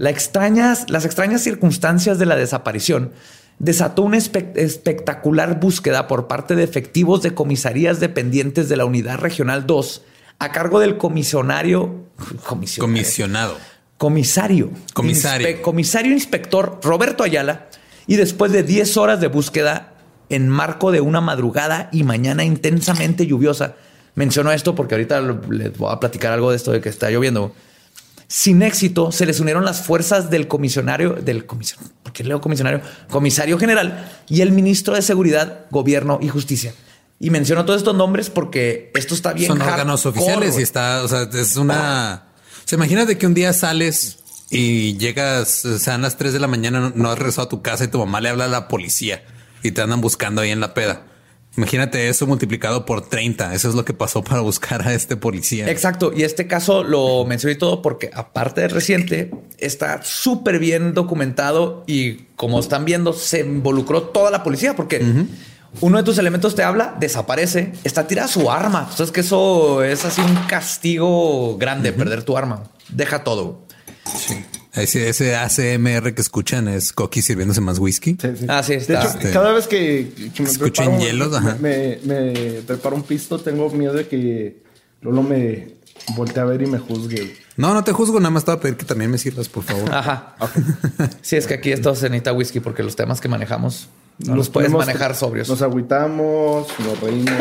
Las 0.00 1.04
extrañas 1.04 1.42
circunstancias 1.42 2.18
de 2.18 2.24
la 2.24 2.34
desaparición 2.34 3.12
desató 3.58 4.00
una 4.00 4.16
espectacular 4.16 5.60
búsqueda 5.60 6.08
por 6.08 6.26
parte 6.26 6.56
de 6.56 6.64
efectivos 6.64 7.20
de 7.20 7.34
comisarías 7.34 8.00
dependientes 8.00 8.70
de 8.70 8.78
la 8.78 8.86
Unidad 8.86 9.18
Regional 9.18 9.66
2 9.66 10.02
a 10.38 10.52
cargo 10.52 10.80
del 10.80 10.96
comisionario. 10.96 12.06
Comisionado. 12.46 13.58
Comisario. 13.98 14.70
Comisario. 14.94 15.60
comisario 15.60 16.12
inspector 16.12 16.80
Roberto 16.82 17.22
Ayala. 17.22 17.68
Y 18.06 18.16
después 18.16 18.52
de 18.52 18.62
10 18.62 18.96
horas 18.96 19.20
de 19.20 19.28
búsqueda 19.28 19.92
en 20.30 20.48
marco 20.48 20.92
de 20.92 21.02
una 21.02 21.20
madrugada 21.20 21.90
y 21.92 22.04
mañana 22.04 22.42
intensamente 22.42 23.26
lluviosa, 23.26 23.76
menciono 24.14 24.50
esto 24.50 24.74
porque 24.74 24.94
ahorita 24.94 25.20
les 25.50 25.76
voy 25.76 25.92
a 25.92 26.00
platicar 26.00 26.32
algo 26.32 26.50
de 26.50 26.56
esto 26.56 26.72
de 26.72 26.80
que 26.80 26.88
está 26.88 27.10
lloviendo 27.10 27.54
sin 28.30 28.62
éxito, 28.62 29.10
se 29.10 29.26
les 29.26 29.40
unieron 29.40 29.64
las 29.64 29.82
fuerzas 29.82 30.30
del 30.30 30.46
comisionario, 30.46 31.14
del 31.14 31.46
comisionario, 31.46 31.92
porque 32.04 32.22
leo 32.22 32.40
comisionario, 32.40 32.80
comisario 33.10 33.58
general 33.58 34.08
y 34.28 34.40
el 34.40 34.52
ministro 34.52 34.94
de 34.94 35.02
Seguridad, 35.02 35.66
Gobierno 35.72 36.20
y 36.22 36.28
Justicia. 36.28 36.72
Y 37.18 37.30
menciono 37.30 37.64
todos 37.64 37.80
estos 37.80 37.96
nombres 37.96 38.30
porque 38.30 38.92
esto 38.94 39.16
está 39.16 39.32
bien. 39.32 39.48
Son 39.48 39.60
órganos 39.60 40.06
oficiales 40.06 40.56
y 40.60 40.62
está, 40.62 41.02
o 41.02 41.08
sea, 41.08 41.28
es 41.34 41.56
una. 41.56 42.28
Se 42.66 42.76
imagínate 42.76 43.18
que 43.18 43.26
un 43.26 43.34
día 43.34 43.52
sales 43.52 44.18
y 44.48 44.96
llegas, 44.96 45.66
sean 45.80 46.02
las 46.02 46.16
3 46.16 46.32
de 46.32 46.38
la 46.38 46.46
mañana, 46.46 46.92
no 46.94 47.10
has 47.10 47.18
regresado 47.18 47.46
a 47.46 47.48
tu 47.48 47.62
casa 47.62 47.82
y 47.82 47.88
tu 47.88 47.98
mamá 47.98 48.20
le 48.20 48.28
habla 48.28 48.44
a 48.44 48.48
la 48.48 48.68
policía 48.68 49.24
y 49.64 49.72
te 49.72 49.82
andan 49.82 50.00
buscando 50.00 50.40
ahí 50.40 50.50
en 50.50 50.60
la 50.60 50.72
peda. 50.72 51.02
Imagínate 51.60 52.08
eso 52.08 52.26
multiplicado 52.26 52.86
por 52.86 53.06
30. 53.06 53.52
Eso 53.54 53.68
es 53.68 53.74
lo 53.74 53.84
que 53.84 53.92
pasó 53.92 54.24
para 54.24 54.40
buscar 54.40 54.88
a 54.88 54.94
este 54.94 55.18
policía. 55.18 55.70
Exacto. 55.70 56.10
Y 56.16 56.22
este 56.22 56.46
caso 56.46 56.82
lo 56.82 57.26
mencioné 57.26 57.54
todo 57.54 57.82
porque 57.82 58.10
aparte 58.14 58.62
de 58.62 58.68
reciente, 58.68 59.30
está 59.58 60.02
súper 60.02 60.58
bien 60.58 60.94
documentado 60.94 61.84
y 61.86 62.14
como 62.36 62.58
están 62.60 62.86
viendo, 62.86 63.12
se 63.12 63.40
involucró 63.40 64.04
toda 64.04 64.30
la 64.30 64.42
policía 64.42 64.74
porque 64.74 65.04
uno 65.82 65.98
de 65.98 66.02
tus 66.02 66.16
elementos 66.16 66.54
te 66.54 66.62
habla, 66.62 66.96
desaparece, 66.98 67.74
está 67.84 68.06
tirada 68.06 68.26
su 68.26 68.50
arma. 68.50 68.86
Entonces 68.90 69.12
que 69.12 69.20
eso 69.20 69.84
es 69.84 70.06
así 70.06 70.22
un 70.22 70.36
castigo 70.46 71.58
grande, 71.58 71.92
perder 71.92 72.22
tu 72.22 72.38
arma. 72.38 72.70
Deja 72.88 73.22
todo. 73.22 73.66
Sí. 74.16 74.42
Ese, 74.74 75.08
ese 75.08 75.34
ACMR 75.34 76.14
que 76.14 76.20
escuchan 76.20 76.68
es 76.68 76.92
Coqui 76.92 77.22
sirviéndose 77.22 77.60
más 77.60 77.78
whisky. 77.78 78.16
Sí, 78.20 78.28
sí. 78.38 78.46
Ah, 78.48 78.62
sí, 78.62 78.76
De 78.76 78.94
hecho, 78.94 79.08
este, 79.08 79.30
cada 79.32 79.52
vez 79.52 79.66
que, 79.66 80.12
me 80.38 80.44
Escuchen 80.48 80.86
preparo, 80.86 80.98
hielos, 81.00 81.34
ajá. 81.34 81.56
Me, 81.60 81.98
me 82.04 82.32
preparo 82.66 82.96
un 82.96 83.02
pisto, 83.02 83.38
tengo 83.40 83.68
miedo 83.70 83.94
de 83.94 84.06
que 84.06 84.62
Lolo 85.00 85.22
me 85.22 85.74
voltee 86.14 86.40
a 86.40 86.44
ver 86.44 86.62
y 86.62 86.66
me 86.66 86.78
juzgue. 86.78 87.36
No, 87.56 87.74
no 87.74 87.82
te 87.82 87.92
juzgo, 87.92 88.20
nada 88.20 88.30
más 88.30 88.44
te 88.44 88.52
voy 88.52 88.58
a 88.58 88.60
pedir 88.62 88.76
que 88.76 88.84
también 88.84 89.10
me 89.10 89.18
sirvas, 89.18 89.48
por 89.48 89.64
favor. 89.64 89.92
Ajá. 89.92 90.36
Sí, 91.22 91.36
es 91.36 91.46
que 91.46 91.54
aquí 91.54 91.72
esto 91.72 91.94
se 91.94 92.08
necesita 92.08 92.32
whisky 92.32 92.60
porque 92.60 92.82
los 92.82 92.96
temas 92.96 93.20
que 93.20 93.28
manejamos 93.28 93.88
no 94.18 94.36
los 94.36 94.50
puedes 94.50 94.70
manejar 94.70 95.14
sobrios. 95.14 95.48
Nos 95.48 95.62
agüitamos, 95.62 96.66
nos 96.78 97.00
reímos. 97.00 97.32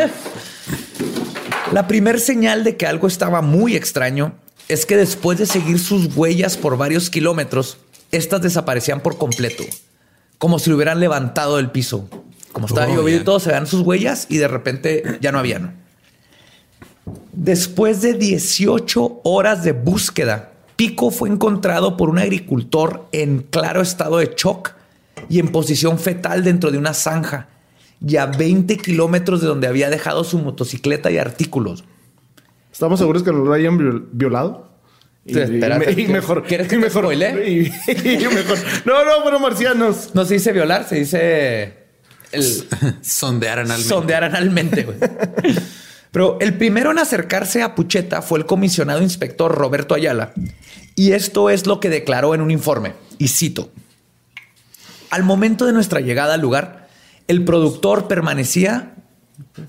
La 1.71 1.87
primer 1.87 2.19
señal 2.19 2.63
de 2.63 2.77
que 2.77 2.87
algo 2.87 3.07
estaba 3.07 3.41
muy 3.41 3.75
extraño 3.75 4.33
es 4.69 4.85
que 4.85 4.95
después 4.95 5.39
de 5.39 5.47
seguir 5.47 5.79
sus 5.79 6.15
huellas 6.15 6.55
por 6.55 6.77
varios 6.77 7.09
kilómetros, 7.09 7.79
estas 8.11 8.41
desaparecían 8.41 9.01
por 9.01 9.17
completo, 9.17 9.63
como 10.37 10.59
si 10.59 10.69
lo 10.69 10.75
hubieran 10.75 10.99
levantado 10.99 11.57
del 11.57 11.71
piso. 11.71 12.07
Como 12.53 12.67
estaba 12.67 12.87
Oh, 12.87 12.95
lloviendo 12.95 13.21
y 13.21 13.25
todo, 13.25 13.39
se 13.39 13.49
vean 13.49 13.67
sus 13.67 13.81
huellas 13.81 14.27
y 14.29 14.37
de 14.37 14.47
repente 14.47 15.17
ya 15.21 15.31
no 15.31 15.39
habían. 15.39 15.75
Después 17.33 18.01
de 18.01 18.13
18 18.13 19.21
horas 19.23 19.63
de 19.63 19.71
búsqueda, 19.71 20.53
Pico 20.75 21.09
fue 21.09 21.29
encontrado 21.29 21.97
por 21.97 22.09
un 22.09 22.19
agricultor 22.19 23.07
en 23.11 23.39
claro 23.49 23.81
estado 23.81 24.19
de 24.19 24.33
shock 24.37 24.73
y 25.29 25.39
en 25.39 25.49
posición 25.49 25.97
fetal 25.97 26.43
dentro 26.43 26.69
de 26.71 26.77
una 26.77 26.93
zanja 26.93 27.49
y 28.05 28.17
a 28.17 28.27
20 28.27 28.77
kilómetros 28.77 29.41
de 29.41 29.47
donde 29.47 29.67
había 29.67 29.89
dejado 29.89 30.23
su 30.23 30.37
motocicleta 30.37 31.11
y 31.11 31.17
artículos. 31.17 31.83
¿Estamos 32.79 32.97
seguros 32.97 33.23
que 33.23 33.33
nos 33.33 33.45
lo 33.45 33.51
hayan 33.51 33.77
viol- 33.77 34.07
violado? 34.13 34.69
Y, 35.25 35.33
Sí, 35.33 35.39
espérate, 35.41 35.91
y- 35.97 36.05
y 36.05 36.07
mejor. 36.07 36.43
¿quieres 36.45 36.69
que 36.69 36.75
y 36.75 36.79
te 36.79 36.85
mejor, 36.85 37.03
spoile? 37.03 37.49
y- 37.51 37.65
y 37.91 38.17
mejor. 38.33 38.57
No, 38.85 39.03
no, 39.03 39.11
pero 39.25 39.37
marcianos. 39.37 40.11
No 40.13 40.23
se 40.23 40.35
dice 40.35 40.53
violar, 40.53 40.87
se 40.87 40.95
dice 40.95 41.73
el 42.31 42.41
Sondear 43.01 43.59
analmente. 43.59 43.89
sondear 43.89 44.23
analmente. 44.23 44.83
güey. 44.83 44.97
Pero 46.11 46.37
el 46.39 46.53
primero 46.53 46.91
en 46.91 46.99
acercarse 46.99 47.61
a 47.63 47.75
Pucheta 47.75 48.21
fue 48.21 48.39
el 48.39 48.45
comisionado 48.45 49.01
inspector 49.01 49.53
Roberto 49.53 49.93
Ayala. 49.93 50.31
Y 50.95 51.11
esto 51.11 51.49
es 51.49 51.67
lo 51.67 51.81
que 51.81 51.89
declaró 51.89 52.33
en 52.33 52.39
un 52.39 52.49
informe. 52.49 52.93
Y 53.17 53.27
cito. 53.27 53.71
Al 55.09 55.23
momento 55.23 55.65
de 55.65 55.73
nuestra 55.73 55.99
llegada 55.99 56.35
al 56.35 56.39
lugar, 56.41 56.87
el 57.27 57.43
productor 57.43 58.07
permanecía... 58.07 58.93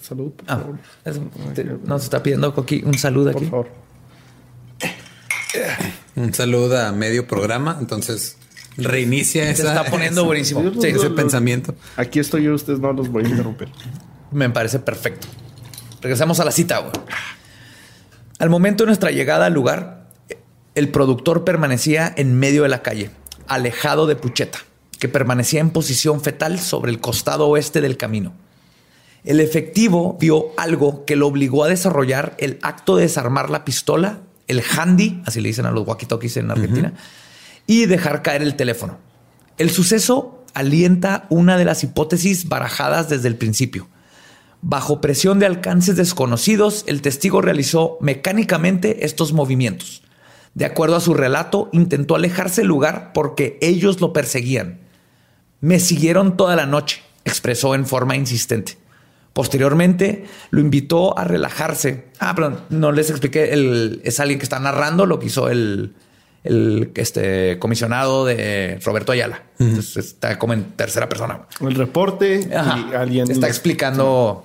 Salud, 0.03 0.33
por 0.33 0.45
Ah, 0.51 0.59
favor. 0.59 0.79
es- 1.05 1.55
te- 1.55 1.65
nos 1.65 2.05
está 2.05 2.23
pidiendo 2.23 2.55
Coqui 2.55 2.83
un 2.85 2.95
saludo 2.99 3.33
Por 3.33 3.43
aquí. 3.43 3.51
favor. 3.51 3.69
Un 6.17 6.33
saludo 6.35 6.79
a 6.81 6.93
medio 6.93 7.27
programa. 7.27 7.77
Entonces 7.81 8.37
reinicia 8.77 9.45
Se 9.45 9.63
esa, 9.63 9.75
está 9.75 9.91
poniendo 9.91 10.21
esa- 10.23 10.27
buenísimo. 10.27 10.73
Sí, 10.81 10.89
ese 10.89 11.11
pensamiento. 11.11 11.75
Aquí 11.97 12.19
estoy 12.21 12.45
yo, 12.45 12.55
ustedes 12.55 12.79
no 12.81 12.93
los 12.93 13.09
voy 13.09 13.25
a 13.25 13.29
interrumpir. 13.29 13.69
Me 14.31 14.49
parece 14.51 14.79
perfecto. 14.79 15.27
Regresamos 16.01 16.41
a 16.41 16.45
la 16.45 16.51
cita. 16.53 16.79
güey. 16.79 16.93
Al 18.39 18.49
momento 18.49 18.85
de 18.85 18.87
nuestra 18.87 19.11
llegada 19.11 19.47
al 19.47 19.53
lugar, 19.53 20.09
el 20.75 20.89
productor 20.91 21.45
permanecía 21.45 22.13
en 22.17 22.39
medio 22.39 22.63
de 22.63 22.69
la 22.71 22.83
calle, 22.83 23.11
alejado 23.49 24.07
de 24.07 24.17
Pucheta, 24.17 24.59
que 24.99 25.09
permanecía 25.09 25.61
en 25.61 25.71
posición 25.71 26.21
fetal 26.23 26.59
sobre 26.59 26.91
el 26.91 27.01
costado 27.01 27.49
oeste 27.49 27.81
del 27.81 27.97
camino. 27.97 28.33
El 29.25 29.41
efectivo 29.41 30.17
vio 30.19 30.47
algo 30.57 31.05
que 31.05 31.17
lo 31.17 31.27
obligó 31.27 31.65
a 31.65 31.69
desarrollar 31.69 32.35
el 32.39 32.59
acto 32.63 32.97
de 32.97 33.03
desarmar 33.03 33.51
la 33.51 33.65
pistola, 33.65 34.21
el 34.49 34.63
handy, 34.63 35.23
así 35.27 35.41
le 35.41 35.49
dicen 35.49 35.67
a 35.67 35.71
los 35.71 35.87
walkie-talkies 35.87 36.39
en 36.39 36.51
Argentina, 36.51 36.95
y 37.67 37.87
dejar 37.87 38.23
caer 38.23 38.43
el 38.43 38.57
teléfono. 38.57 38.99
El 39.59 39.71
suceso 39.71 40.45
alienta 40.55 41.27
una 41.29 41.57
de 41.59 41.65
las 41.65 41.85
hipótesis 41.85 42.49
barajadas 42.49 43.09
desde 43.09 43.29
el 43.29 43.37
principio. 43.37 43.89
Bajo 44.63 45.01
presión 45.01 45.39
de 45.39 45.47
alcances 45.47 45.97
desconocidos, 45.97 46.85
el 46.87 47.03
testigo 47.03 47.41
realizó 47.41 47.97
mecánicamente 48.01 49.05
estos 49.05 49.33
movimientos. 49.33 50.03
De 50.55 50.65
acuerdo 50.65 50.97
a 50.97 51.01
su 51.01 51.15
relato, 51.15 51.69
intentó 51.73 52.17
alejarse 52.17 52.63
del 52.63 52.69
lugar 52.69 53.13
porque 53.13 53.59
ellos 53.61 54.01
lo 54.01 54.13
perseguían. 54.13 54.81
Me 55.61 55.79
siguieron 55.79 56.37
toda 56.37 56.57
la 56.57 56.67
noche, 56.67 57.03
expresó 57.25 57.75
en 57.75 57.87
forma 57.87 58.17
insistente. 58.17 58.80
Posteriormente, 59.33 60.25
lo 60.51 60.61
invitó 60.61 61.17
a 61.17 61.25
relajarse. 61.25 62.07
Ah, 62.19 62.35
perdón, 62.35 62.61
no 62.71 62.91
les 62.91 63.11
expliqué. 63.11 63.53
El, 63.53 64.01
es 64.05 64.19
alguien 64.19 64.39
que 64.39 64.45
está 64.45 64.59
narrando 64.59 65.07
lo 65.07 65.21
que 65.21 65.27
hizo 65.27 65.49
el, 65.49 65.95
el 66.43 66.91
este, 66.97 67.59
comisionado 67.59 68.25
de 68.25 68.81
Roberto 68.85 69.13
Ayala. 69.13 69.45
Entonces, 69.59 70.07
está 70.07 70.39
como 70.39 70.53
en 70.53 70.65
tercera 70.73 71.09
persona. 71.09 71.43
El 71.61 71.75
reporte 71.75 72.51
Ajá. 72.55 72.89
y 72.91 72.95
alguien. 72.95 73.31
está 73.31 73.47
explicando. 73.47 74.45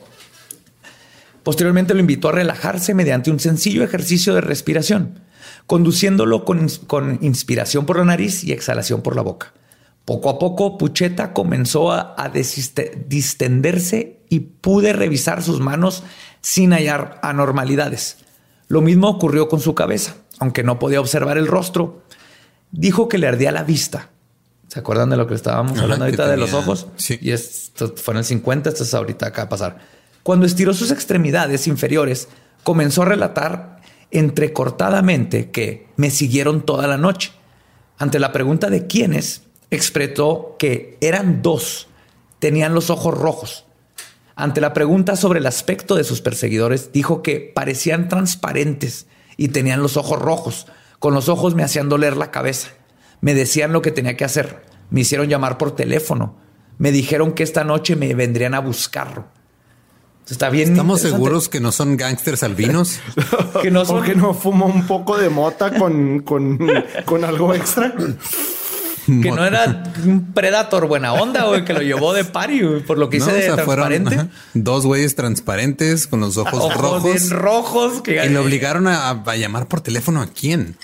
Posteriormente 1.42 1.94
lo 1.94 2.00
invitó 2.00 2.30
a 2.30 2.32
relajarse 2.34 2.94
mediante 2.94 3.32
un 3.32 3.40
sencillo 3.40 3.84
ejercicio 3.84 4.34
de 4.34 4.42
respiración, 4.42 5.20
conduciéndolo 5.68 6.44
con, 6.44 6.68
con 6.88 7.20
inspiración 7.22 7.86
por 7.86 7.98
la 7.98 8.06
nariz 8.06 8.44
y 8.44 8.52
exhalación 8.52 9.02
por 9.02 9.16
la 9.16 9.22
boca. 9.22 9.54
Poco 10.06 10.30
a 10.30 10.38
poco, 10.38 10.78
Pucheta 10.78 11.34
comenzó 11.34 11.92
a, 11.92 12.32
distenderse 13.08 14.22
y 14.30 14.40
pude 14.40 14.94
revisar 14.94 15.42
sus 15.42 15.60
manos 15.60 16.04
sin 16.42 16.74
hallar 16.74 17.20
anormalidades. 17.24 18.18
Lo 18.68 18.82
mismo 18.82 19.10
ocurrió 19.10 19.50
con 19.50 19.60
su 19.60 19.74
cabeza, 19.74 20.16
aunque 20.40 20.64
no 20.64 20.78
podía 20.78 21.02
observar 21.02 21.40
el 21.40 21.48
rostro. 21.48 22.04
Dijo 22.72 23.10
que 23.10 23.18
le 23.18 23.28
ardía 23.28 23.52
la 23.52 23.64
vista. 23.64 24.12
¿Se 24.68 24.80
acuerdan 24.80 25.10
de 25.10 25.18
lo 25.18 25.26
que 25.26 25.34
estábamos 25.34 25.80
hablando 25.80 26.06
ahorita 26.06 26.28
de 26.28 26.38
los 26.38 26.54
ojos? 26.54 26.88
sí. 26.98 27.18
Y 27.22 27.32
esto 27.32 27.96
fue 27.96 28.14
en 28.14 28.20
el 28.20 28.26
50, 28.26 28.70
esto 28.70 28.84
es 28.84 28.94
ahorita 28.94 29.28
acá 29.28 29.44
a 29.44 29.50
pasar. 29.50 29.80
Cuando 30.22 30.46
estiró 30.46 30.74
sus 30.74 30.92
extremidades 30.92 31.68
inferiores, 31.68 32.28
comenzó 32.64 33.04
a 33.04 33.06
relatar 33.06 33.82
entrecortadamente 34.12 35.52
que 35.52 35.88
me 35.98 36.12
siguieron 36.12 36.66
toda 36.66 36.88
la 36.88 36.98
noche. 36.98 37.32
Ante 37.98 38.20
la 38.20 38.32
pregunta 38.32 38.70
de 38.70 38.88
quiénes, 38.88 39.45
expresó 39.72 40.56
que 40.60 40.98
eran 41.02 41.42
dos, 41.42 41.88
tenían 42.40 42.74
los 42.74 42.90
ojos 42.90 43.18
rojos. 43.18 43.66
Ante 44.36 44.62
la 44.62 44.74
pregunta 44.74 45.16
sobre 45.16 45.40
el 45.40 45.46
aspecto 45.46 45.96
de 45.96 46.04
sus 46.04 46.22
perseguidores, 46.22 46.92
dijo 46.92 47.24
que 47.24 47.40
parecían 47.40 48.10
transparentes 48.10 49.08
y 49.38 49.50
tenían 49.50 49.82
los 49.82 49.98
ojos 49.98 50.22
rojos. 50.22 50.68
Con 51.00 51.14
los 51.14 51.30
ojos 51.30 51.56
me 51.56 51.64
hacían 51.64 51.90
doler 51.90 52.18
la 52.18 52.32
cabeza. 52.32 52.70
Me 53.22 53.34
decían 53.34 53.72
lo 53.72 53.82
que 53.82 53.92
tenía 53.92 54.18
que 54.18 54.26
hacer. 54.26 54.64
Me 54.90 55.02
hicieron 55.02 55.30
llamar 55.30 55.58
por 55.58 55.76
teléfono. 55.76 56.36
Me 56.78 56.92
dijeron 56.92 57.34
que 57.34 57.44
esta 57.44 57.64
noche 57.64 57.96
me 57.96 58.14
vendrían 58.14 58.54
a 58.54 58.60
buscarlo. 58.60 59.26
Está 60.30 60.50
bien. 60.50 60.72
¿Estamos 60.72 61.02
seguros 61.02 61.50
que 61.50 61.60
no 61.60 61.72
son 61.72 61.98
gángsters 61.98 62.44
albinos? 62.44 63.00
que 63.62 63.72
no 63.72 63.86
son... 63.86 64.04
que 64.04 64.16
no 64.16 64.34
fumó 64.34 64.66
un 64.66 64.86
poco 64.88 65.18
de 65.18 65.30
mota 65.30 65.78
con, 65.78 66.22
con, 66.22 66.60
con 67.06 67.24
algo 67.24 67.54
extra. 67.54 67.94
que 69.06 69.32
no 69.32 69.46
era 69.46 69.84
un 70.04 70.34
predator 70.34 70.88
buena 70.88 71.14
onda, 71.14 71.46
güey, 71.46 71.64
que 71.64 71.74
lo 71.74 71.82
llevó 71.82 72.14
de 72.14 72.26
pari, 72.26 72.62
por 72.86 72.98
lo 72.98 73.10
que 73.10 73.18
hice 73.18 73.32
de 73.32 73.52
transparente. 73.52 74.28
dos 74.54 74.86
güeyes 74.86 75.16
transparentes 75.16 76.08
con 76.08 76.20
los 76.20 76.38
ojos, 76.38 76.74
rojos. 76.76 77.04
Bien 77.04 77.30
rojos. 77.30 78.02
Que... 78.02 78.26
Y 78.26 78.30
lo 78.30 78.42
obligaron 78.42 78.88
a, 78.88 79.24
llamar 79.36 79.68
por 79.68 79.82
teléfono 79.82 80.22
a 80.22 80.28
quién. 80.28 80.76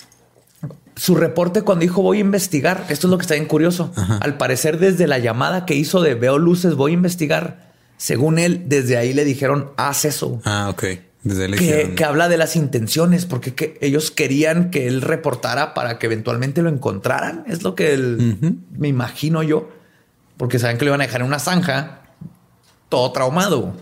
Su 0.95 1.15
reporte 1.15 1.63
cuando 1.63 1.81
dijo 1.81 2.01
voy 2.01 2.17
a 2.17 2.21
investigar, 2.21 2.85
esto 2.89 3.07
es 3.07 3.11
lo 3.11 3.17
que 3.17 3.23
está 3.23 3.33
bien 3.33 3.47
curioso. 3.47 3.91
Al 4.19 4.37
parecer, 4.37 4.77
desde 4.77 5.07
la 5.07 5.19
llamada 5.19 5.65
que 5.65 5.75
hizo 5.75 6.01
de 6.01 6.15
veo 6.15 6.37
luces, 6.37 6.75
voy 6.75 6.91
a 6.91 6.93
investigar. 6.95 7.71
Según 7.97 8.39
él, 8.39 8.63
desde 8.67 8.97
ahí 8.97 9.13
le 9.13 9.25
dijeron 9.25 9.71
haz 9.77 10.05
eso. 10.05 10.41
Ah, 10.45 10.69
ok 10.69 10.83
que, 11.23 12.03
habla 12.03 12.29
de 12.29 12.37
las 12.37 12.55
intenciones, 12.55 13.25
porque 13.25 13.77
ellos 13.81 14.09
querían 14.11 14.71
que 14.71 14.87
él 14.87 15.01
reportara 15.01 15.73
para 15.73 15.99
que 15.99 16.07
eventualmente 16.07 16.61
lo 16.61 16.69
encontraran. 16.69 17.43
Es 17.47 17.63
lo 17.63 17.75
que 17.75 17.97
me 18.71 18.87
imagino 18.87 19.43
yo, 19.43 19.69
porque 20.37 20.57
saben 20.57 20.77
que 20.77 20.85
lo 20.85 20.89
iban 20.89 21.01
a 21.01 21.05
dejar 21.05 21.21
en 21.21 21.27
una 21.27 21.39
zanja, 21.39 22.01
todo 22.89 23.11
traumado. 23.11 23.73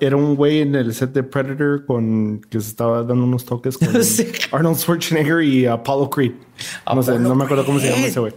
Era 0.00 0.16
un 0.16 0.34
güey 0.34 0.62
en 0.62 0.74
el 0.74 0.94
set 0.94 1.12
de 1.12 1.22
Predator 1.22 1.86
con 1.86 2.40
que 2.50 2.60
se 2.60 2.68
estaba 2.68 3.04
dando 3.04 3.24
unos 3.24 3.44
toques 3.44 3.78
con 3.78 3.88
Arnold 4.52 4.78
Schwarzenegger 4.78 5.42
y 5.42 5.66
Apollo 5.66 6.10
Creed. 6.10 6.32
No 6.92 7.02
sé, 7.02 7.18
no 7.18 7.34
me 7.34 7.44
acuerdo 7.44 7.64
cómo 7.64 7.78
se 7.78 7.90
llama 7.90 8.06
ese 8.06 8.20
güey. 8.20 8.32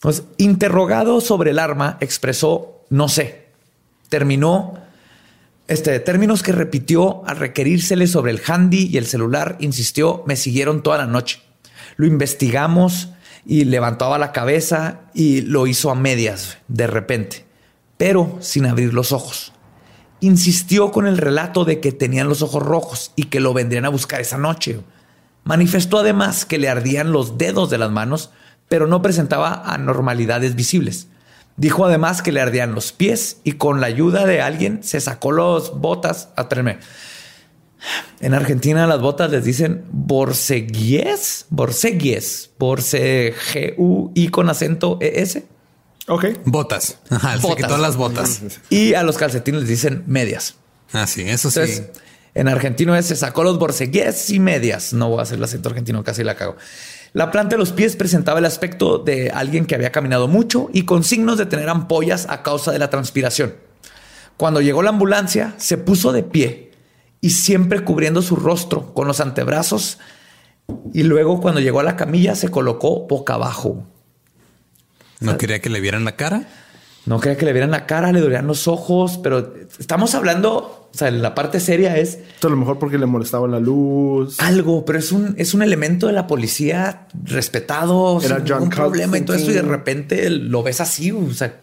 Pues, 0.00 0.22
interrogado 0.36 1.20
sobre 1.20 1.50
el 1.50 1.58
arma, 1.58 1.96
expresó 2.00 2.78
no 2.90 3.08
sé. 3.08 3.46
Terminó 4.08 4.74
este, 5.68 6.00
términos 6.00 6.42
que 6.42 6.52
repitió 6.52 7.26
al 7.26 7.36
requerírsele 7.36 8.06
sobre 8.06 8.32
el 8.32 8.40
handy 8.46 8.88
y 8.90 8.96
el 8.96 9.06
celular, 9.06 9.56
insistió, 9.60 10.24
me 10.26 10.34
siguieron 10.34 10.82
toda 10.82 10.96
la 10.96 11.06
noche. 11.06 11.42
Lo 11.96 12.06
investigamos 12.06 13.10
y 13.44 13.64
levantaba 13.64 14.18
la 14.18 14.32
cabeza 14.32 15.02
y 15.12 15.42
lo 15.42 15.66
hizo 15.66 15.90
a 15.90 15.94
medias, 15.94 16.56
de 16.68 16.86
repente, 16.86 17.44
pero 17.98 18.38
sin 18.40 18.64
abrir 18.64 18.94
los 18.94 19.12
ojos. 19.12 19.52
Insistió 20.20 20.90
con 20.90 21.06
el 21.06 21.18
relato 21.18 21.66
de 21.66 21.80
que 21.80 21.92
tenían 21.92 22.28
los 22.28 22.40
ojos 22.40 22.62
rojos 22.62 23.12
y 23.14 23.24
que 23.24 23.40
lo 23.40 23.52
vendrían 23.52 23.84
a 23.84 23.90
buscar 23.90 24.22
esa 24.22 24.38
noche. 24.38 24.80
Manifestó 25.44 25.98
además 25.98 26.46
que 26.46 26.58
le 26.58 26.70
ardían 26.70 27.12
los 27.12 27.36
dedos 27.36 27.68
de 27.68 27.78
las 27.78 27.90
manos, 27.90 28.30
pero 28.68 28.86
no 28.86 29.02
presentaba 29.02 29.62
anormalidades 29.66 30.54
visibles. 30.54 31.08
Dijo 31.58 31.84
además 31.84 32.22
que 32.22 32.32
le 32.32 32.40
ardían 32.40 32.74
los 32.74 32.92
pies 32.92 33.38
y 33.44 33.52
con 33.52 33.80
la 33.80 33.88
ayuda 33.88 34.24
de 34.24 34.40
alguien 34.40 34.82
se 34.82 35.00
sacó 35.00 35.32
las 35.32 35.72
botas. 35.72 36.30
Atréme. 36.36 36.78
En 38.20 38.32
Argentina 38.32 38.86
las 38.86 39.00
botas 39.00 39.30
les 39.30 39.44
dicen 39.44 39.84
borseguies, 39.90 41.46
borseguies, 41.50 42.50
borse 42.58 43.34
G 43.52 43.74
U 43.76 44.12
I 44.14 44.28
con 44.28 44.48
acento 44.48 44.98
E 45.00 45.20
S. 45.20 45.46
Ok. 46.06 46.26
Botas. 46.44 46.98
Ajá, 47.10 47.38
se 47.38 47.56
quitó 47.56 47.76
las 47.76 47.96
botas. 47.96 48.40
Y 48.70 48.94
a 48.94 49.02
los 49.02 49.18
calcetines 49.18 49.60
les 49.62 49.68
dicen 49.68 50.04
medias. 50.06 50.54
Ah, 50.92 51.06
sí, 51.06 51.22
eso 51.22 51.50
sí. 51.50 51.82
En 52.34 52.46
argentino 52.46 52.94
es 52.94 53.06
se 53.06 53.16
sacó 53.16 53.42
los 53.42 53.58
borseguies 53.58 54.30
y 54.30 54.38
medias. 54.38 54.92
No 54.92 55.08
voy 55.08 55.18
a 55.18 55.22
hacer 55.22 55.38
el 55.38 55.44
acento 55.44 55.68
argentino, 55.70 56.04
casi 56.04 56.22
la 56.22 56.36
cago. 56.36 56.56
La 57.12 57.30
planta 57.30 57.56
de 57.56 57.58
los 57.58 57.72
pies 57.72 57.96
presentaba 57.96 58.38
el 58.38 58.44
aspecto 58.44 58.98
de 58.98 59.30
alguien 59.30 59.66
que 59.66 59.74
había 59.74 59.92
caminado 59.92 60.28
mucho 60.28 60.68
y 60.72 60.84
con 60.84 61.04
signos 61.04 61.38
de 61.38 61.46
tener 61.46 61.68
ampollas 61.68 62.26
a 62.28 62.42
causa 62.42 62.70
de 62.70 62.78
la 62.78 62.90
transpiración. 62.90 63.54
Cuando 64.36 64.60
llegó 64.60 64.82
la 64.82 64.90
ambulancia, 64.90 65.54
se 65.56 65.78
puso 65.78 66.12
de 66.12 66.22
pie 66.22 66.70
y 67.20 67.30
siempre 67.30 67.82
cubriendo 67.82 68.22
su 68.22 68.36
rostro 68.36 68.94
con 68.94 69.08
los 69.08 69.20
antebrazos 69.20 69.98
y 70.92 71.02
luego 71.02 71.40
cuando 71.40 71.60
llegó 71.60 71.80
a 71.80 71.84
la 71.84 71.96
camilla 71.96 72.34
se 72.34 72.50
colocó 72.50 73.06
boca 73.06 73.34
abajo. 73.34 73.84
¿No 75.20 75.36
quería 75.38 75.60
que 75.60 75.70
le 75.70 75.80
vieran 75.80 76.04
la 76.04 76.14
cara? 76.14 76.46
No 77.08 77.20
quería 77.20 77.38
que 77.38 77.46
le 77.46 77.52
vieran 77.52 77.70
la 77.70 77.86
cara, 77.86 78.12
le 78.12 78.20
dolían 78.20 78.46
los 78.46 78.68
ojos, 78.68 79.18
pero 79.22 79.54
estamos 79.78 80.14
hablando, 80.14 80.88
o 80.92 80.96
sea, 80.96 81.10
la 81.10 81.34
parte 81.34 81.58
seria 81.58 81.96
es... 81.96 82.18
Esto 82.34 82.48
a 82.48 82.50
lo 82.50 82.58
mejor 82.58 82.78
porque 82.78 82.98
le 82.98 83.06
molestaba 83.06 83.48
la 83.48 83.60
luz. 83.60 84.38
Algo, 84.40 84.84
pero 84.84 84.98
es 84.98 85.10
un, 85.10 85.34
es 85.38 85.54
un 85.54 85.62
elemento 85.62 86.06
de 86.06 86.12
la 86.12 86.26
policía 86.26 87.06
respetado, 87.24 88.20
Era 88.20 88.36
sin 88.36 88.44
ningún 88.44 88.68
problema 88.68 89.16
y 89.16 89.22
todo 89.22 89.38
eso, 89.38 89.50
y 89.50 89.54
de 89.54 89.62
repente 89.62 90.28
lo 90.28 90.62
ves 90.62 90.82
así, 90.82 91.10
o 91.10 91.32
sea, 91.32 91.60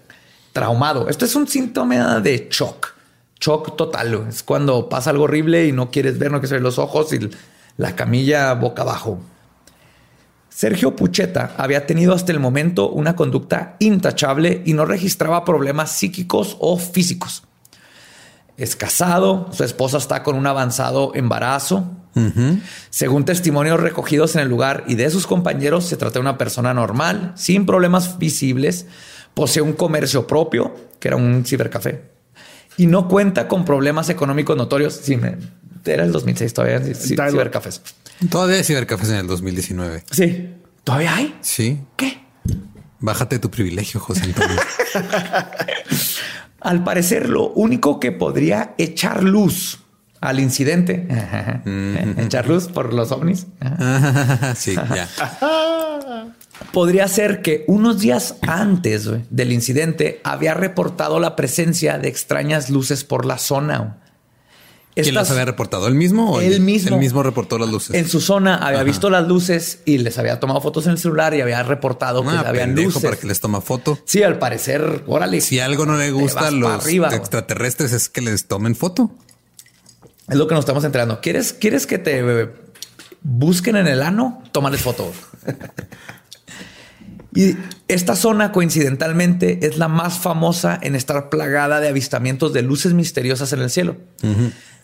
traumado. 0.51 1.09
Esto 1.09 1.25
es 1.25 1.35
un 1.35 1.47
síntoma 1.47 2.19
de 2.21 2.47
shock, 2.49 2.95
shock 3.39 3.77
total. 3.77 4.25
Es 4.27 4.41
cuando 4.41 4.89
pasa 4.89 5.11
algo 5.11 5.25
horrible 5.25 5.67
y 5.67 5.71
no 5.71 5.91
quieres 5.91 6.17
ver, 6.17 6.31
no 6.31 6.39
quieres 6.39 6.53
ver 6.53 6.61
los 6.63 6.79
ojos 6.79 7.13
y 7.13 7.29
la 7.77 7.95
camilla 7.95 8.51
boca 8.55 8.81
abajo. 8.81 9.19
Sergio 10.56 10.95
Pucheta 10.95 11.53
había 11.58 11.86
tenido 11.86 12.14
hasta 12.14 12.32
el 12.32 12.39
momento 12.39 12.89
una 12.89 13.14
conducta 13.18 13.76
intachable 13.80 14.62
y 14.64 14.72
no 14.72 14.86
registraba 14.86 15.43
problemas 15.43 15.91
psíquicos 15.91 16.56
o 16.62 16.78
físicos. 16.78 17.43
Es 18.56 18.78
casado, 18.78 19.49
su 19.51 19.66
esposa 19.66 19.97
está 19.97 20.24
con 20.24 20.38
un 20.38 20.47
avanzado 20.47 21.12
embarazo. 21.14 21.91
Según 22.89 23.26
testimonios 23.26 23.82
recogidos 23.82 24.36
en 24.36 24.43
el 24.43 24.47
lugar 24.47 24.86
y 24.88 24.95
de 24.95 25.10
sus 25.10 25.28
compañeros, 25.28 25.88
se 25.88 25.97
trata 25.97 26.14
de 26.14 26.20
una 26.22 26.38
persona 26.38 26.74
normal, 26.74 27.34
sin 27.36 27.66
problemas 27.66 28.18
visibles, 28.18 28.86
posee 29.34 29.62
un 29.62 29.74
comercio 29.74 30.26
propio, 30.26 30.74
que 31.01 31.10
era 31.10 31.18
un 31.18 31.43
cibercafé, 31.43 32.03
y 32.78 32.88
no 32.88 33.10
cuenta 33.10 33.49
con 33.49 33.66
problemas 33.66 34.08
económicos 34.08 34.56
notorios. 34.56 34.93
Sí, 35.03 35.20
era 35.84 36.06
el 36.06 36.14
2006 36.14 36.53
todavía, 36.53 36.80
cibercafés. 36.80 37.82
Todavía 38.30 38.57
hay 38.57 38.63
cibercafés 38.63 39.09
en 39.09 39.18
el 39.18 39.28
2019. 39.28 40.03
Sí. 40.11 40.49
¿Todavía 40.84 41.16
hay? 41.16 41.36
Sí. 41.41 41.80
¿Qué? 41.95 42.24
Bájate 42.99 43.39
tu 43.39 43.51
privilegio, 43.51 43.99
José 43.99 44.24
Antonio. 44.24 44.55
Al 46.61 46.84
parecer, 46.84 47.30
lo 47.30 47.49
único 47.49 47.99
que 47.99 48.11
podría 48.11 48.74
echar 48.78 49.24
luz 49.24 49.80
al 50.22 50.39
incidente, 50.39 51.07
echar 52.18 52.47
luz 52.47 52.68
por 52.68 52.93
los 52.93 53.11
ovnis. 53.11 53.45
sí, 54.55 54.74
ya. 54.74 55.07
Podría 56.72 57.07
ser 57.07 57.41
que 57.41 57.66
unos 57.68 57.99
días 57.99 58.38
antes 58.41 59.07
del 59.30 59.51
incidente 59.51 60.22
había 60.24 60.53
reportado 60.53 61.20
la 61.20 61.36
presencia 61.36 61.99
de 61.99 62.07
extrañas 62.07 62.70
luces 62.70 63.03
por 63.03 63.26
la 63.26 63.38
zona. 63.38 63.97
¿Quién 65.03 65.15
las 65.15 65.29
había 65.29 65.43
reportado? 65.43 65.87
¿El 65.87 65.95
mismo? 65.95 66.31
O 66.31 66.41
el 66.41 66.61
mismo. 66.61 66.95
El 66.95 67.01
mismo 67.01 67.21
reportó 67.21 67.57
las 67.59 67.69
luces. 67.69 67.95
En 67.95 68.07
su 68.07 68.21
zona 68.21 68.55
había 68.55 68.81
visto 68.83 69.09
las 69.09 69.27
luces 69.27 69.79
y 69.83 69.97
les 69.97 70.17
había 70.17 70.39
tomado 70.39 70.61
fotos 70.61 70.85
en 70.85 70.93
el 70.93 70.97
celular 70.97 71.33
y 71.33 71.41
había 71.41 71.61
reportado 71.63 72.23
que 72.23 72.29
ah, 72.29 72.45
habían 72.45 72.75
luces. 72.75 73.03
para 73.03 73.17
que 73.17 73.27
les 73.27 73.41
toma 73.41 73.59
foto. 73.59 73.99
Sí, 74.05 74.23
al 74.23 74.39
parecer, 74.39 75.03
órale. 75.05 75.41
Si 75.41 75.59
algo 75.59 75.85
no 75.85 75.97
le 75.97 76.11
gusta 76.11 76.47
a 76.47 76.51
los 76.51 76.87
extraterrestres 76.87 77.91
es 77.91 78.07
que 78.07 78.21
les 78.21 78.45
tomen 78.45 78.75
foto. 78.75 79.11
Es 80.29 80.37
lo 80.37 80.47
que 80.47 80.55
nos 80.55 80.61
estamos 80.61 80.83
enterando. 80.85 81.19
¿Quieres, 81.21 81.53
¿Quieres 81.53 81.85
que 81.85 81.97
te 81.97 82.49
busquen 83.21 83.75
en 83.75 83.87
el 83.87 84.01
ano? 84.01 84.43
Tómales 84.53 84.81
foto. 84.81 85.11
y 87.35 87.55
esta 87.89 88.15
zona, 88.15 88.53
coincidentalmente, 88.53 89.67
es 89.67 89.77
la 89.77 89.89
más 89.89 90.17
famosa 90.19 90.79
en 90.81 90.95
estar 90.95 91.29
plagada 91.29 91.81
de 91.81 91.89
avistamientos 91.89 92.53
de 92.53 92.61
luces 92.61 92.93
misteriosas 92.93 93.51
en 93.51 93.61
el 93.61 93.69
cielo. 93.69 93.97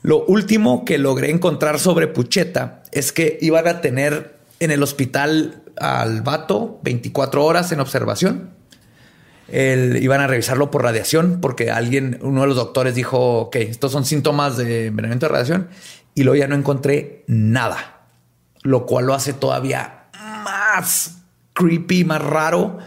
Lo 0.04 0.26
último 0.26 0.84
que 0.84 0.98
logré 0.98 1.30
encontrar 1.30 1.80
sobre 1.80 2.08
Pucheta 2.08 2.84
es 2.92 3.12
que 3.12 3.38
iban 3.42 3.68
a 3.68 3.82
tener 3.82 4.36
en 4.60 4.72
el 4.72 4.82
hospital 4.84 5.64
al 5.78 6.22
vato 6.22 6.80
24 6.84 7.44
horas 7.46 7.72
en 7.72 7.80
observación. 7.80 8.52
iban 9.48 10.22
a 10.22 10.28
revisarlo 10.28 10.72
por 10.72 10.84
radiación 10.84 11.40
porque 11.42 11.72
alguien, 11.72 12.20
uno 12.22 12.42
de 12.42 12.48
los 12.48 12.56
doctores 12.56 12.96
dijo 12.96 13.50
que 13.52 13.64
estos 13.64 13.92
son 13.92 14.06
síntomas 14.06 14.58
de 14.58 14.88
envenenamiento 14.88 15.28
de 15.28 15.32
radiación 15.32 15.70
y 16.16 16.24
luego 16.24 16.40
ya 16.40 16.48
no 16.48 16.56
encontré 16.56 17.24
nada, 17.28 18.02
lo 18.64 18.86
cual 18.86 19.06
lo 19.06 19.14
hace 19.14 19.34
todavía 19.34 20.06
más 20.44 21.18
creepy, 21.54 22.06
más 22.06 22.22
raro 22.22 22.78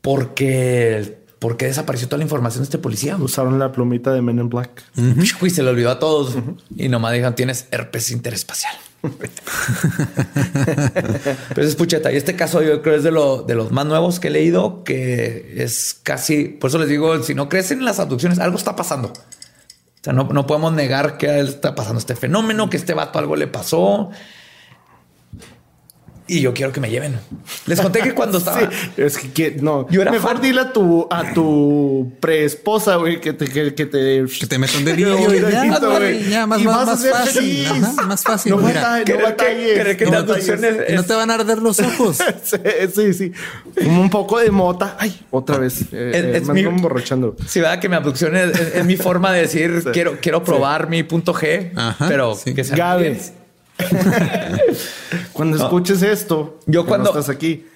porque 0.00 1.18
¿Por 1.38 1.56
qué 1.56 1.66
desapareció 1.66 2.08
toda 2.08 2.18
la 2.18 2.24
información 2.24 2.62
de 2.62 2.64
este 2.64 2.78
policía? 2.78 3.16
Usaron 3.16 3.58
la 3.58 3.70
plumita 3.70 4.12
de 4.12 4.22
Men 4.22 4.38
in 4.38 4.48
Black. 4.48 4.82
Y 4.96 5.50
se 5.50 5.62
le 5.62 5.70
olvidó 5.70 5.90
a 5.90 5.98
todos. 6.00 6.34
Y 6.76 6.88
nomás 6.88 7.12
dijeron, 7.12 7.34
tienes 7.36 7.68
herpes 7.70 8.10
interespacial. 8.10 8.74
Pero 11.54 11.66
es 11.66 11.76
pucheta. 11.76 12.10
Y 12.10 12.16
este 12.16 12.34
caso 12.34 12.60
yo 12.62 12.82
creo 12.82 12.96
es 12.96 13.04
de, 13.04 13.12
lo, 13.12 13.42
de 13.42 13.54
los 13.54 13.70
más 13.70 13.86
nuevos 13.86 14.18
que 14.18 14.26
he 14.28 14.30
leído, 14.32 14.82
que 14.82 15.54
es 15.62 16.00
casi, 16.02 16.44
por 16.46 16.70
eso 16.70 16.78
les 16.78 16.88
digo, 16.88 17.22
si 17.22 17.34
no 17.34 17.48
crecen 17.48 17.84
las 17.84 18.00
abducciones, 18.00 18.40
algo 18.40 18.58
está 18.58 18.74
pasando. 18.74 19.08
O 19.08 20.02
sea, 20.02 20.12
no, 20.12 20.24
no 20.24 20.46
podemos 20.46 20.72
negar 20.72 21.18
que 21.18 21.38
está 21.38 21.76
pasando 21.76 22.00
este 22.00 22.16
fenómeno, 22.16 22.68
que 22.68 22.76
este 22.76 22.94
vato 22.94 23.20
algo 23.20 23.36
le 23.36 23.46
pasó 23.46 24.10
y 26.28 26.40
yo 26.42 26.52
quiero 26.52 26.72
que 26.72 26.80
me 26.80 26.90
lleven. 26.90 27.18
Les 27.66 27.80
conté 27.80 28.00
que 28.00 28.14
cuando 28.14 28.38
estaba. 28.38 28.68
es 28.96 29.18
que, 29.18 29.56
no. 29.60 29.88
Yo 29.90 30.02
era 30.02 30.12
Mejor 30.12 30.40
dile 30.40 30.60
a 30.60 30.72
tu, 30.72 31.08
a 31.10 31.32
tu 31.32 32.12
preesposa, 32.20 32.96
güey, 32.96 33.20
que 33.20 33.32
te, 33.32 33.46
que, 33.46 33.74
que 33.74 33.86
te. 33.86 34.24
Que 34.38 34.46
te 34.46 34.58
metan 34.58 34.84
de 34.84 34.94
y 34.98 36.30
ya, 36.30 36.46
más, 36.46 36.62
más, 36.62 36.86
más 36.86 37.06
fácil. 37.06 37.66
más 38.06 38.22
fácil. 38.22 38.52
No, 38.52 38.58
mira, 38.58 38.98
no 38.98 39.04
que, 39.04 40.06
no, 40.06 40.96
no 40.96 41.04
te 41.04 41.14
van 41.14 41.30
a 41.30 41.34
arder 41.34 41.58
los 41.58 41.80
ojos. 41.80 42.18
sí, 42.94 43.14
sí, 43.14 43.32
Un 43.86 44.10
poco 44.10 44.38
de 44.38 44.50
mota. 44.50 44.96
Ay, 44.98 45.18
otra 45.30 45.58
vez. 45.58 45.82
Eh, 45.92 46.10
es, 46.14 46.24
eh, 46.24 46.36
es 46.36 46.48
mi, 46.48 46.60
emborrachando. 46.60 47.36
Sí, 47.46 47.60
verdad 47.60 47.80
que 47.80 47.88
mi 47.88 47.96
abducción 47.96 48.36
es, 48.36 48.84
mi 48.84 48.96
forma 48.96 49.32
de 49.32 49.42
decir 49.42 49.82
quiero, 49.92 50.18
quiero 50.20 50.44
probar 50.44 50.88
mi 50.88 51.02
punto 51.02 51.32
G, 51.32 51.72
Ajá, 51.74 52.06
pero 52.08 52.38
que 52.54 52.64
sea. 52.64 52.76
Gabe. 52.76 53.18
cuando 55.32 55.56
escuches 55.56 56.02
esto, 56.02 56.58
yo 56.66 56.86
cuando 56.86 57.10
estás 57.10 57.28
aquí, 57.28 57.66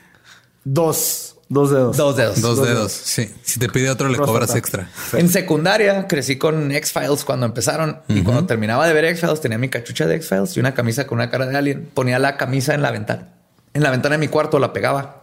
dos, 0.64 1.36
dos 1.48 1.70
dedos. 1.70 1.96
Dos 1.96 2.16
dedos. 2.16 2.40
Dos, 2.40 2.62
dedos. 2.62 2.92
Sí. 2.92 3.30
Si 3.42 3.60
te 3.60 3.68
pide 3.68 3.90
otro, 3.90 4.08
le 4.08 4.18
cobras 4.18 4.54
extra. 4.54 4.88
En 5.12 5.28
secundaria 5.28 6.06
crecí 6.06 6.36
con 6.36 6.72
X-Files 6.72 7.24
cuando 7.24 7.46
empezaron 7.46 8.00
y 8.08 8.22
cuando 8.22 8.46
terminaba 8.46 8.86
de 8.86 8.92
ver 8.92 9.04
X-Files 9.06 9.40
tenía 9.40 9.58
mi 9.58 9.68
cachucha 9.68 10.06
de 10.06 10.16
X-Files 10.16 10.56
y 10.56 10.60
una 10.60 10.74
camisa 10.74 11.06
con 11.06 11.18
una 11.18 11.30
cara 11.30 11.46
de 11.46 11.56
alien. 11.56 11.90
Ponía 11.94 12.18
la 12.18 12.36
camisa 12.36 12.74
en 12.74 12.82
la 12.82 12.90
ventana. 12.90 13.28
En 13.74 13.82
la 13.82 13.90
ventana 13.90 14.14
de 14.14 14.18
mi 14.18 14.28
cuarto 14.28 14.58
la 14.58 14.72
pegaba 14.72 15.22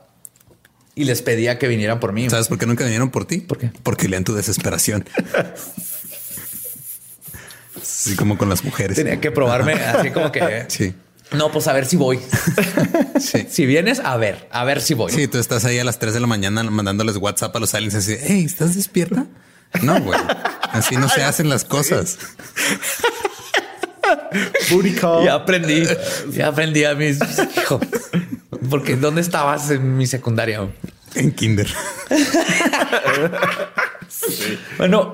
y 0.95 1.05
les 1.05 1.21
pedía 1.21 1.59
que 1.59 1.67
vinieran 1.67 1.99
por 1.99 2.13
mí. 2.13 2.29
¿Sabes 2.29 2.47
por 2.47 2.57
qué 2.57 2.65
nunca 2.65 2.83
vinieron 2.83 3.09
por 3.09 3.25
ti? 3.25 3.37
¿Por 3.37 3.57
qué? 3.57 3.71
Porque 3.83 4.07
lean 4.07 4.23
tu 4.23 4.33
desesperación. 4.33 5.05
Así 7.81 8.15
como 8.15 8.37
con 8.37 8.49
las 8.49 8.63
mujeres. 8.63 8.95
Tenía 8.95 9.19
que 9.19 9.31
probarme 9.31 9.73
así 9.73 10.11
como 10.11 10.31
que. 10.31 10.65
Sí. 10.67 10.93
No, 11.31 11.51
pues 11.51 11.67
a 11.67 11.73
ver 11.73 11.85
si 11.85 11.97
voy. 11.97 12.19
Sí. 13.19 13.45
Si 13.49 13.65
vienes, 13.65 13.99
a 13.99 14.15
ver, 14.15 14.47
a 14.49 14.63
ver 14.63 14.79
si 14.81 14.93
voy. 14.93 15.11
Sí, 15.11 15.27
tú 15.27 15.39
estás 15.39 15.65
ahí 15.65 15.77
a 15.77 15.83
las 15.83 15.99
3 15.99 16.13
de 16.13 16.21
la 16.21 16.27
mañana 16.27 16.63
mandándoles 16.63 17.17
WhatsApp 17.17 17.53
a 17.53 17.59
los 17.59 17.73
aliens 17.73 17.95
así, 17.95 18.15
hey, 18.17 18.45
¿estás 18.45 18.75
despierta? 18.75 19.27
No, 19.81 19.99
güey. 19.99 20.17
Así 20.71 20.95
no 20.95 21.09
se 21.09 21.23
hacen 21.23 21.49
las 21.49 21.65
cosas. 21.65 22.17
Booty 24.71 24.93
call. 24.93 25.25
Ya 25.25 25.33
aprendí. 25.33 25.83
Ya 26.31 26.47
aprendí 26.47 26.85
a 26.85 26.95
mis 26.95 27.19
hijos. 27.57 27.81
Porque 28.69 28.95
¿dónde 28.95 29.19
estabas 29.19 29.69
en 29.69 29.97
mi 29.97 30.07
secundaria? 30.07 30.67
En 31.15 31.31
kinder. 31.31 31.67
Bueno, 34.77 35.13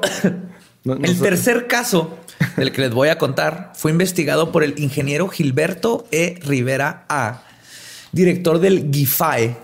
el 0.86 1.20
tercer 1.20 1.68
caso 1.68 2.20
del 2.58 2.72
que 2.72 2.82
les 2.82 2.92
voy 2.92 3.10
a 3.10 3.18
contar 3.18 3.72
fue 3.76 3.92
investigado 3.92 4.52
por 4.52 4.64
el 4.64 4.80
ingeniero 4.80 5.28
Gilberto 5.28 6.08
E. 6.12 6.40
Rivera 6.42 7.06
A., 7.10 7.44
director 8.12 8.60
del 8.60 8.90
GIFAE, 8.92 9.58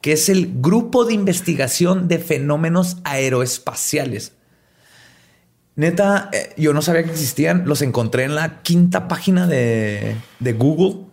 que 0.00 0.12
es 0.12 0.28
el 0.28 0.50
Grupo 0.60 1.04
de 1.04 1.14
Investigación 1.14 2.08
de 2.08 2.18
Fenómenos 2.18 2.98
Aeroespaciales. 3.04 4.32
Neta, 5.76 6.30
eh, 6.32 6.54
yo 6.56 6.72
no 6.72 6.80
sabía 6.80 7.04
que 7.04 7.10
existían, 7.10 7.64
los 7.66 7.82
encontré 7.82 8.24
en 8.24 8.34
la 8.34 8.62
quinta 8.62 9.08
página 9.08 9.46
de, 9.46 10.16
Google. 10.40 11.04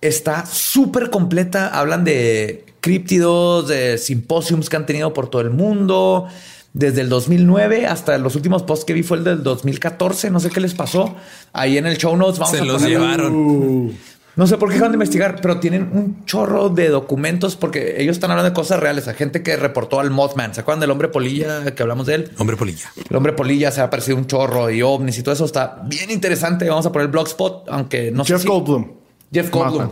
Está 0.00 0.46
súper 0.46 1.10
completa, 1.10 1.68
hablan 1.68 2.04
de 2.04 2.64
críptidos, 2.80 3.68
de 3.68 3.98
simposiums 3.98 4.70
que 4.70 4.76
han 4.76 4.86
tenido 4.86 5.12
por 5.12 5.28
todo 5.28 5.42
el 5.42 5.50
mundo, 5.50 6.28
desde 6.76 7.00
el 7.00 7.08
2009 7.08 7.86
hasta 7.86 8.18
los 8.18 8.36
últimos 8.36 8.62
posts 8.62 8.84
que 8.84 8.92
vi 8.92 9.02
fue 9.02 9.16
el 9.16 9.24
del 9.24 9.42
2014. 9.42 10.30
No 10.30 10.40
sé 10.40 10.50
qué 10.50 10.60
les 10.60 10.74
pasó. 10.74 11.16
Ahí 11.54 11.78
en 11.78 11.86
el 11.86 11.96
show 11.96 12.14
notes 12.14 12.38
vamos 12.38 12.54
Se 12.54 12.64
los 12.64 12.82
llevaron. 12.82 13.92
No 14.36 14.46
sé 14.46 14.58
por 14.58 14.68
qué 14.68 14.74
dejan 14.74 14.90
de 14.90 14.96
investigar, 14.96 15.40
pero 15.40 15.58
tienen 15.58 15.88
un 15.94 16.26
chorro 16.26 16.68
de 16.68 16.90
documentos 16.90 17.56
porque 17.56 18.02
ellos 18.02 18.16
están 18.16 18.30
hablando 18.30 18.50
de 18.50 18.54
cosas 18.54 18.78
reales. 18.78 19.08
Hay 19.08 19.14
gente 19.14 19.42
que 19.42 19.56
reportó 19.56 20.00
al 20.00 20.10
Mothman. 20.10 20.52
¿Se 20.52 20.60
acuerdan 20.60 20.80
del 20.80 20.90
hombre 20.90 21.08
polilla 21.08 21.74
que 21.74 21.82
hablamos 21.82 22.06
de 22.06 22.16
él? 22.16 22.30
Hombre 22.36 22.58
polilla. 22.58 22.92
El 23.08 23.16
hombre 23.16 23.32
polilla 23.32 23.72
se 23.72 23.80
ha 23.80 23.84
aparecido 23.84 24.18
un 24.18 24.26
chorro 24.26 24.68
y 24.68 24.82
ovnis 24.82 25.16
y 25.16 25.22
todo 25.22 25.32
eso 25.32 25.46
está 25.46 25.80
bien 25.86 26.10
interesante. 26.10 26.68
Vamos 26.68 26.84
a 26.84 26.92
poner 26.92 27.06
el 27.06 27.12
blogspot, 27.12 27.70
aunque 27.70 28.10
no 28.10 28.22
Jeff 28.26 28.42
sé. 28.42 28.42
Jeff 28.42 28.48
Goldblum. 28.50 28.86
Jeff 29.32 29.50
Goldblum 29.50 29.90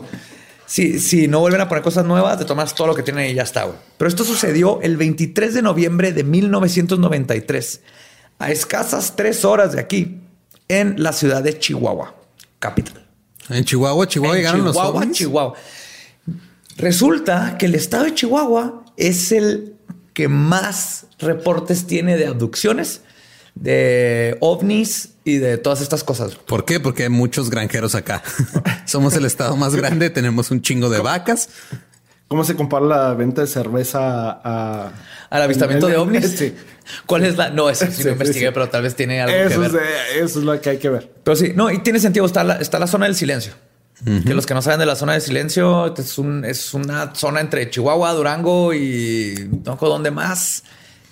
si, 0.67 1.29
no 1.29 1.41
vuelven 1.41 1.61
a 1.61 1.69
poner 1.69 1.83
cosas 1.83 2.05
nuevas, 2.05 2.39
te 2.39 2.45
tomas 2.45 2.75
todo 2.75 2.89
lo 2.89 2.95
que 2.95 3.03
tienen 3.03 3.31
y 3.31 3.35
ya 3.35 3.43
está. 3.43 3.67
Pero 3.97 4.09
esto 4.09 4.25
sucedió 4.25 4.81
el 4.83 4.97
23 4.97 5.55
de 5.55 5.63
noviembre 5.63 6.13
de 6.13 6.25
1993, 6.25 7.81
a 8.39 8.51
escasas 8.51 9.15
tres 9.17 9.45
horas 9.45 9.73
de 9.73 9.81
aquí, 9.81 10.21
en 10.69 11.03
la 11.03 11.13
ciudad 11.13 11.43
de 11.43 11.59
Chihuahua, 11.59 12.15
capital. 12.59 13.07
En 13.51 13.65
Chihuahua, 13.65 14.09
Chihuahua 14.09 14.37
llegaron 14.37 14.65
los 14.65 14.77
ovnis? 14.77 15.19
Chihuahua. 15.19 15.55
Resulta 16.77 17.57
que 17.59 17.67
el 17.67 17.75
estado 17.75 18.05
de 18.05 18.15
Chihuahua 18.15 18.85
es 18.97 19.33
el 19.33 19.77
que 20.13 20.29
más 20.29 21.07
reportes 21.19 21.87
tiene 21.87 22.17
de 22.17 22.27
abducciones 22.27 23.03
de 23.55 24.37
ovnis 24.41 25.11
y 25.25 25.39
de 25.39 25.59
todas 25.59 25.81
estas 25.81 26.05
cosas. 26.05 26.35
¿Por 26.35 26.65
qué? 26.65 26.81
Porque 26.81 27.05
hay 27.05 27.09
muchos 27.09 27.51
granjeros 27.51 27.95
acá. 27.95 28.23
Somos 28.87 29.15
el 29.15 29.25
estado 29.25 29.57
más 29.57 29.75
grande, 29.75 30.11
tenemos 30.11 30.51
un 30.51 30.61
chingo 30.61 30.91
de 30.91 31.01
vacas. 31.01 31.49
¿Cómo 32.29 32.43
se 32.43 32.57
compara 32.57 32.85
la 32.87 33.15
venta 33.15 33.43
de 33.43 33.47
cerveza 33.47 34.01
a... 34.43 34.93
al 35.31 35.43
avistamiento 35.43 35.87
de 35.87 35.97
ovnis? 35.97 36.53
¿Cuál 37.07 37.25
es 37.25 37.37
la...? 37.37 37.51
No, 37.51 37.71
eso 37.71 37.87
sí, 37.91 38.03
lo 38.05 38.13
investigué, 38.13 38.51
pero 38.51 38.69
tal 38.69 38.83
vez 38.83 38.95
tiene 38.97 39.21
algo 39.21 39.37
eso 39.37 39.61
que 39.61 39.69
ver. 39.69 39.83
Es 40.17 40.23
eso 40.23 40.39
es 40.41 40.45
lo 40.45 40.61
que 40.61 40.71
hay 40.71 40.79
que 40.79 40.89
ver. 40.89 41.13
Pero 41.23 41.37
sí, 41.37 41.53
no, 41.55 41.71
y 41.71 41.79
tiene 41.79 42.01
sentido. 42.01 42.27
Está 42.27 42.43
la, 42.43 42.57
está 42.57 42.79
la 42.79 42.87
zona 42.87 43.07
del 43.07 43.15
silencio. 43.15 43.53
Que 44.27 44.35
los 44.35 44.45
que 44.45 44.53
no 44.53 44.61
saben 44.61 44.81
de 44.81 44.87
la 44.87 44.97
zona 44.97 45.13
del 45.13 45.23
silencio 45.23 45.95
es, 45.97 46.19
un, 46.19 46.45
es 46.45 46.75
una 46.75 47.15
zona 47.15 47.41
entre 47.41 47.71
Chihuahua, 47.71 48.13
Durango 48.13 48.75
y 48.75 49.49
no 49.65 49.79
sé 49.79 49.87
dónde 49.87 50.11
más 50.11 50.65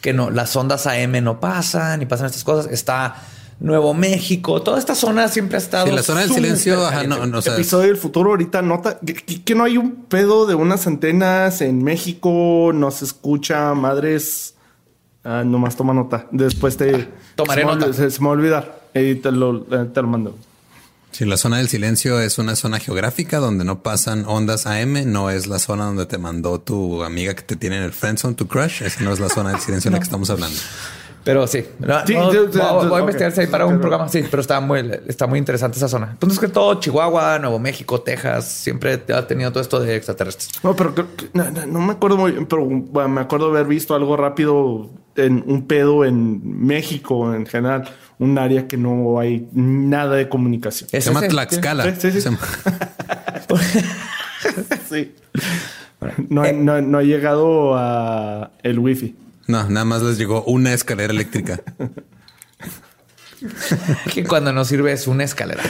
que 0.03 0.13
no, 0.13 0.31
las 0.31 0.55
ondas 0.57 0.87
AM 0.87 1.23
no 1.25 1.41
pasan 1.41 2.03
y 2.03 2.07
pasan 2.07 2.27
estas 2.27 2.45
cosas. 2.45 2.71
Está 2.71 3.15
Nuevo 3.61 3.95
México, 3.95 4.61
toda 4.61 4.77
esta 4.77 4.97
zona 4.97 5.29
siempre 5.29 5.57
ha 5.57 5.61
estado. 5.61 5.87
Sí, 5.87 5.93
la 5.93 6.03
zona 6.03 6.23
del 6.23 6.33
silencio. 6.33 6.85
Ajá, 6.85 7.05
no, 7.05 7.25
no, 7.27 7.39
episodio 7.39 7.87
del 7.87 7.97
futuro 7.97 8.31
ahorita 8.31 8.61
nota 8.61 8.99
que, 8.99 9.55
no 9.55 9.63
hay 9.63 9.79
un 9.79 10.05
pedo 10.07 10.47
de 10.47 10.57
unas 10.57 10.89
antenas 10.89 11.61
en 11.61 11.85
México, 11.85 12.73
no 12.75 12.91
se 12.91 13.05
escucha, 13.05 13.73
madres. 13.75 14.57
Ah, 15.23 15.45
nomás 15.47 15.77
toma 15.77 15.95
nota. 15.95 16.27
Después 16.33 16.77
te. 16.77 17.09
Tomaré 17.37 17.65
nota. 17.65 17.93
se, 17.93 18.09
me 18.21 18.27
va 18.27 18.33
a 18.33 18.37
olvidar. 18.37 18.81
Y 18.95 19.15
te 19.15 19.31
lo, 19.31 19.61
te 19.63 20.03
lo 20.03 20.09
mando. 20.09 20.37
Si 21.13 21.27
la 21.27 21.37
zona 21.37 21.59
del 21.59 21.69
silencio 21.69 22.21
es 22.21 22.39
una 22.39 22.57
zona 22.57 22.79
geográfica 22.79 23.39
donde 23.39 23.67
no 23.67 23.83
pasan 23.83 24.25
ondas 24.27 24.67
AM, 24.67 25.13
no 25.13 25.29
es 25.29 25.47
la 25.47 25.59
zona 25.59 25.85
donde 25.85 26.07
te 26.07 26.17
mandó 26.17 26.59
tu 26.59 27.05
amiga 27.05 27.35
que 27.35 27.43
te 27.43 27.55
tiene 27.55 27.77
en 27.77 27.83
el 27.83 27.93
friendzone, 27.93 28.35
tu 28.35 28.49
crush. 28.49 28.83
Esa 28.83 29.05
no 29.05 29.13
es 29.13 29.21
la 29.21 29.29
zona 29.29 29.51
del 29.51 29.61
silencio 29.61 29.91
en 29.91 29.93
la 29.93 29.99
que 30.01 30.05
estamos 30.05 30.31
hablando. 30.31 30.59
Pero 31.23 31.47
sí, 31.47 31.65
voy, 31.79 31.91
a 31.91 33.01
investigarse 33.01 33.43
ahí 33.43 33.47
para 33.47 33.67
un 33.67 33.79
programa. 33.79 34.09
Sí, 34.09 34.25
pero 34.29 34.41
está 34.41 34.59
muy, 34.61 34.91
está 35.07 35.27
muy 35.27 35.39
interesante 35.39 35.77
esa 35.77 35.87
zona. 35.87 36.09
Entonces, 36.13 36.39
que 36.39 36.49
todo 36.49 36.81
Chihuahua, 36.81 37.39
Nuevo 37.39 37.59
México, 37.59 38.01
Texas, 38.01 38.49
siempre 38.49 39.05
ha 39.15 39.27
tenido 39.27 39.53
todo 39.53 39.61
esto 39.61 39.81
de 39.81 39.95
extraterrestres. 39.95 40.51
No, 40.65 40.75
pero 40.75 40.95
no, 41.35 41.81
me 41.81 41.93
acuerdo 41.93 42.17
muy 42.17 42.33
bien, 42.33 42.47
pero 42.47 42.67
me 42.67 43.21
acuerdo 43.21 43.51
haber 43.51 43.67
visto 43.67 43.95
algo 43.95 44.17
rápido 44.17 44.91
en 45.15 45.45
un 45.47 45.67
pedo 45.67 46.07
en 46.07 46.41
México 46.67 47.35
en 47.35 47.47
general 47.47 47.89
un 48.23 48.39
área 48.39 48.69
que 48.69 48.77
no 48.77 49.19
hay 49.19 49.49
nada 49.53 50.15
de 50.17 50.29
comunicación. 50.29 50.89
Se 50.89 51.01
llama 51.01 51.23
Tlaxcala. 51.23 51.95
Sí, 51.97 52.11
sí, 52.13 52.21
sí. 54.89 55.15
No, 56.29 56.53
no, 56.53 56.81
no, 56.81 56.99
ha 56.99 57.03
llegado 57.05 57.77
a 57.77 58.51
el 58.65 58.81
wifi. 58.81 59.15
No, 59.47 59.69
nada 59.71 59.85
más 59.85 60.03
les 60.03 60.19
llegó 60.19 60.43
una 60.45 60.73
escalera 60.73 61.13
eléctrica. 61.13 61.63
que 64.13 64.25
cuando 64.25 64.53
no 64.53 64.65
sirve 64.65 64.91
es 64.91 65.07
una 65.07 65.23
escalera. 65.23 65.63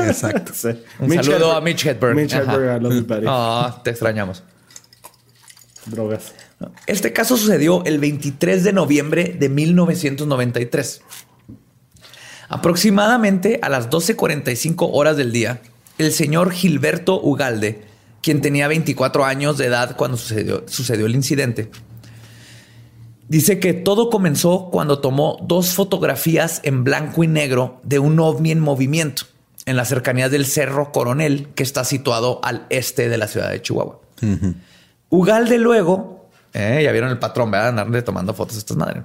exacto. 0.00 0.52
Un 0.98 1.12
saludo 1.12 1.52
a 1.52 1.60
Mitch 1.60 1.86
Hedberg. 1.86 2.16
Mitch 2.16 2.34
Hedberg, 2.34 2.82
oh, 3.28 3.80
te 3.84 3.90
extrañamos. 3.90 4.42
Drogas. 5.86 6.34
Este 6.86 7.12
caso 7.12 7.36
sucedió 7.36 7.84
el 7.84 7.98
23 7.98 8.64
de 8.64 8.72
noviembre 8.72 9.36
de 9.38 9.48
1993. 9.48 11.02
Aproximadamente 12.54 13.58
a 13.62 13.68
las 13.68 13.90
12.45 13.90 14.90
horas 14.92 15.16
del 15.16 15.32
día, 15.32 15.60
el 15.98 16.12
señor 16.12 16.52
Gilberto 16.52 17.20
Ugalde, 17.20 17.82
quien 18.22 18.40
tenía 18.42 18.68
24 18.68 19.24
años 19.24 19.58
de 19.58 19.66
edad 19.66 19.96
cuando 19.96 20.16
sucedió, 20.16 20.62
sucedió 20.68 21.06
el 21.06 21.16
incidente, 21.16 21.68
dice 23.26 23.58
que 23.58 23.72
todo 23.74 24.08
comenzó 24.08 24.70
cuando 24.70 25.00
tomó 25.00 25.36
dos 25.42 25.74
fotografías 25.74 26.60
en 26.62 26.84
blanco 26.84 27.24
y 27.24 27.26
negro 27.26 27.80
de 27.82 27.98
un 27.98 28.20
ovni 28.20 28.52
en 28.52 28.60
movimiento 28.60 29.24
en 29.66 29.76
las 29.76 29.88
cercanías 29.88 30.30
del 30.30 30.46
Cerro 30.46 30.92
Coronel, 30.92 31.48
que 31.56 31.64
está 31.64 31.82
situado 31.82 32.38
al 32.44 32.66
este 32.70 33.08
de 33.08 33.18
la 33.18 33.26
ciudad 33.26 33.50
de 33.50 33.62
Chihuahua. 33.62 33.98
Ugalde 35.08 35.58
luego, 35.58 36.28
eh, 36.52 36.82
ya 36.84 36.92
vieron 36.92 37.10
el 37.10 37.18
patrón, 37.18 37.50
¿verdad? 37.50 37.70
Andarle 37.70 38.02
tomando 38.02 38.32
fotos 38.32 38.54
a 38.54 38.58
estas 38.60 38.76
madres. 38.76 39.02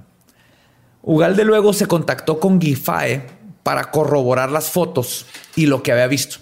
Ugalde 1.01 1.45
luego 1.45 1.73
se 1.73 1.87
contactó 1.87 2.39
con 2.39 2.61
Gifae 2.61 3.38
para 3.63 3.91
corroborar 3.91 4.51
las 4.51 4.69
fotos 4.69 5.25
y 5.55 5.65
lo 5.65 5.83
que 5.83 5.91
había 5.91 6.07
visto. 6.07 6.37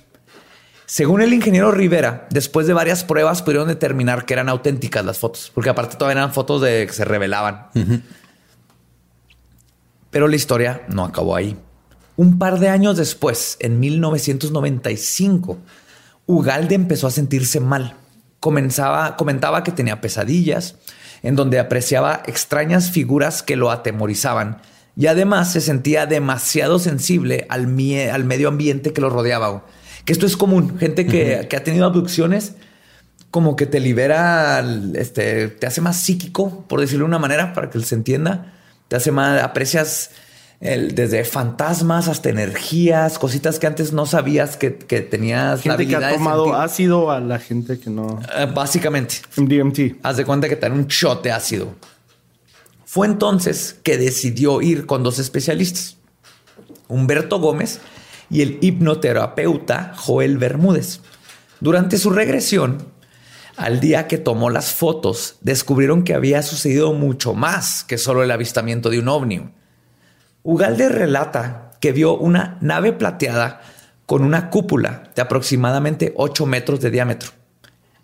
Según 0.85 1.21
el 1.21 1.33
ingeniero 1.33 1.71
Rivera, 1.71 2.27
después 2.29 2.65
de 2.65 2.73
varias 2.73 3.03
pruebas 3.03 3.41
pudieron 3.41 3.67
determinar 3.67 4.25
que 4.25 4.33
eran 4.33 4.47
auténticas 4.47 5.03
las 5.03 5.19
fotos, 5.19 5.51
porque 5.53 5.69
aparte 5.69 5.97
todavía 5.97 6.21
eran 6.21 6.33
fotos 6.33 6.61
de 6.61 6.87
que 6.87 6.93
se 6.93 7.03
revelaban. 7.03 7.67
Pero 10.09 10.29
la 10.29 10.35
historia 10.37 10.83
no 10.87 11.03
acabó 11.03 11.35
ahí. 11.35 11.57
Un 12.15 12.39
par 12.39 12.59
de 12.59 12.69
años 12.69 12.95
después, 12.95 13.57
en 13.59 13.81
1995, 13.81 15.57
Ugalde 16.25 16.75
empezó 16.75 17.07
a 17.07 17.11
sentirse 17.11 17.59
mal. 17.59 17.95
Comenzaba, 18.39 19.17
comentaba 19.17 19.63
que 19.63 19.73
tenía 19.73 19.99
pesadillas, 19.99 20.75
en 21.21 21.35
donde 21.35 21.59
apreciaba 21.59 22.23
extrañas 22.25 22.91
figuras 22.91 23.43
que 23.43 23.57
lo 23.57 23.71
atemorizaban 23.71 24.61
y 24.97 25.05
además 25.05 25.51
se 25.51 25.61
sentía 25.61 26.07
demasiado 26.07 26.79
sensible 26.79 27.45
al, 27.49 27.67
al 28.11 28.23
medio 28.25 28.47
ambiente 28.47 28.93
que 28.93 28.99
lo 28.99 29.11
rodeaba. 29.11 29.63
Que 30.05 30.11
esto 30.11 30.25
es 30.25 30.35
común. 30.35 30.79
Gente 30.79 31.05
que, 31.05 31.47
ha 31.55 31.63
tenido 31.63 31.85
abducciones, 31.85 32.53
como 33.29 33.55
que 33.55 33.67
te 33.67 33.79
libera, 33.79 34.65
este, 34.95 35.49
te 35.49 35.67
hace 35.67 35.81
más 35.81 36.01
psíquico, 36.01 36.65
por 36.67 36.81
decirlo 36.81 37.05
de 37.05 37.09
una 37.09 37.19
manera, 37.19 37.53
para 37.53 37.69
que 37.69 37.79
se 37.81 37.93
entienda. 37.93 38.53
Te 38.87 38.95
hace 38.95 39.11
más, 39.11 39.43
aprecias 39.43 40.09
el, 40.61 40.95
desde 40.95 41.23
fantasmas 41.25 42.07
hasta 42.07 42.29
energías, 42.29 43.19
cositas 43.19 43.59
que 43.59 43.67
antes 43.67 43.93
no 43.93 44.07
sabías 44.07 44.57
que, 44.57 44.77
que 44.77 45.01
tenías. 45.01 45.61
Gente 45.61 45.87
que 45.87 45.95
ha 45.95 46.13
tomado 46.15 46.55
ácido 46.55 47.11
a 47.11 47.19
la 47.19 47.37
gente 47.37 47.79
que 47.79 47.91
no. 47.91 48.19
Eh, 48.35 48.47
básicamente. 48.51 49.17
DMT. 49.35 49.97
Haz 50.01 50.17
de 50.17 50.25
cuenta 50.25 50.49
que 50.49 50.55
te 50.55 50.67
dan 50.67 50.73
un 50.73 50.87
shot 50.87 51.23
de 51.23 51.31
ácido. 51.31 51.75
Fue 52.97 53.05
entonces 53.05 53.79
que 53.83 53.99
decidió 53.99 54.59
ir 54.59 54.87
con 54.87 55.03
dos 55.03 55.19
especialistas. 55.19 55.97
Humberto 56.87 57.39
Gómez 57.39 57.79
y 58.31 58.41
el 58.41 58.57
hipnoterapeuta 58.59 59.93
Joel 59.95 60.39
Bermúdez. 60.39 61.01
Durante 61.59 61.99
su 61.99 62.09
regresión, 62.09 62.87
al 63.55 63.81
día 63.81 64.07
que 64.07 64.17
tomó 64.17 64.49
las 64.49 64.73
fotos, 64.73 65.35
descubrieron 65.41 66.03
que 66.03 66.15
había 66.15 66.41
sucedido 66.41 66.91
mucho 66.91 67.35
más 67.35 67.83
que 67.83 67.99
solo 67.99 68.23
el 68.23 68.31
avistamiento 68.31 68.89
de 68.89 68.97
un 68.97 69.09
ovni. 69.09 69.47
Ugalde 70.41 70.89
relata 70.89 71.73
que 71.79 71.91
vio 71.91 72.17
una 72.17 72.57
nave 72.61 72.93
plateada 72.93 73.61
con 74.07 74.23
una 74.23 74.49
cúpula 74.49 75.11
de 75.15 75.21
aproximadamente 75.21 76.15
8 76.17 76.47
metros 76.47 76.79
de 76.79 76.89
diámetro. 76.89 77.29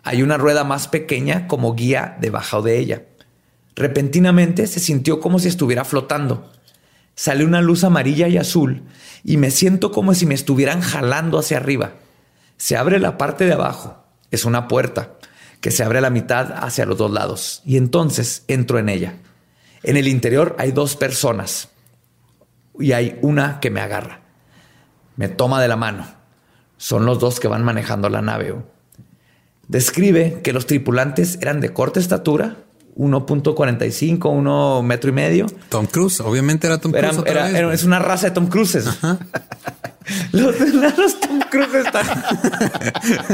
Hay 0.04 0.22
una 0.22 0.36
rueda 0.36 0.62
más 0.62 0.86
pequeña 0.86 1.48
como 1.48 1.74
guía 1.74 2.16
debajo 2.20 2.62
de 2.62 2.78
ella. 2.78 3.02
Repentinamente 3.76 4.66
se 4.66 4.80
sintió 4.80 5.20
como 5.20 5.38
si 5.38 5.48
estuviera 5.48 5.84
flotando. 5.84 6.50
Sale 7.16 7.44
una 7.44 7.60
luz 7.60 7.84
amarilla 7.84 8.28
y 8.28 8.36
azul 8.36 8.82
y 9.22 9.36
me 9.36 9.50
siento 9.50 9.90
como 9.90 10.14
si 10.14 10.26
me 10.26 10.34
estuvieran 10.34 10.80
jalando 10.80 11.38
hacia 11.38 11.56
arriba. 11.56 11.94
Se 12.56 12.76
abre 12.76 12.98
la 12.98 13.18
parte 13.18 13.44
de 13.44 13.52
abajo. 13.52 14.04
Es 14.30 14.44
una 14.44 14.68
puerta 14.68 15.14
que 15.60 15.70
se 15.70 15.82
abre 15.82 15.98
a 15.98 16.02
la 16.02 16.10
mitad 16.10 16.52
hacia 16.64 16.86
los 16.86 16.98
dos 16.98 17.10
lados 17.10 17.62
y 17.64 17.76
entonces 17.76 18.44
entro 18.48 18.78
en 18.78 18.88
ella. 18.88 19.14
En 19.82 19.96
el 19.96 20.08
interior 20.08 20.56
hay 20.58 20.72
dos 20.72 20.96
personas 20.96 21.68
y 22.78 22.92
hay 22.92 23.18
una 23.22 23.60
que 23.60 23.70
me 23.70 23.80
agarra. 23.80 24.20
Me 25.16 25.28
toma 25.28 25.60
de 25.60 25.68
la 25.68 25.76
mano. 25.76 26.06
Son 26.76 27.06
los 27.06 27.18
dos 27.18 27.38
que 27.38 27.48
van 27.48 27.64
manejando 27.64 28.08
la 28.08 28.22
nave. 28.22 28.54
Describe 29.68 30.40
que 30.42 30.52
los 30.52 30.66
tripulantes 30.66 31.38
eran 31.40 31.60
de 31.60 31.72
corta 31.72 32.00
estatura, 32.00 32.63
1.45, 32.96 34.30
1 34.30 34.82
metro 34.82 35.10
y 35.10 35.12
medio. 35.12 35.46
Tom 35.68 35.86
Cruise, 35.86 36.20
obviamente 36.20 36.66
era 36.66 36.78
Tom 36.78 36.92
Cruise. 36.92 37.22
es 37.72 37.84
una 37.84 37.98
raza 37.98 38.28
de 38.28 38.32
Tom 38.32 38.46
Cruises. 38.46 38.86
Los 40.32 40.60
enanos 40.60 41.20
Tom 41.20 41.40
Cruise 41.50 41.74
están. 41.74 42.06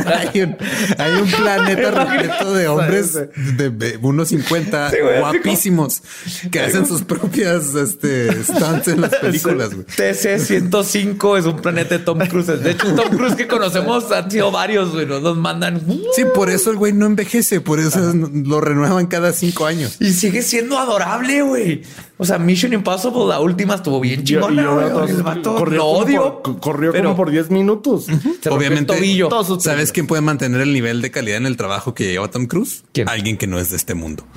hay, 0.07 0.43
un, 0.43 0.57
hay 0.99 1.13
un 1.21 1.31
planeta 1.31 1.91
repleto 1.91 2.55
de 2.55 2.69
hombres 2.69 3.15
de 3.15 4.01
1.50 4.01 5.21
guapísimos 5.21 6.03
que 6.51 6.61
hacen 6.61 6.87
sus 6.87 7.03
propias 7.03 7.75
este, 7.75 8.45
stunts 8.45 8.89
en 8.89 9.01
las 9.01 9.17
películas. 9.17 9.71
TC-105 9.71 11.39
es 11.39 11.47
un 11.47 11.61
planeta 11.61 11.99
de 11.99 12.05
Tom 12.05 12.19
Cruise. 12.21 12.47
De 12.47 12.71
hecho, 12.71 12.95
Tom 12.95 13.17
Cruise 13.17 13.35
que 13.35 13.49
conocemos 13.49 14.11
han 14.13 14.31
sido 14.31 14.51
varios, 14.51 14.93
güey. 14.93 15.07
Nos 15.07 15.37
mandan. 15.37 15.83
Sí, 16.15 16.25
por 16.35 16.51
eso 16.51 16.71
el 16.71 16.77
güey 16.77 16.93
no 16.93 17.07
envejece, 17.07 17.61
por 17.61 17.81
eso 17.81 18.01
lo 18.15 18.61
renuevan 18.61 19.07
cada 19.07 19.33
cinco 19.33 19.67
años. 19.67 19.97
Y 20.01 20.13
sigue 20.13 20.43
siendo 20.43 20.79
adorable, 20.79 21.43
güey. 21.43 21.83
O 22.21 22.25
sea, 22.27 22.39
Mission 22.39 22.75
Impossible, 22.75 23.25
la 23.29 23.41
última 23.41 23.77
estuvo 23.77 23.99
bien 23.99 24.23
chingona. 24.23 24.63
Corrió, 25.43 25.87
odio. 25.87 26.43
Por, 26.43 26.61
corrió 26.61 26.93
como 26.93 27.17
por 27.17 27.31
10 27.31 27.49
minutos. 27.49 28.09
Obviamente, 28.51 28.93
¿sabes 29.59 29.91
quién 29.91 30.07
puede 30.07 30.21
mantener 30.21 30.61
el 30.61 30.75
nivel 30.75 31.01
de 31.01 31.11
calidad 31.11 31.39
en 31.39 31.47
el 31.47 31.57
trabajo 31.57 31.95
que 31.95 32.05
lleva 32.05 32.29
Tom 32.29 32.45
Cruise? 32.45 32.85
Alguien 33.07 33.39
que 33.39 33.47
no 33.47 33.59
es 33.59 33.71
de 33.71 33.79
este 33.79 33.95
mundo. 33.95 34.27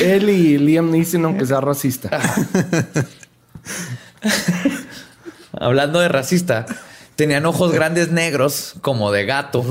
Él 0.00 0.28
y 0.28 0.58
Liam 0.58 0.90
Neeson, 0.90 1.24
aunque 1.24 1.46
sea 1.46 1.60
racista. 1.60 2.20
Hablando 5.52 6.00
de 6.00 6.08
racista, 6.08 6.66
tenían 7.14 7.46
ojos 7.46 7.70
grandes 7.70 8.10
negros, 8.10 8.74
como 8.80 9.12
de 9.12 9.24
gato, 9.24 9.64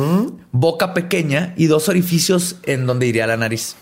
boca 0.53 0.93
pequeña 0.93 1.53
y 1.57 1.65
dos 1.65 1.89
orificios 1.89 2.55
en 2.63 2.85
donde 2.85 3.07
iría 3.07 3.27
la 3.27 3.35
nariz 3.35 3.75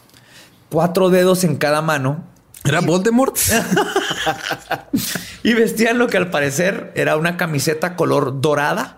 cuatro 0.73 1.11
dedos 1.11 1.43
en 1.43 1.57
cada 1.57 1.83
mano. 1.83 2.23
¿Era 2.65 2.81
Voldemort? 2.81 3.37
y 5.43 5.53
vestían 5.53 5.99
lo 5.99 6.07
que 6.07 6.17
al 6.17 6.31
parecer 6.31 6.91
era 6.95 7.15
una 7.15 7.37
camiseta 7.37 7.95
color 7.95 8.41
dorada, 8.41 8.97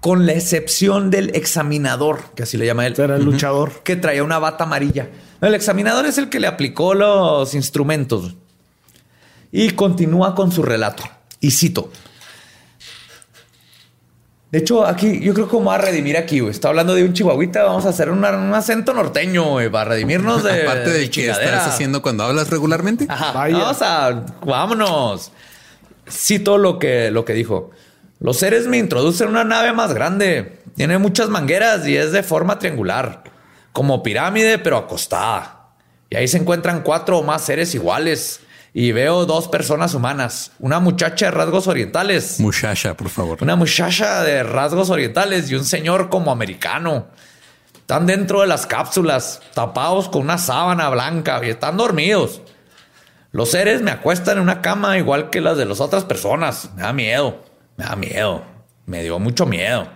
con 0.00 0.26
la 0.26 0.32
excepción 0.32 1.10
del 1.10 1.30
examinador, 1.36 2.18
que 2.34 2.42
así 2.42 2.56
le 2.56 2.66
llama 2.66 2.84
él. 2.84 2.94
Era 2.98 3.14
el 3.14 3.24
luchador. 3.24 3.84
Que 3.84 3.94
traía 3.94 4.24
una 4.24 4.40
bata 4.40 4.64
amarilla. 4.64 5.08
El 5.40 5.54
examinador 5.54 6.04
es 6.04 6.18
el 6.18 6.30
que 6.30 6.40
le 6.40 6.48
aplicó 6.48 6.94
los 6.94 7.54
instrumentos. 7.54 8.34
Y 9.52 9.70
continúa 9.70 10.34
con 10.34 10.50
su 10.50 10.64
relato. 10.64 11.04
Y 11.38 11.52
cito. 11.52 11.92
De 14.50 14.60
hecho, 14.60 14.86
aquí 14.86 15.20
yo 15.20 15.34
creo 15.34 15.48
que 15.48 15.56
vamos 15.56 15.74
a 15.74 15.78
redimir 15.78 16.16
aquí, 16.16 16.40
güey. 16.40 16.52
Está 16.52 16.68
hablando 16.68 16.94
de 16.94 17.04
un 17.04 17.12
chihuahuita, 17.12 17.64
vamos 17.64 17.84
a 17.84 17.90
hacer 17.90 18.10
un 18.10 18.24
acento 18.24 18.94
norteño, 18.94 19.50
güey, 19.50 19.70
para 19.70 19.90
redimirnos 19.90 20.42
de. 20.42 20.62
Aparte 20.64 20.90
de, 20.90 21.10
que 21.10 21.28
estás 21.28 21.66
haciendo 21.66 22.00
cuando 22.00 22.24
hablas 22.24 22.48
regularmente. 22.48 23.06
Vamos 23.06 23.82
a. 23.82 24.24
Vámonos. 24.44 25.32
Cito 26.10 26.56
lo 26.56 26.78
que, 26.78 27.10
lo 27.10 27.26
que 27.26 27.34
dijo. 27.34 27.70
Los 28.20 28.38
seres 28.38 28.66
me 28.66 28.78
introducen 28.78 29.28
una 29.28 29.44
nave 29.44 29.72
más 29.72 29.92
grande. 29.92 30.60
Tiene 30.74 30.96
muchas 30.96 31.28
mangueras 31.28 31.86
y 31.86 31.96
es 31.96 32.12
de 32.12 32.22
forma 32.22 32.58
triangular. 32.58 33.24
Como 33.72 34.02
pirámide, 34.02 34.58
pero 34.58 34.78
acostada. 34.78 35.72
Y 36.08 36.16
ahí 36.16 36.26
se 36.26 36.38
encuentran 36.38 36.82
cuatro 36.82 37.18
o 37.18 37.22
más 37.22 37.42
seres 37.42 37.74
iguales 37.74 38.40
y 38.72 38.92
veo 38.92 39.26
dos 39.26 39.48
personas 39.48 39.94
humanas, 39.94 40.52
una 40.58 40.80
muchacha 40.80 41.26
de 41.26 41.30
rasgos 41.32 41.66
orientales. 41.66 42.38
Muchacha, 42.40 42.94
por 42.94 43.08
favor. 43.08 43.38
Una 43.40 43.56
muchacha 43.56 44.22
de 44.22 44.42
rasgos 44.42 44.90
orientales 44.90 45.50
y 45.50 45.54
un 45.54 45.64
señor 45.64 46.08
como 46.08 46.30
americano. 46.30 47.06
Están 47.74 48.06
dentro 48.06 48.42
de 48.42 48.46
las 48.46 48.66
cápsulas, 48.66 49.40
tapados 49.54 50.08
con 50.08 50.22
una 50.22 50.38
sábana 50.38 50.90
blanca 50.90 51.40
y 51.42 51.48
están 51.48 51.76
dormidos. 51.76 52.42
Los 53.32 53.50
seres 53.50 53.82
me 53.82 53.90
acuestan 53.90 54.36
en 54.36 54.42
una 54.42 54.60
cama 54.60 54.98
igual 54.98 55.30
que 55.30 55.40
las 55.40 55.56
de 55.56 55.64
las 55.64 55.80
otras 55.80 56.04
personas. 56.04 56.70
Me 56.76 56.82
da 56.82 56.92
miedo, 56.92 57.42
me 57.76 57.84
da 57.84 57.96
miedo, 57.96 58.44
me 58.86 59.02
dio 59.02 59.18
mucho 59.18 59.46
miedo. 59.46 59.88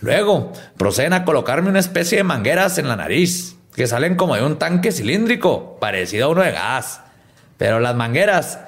Luego 0.00 0.52
proceden 0.76 1.12
a 1.12 1.24
colocarme 1.24 1.70
una 1.70 1.80
especie 1.80 2.18
de 2.18 2.24
mangueras 2.24 2.78
en 2.78 2.88
la 2.88 2.96
nariz 2.96 3.56
que 3.74 3.86
salen 3.86 4.16
como 4.16 4.34
de 4.34 4.44
un 4.44 4.58
tanque 4.58 4.90
cilíndrico, 4.90 5.78
parecido 5.80 6.26
a 6.26 6.28
uno 6.30 6.42
de 6.42 6.50
gas. 6.50 7.02
Pero 7.58 7.80
las 7.80 7.94
mangueras 7.94 8.60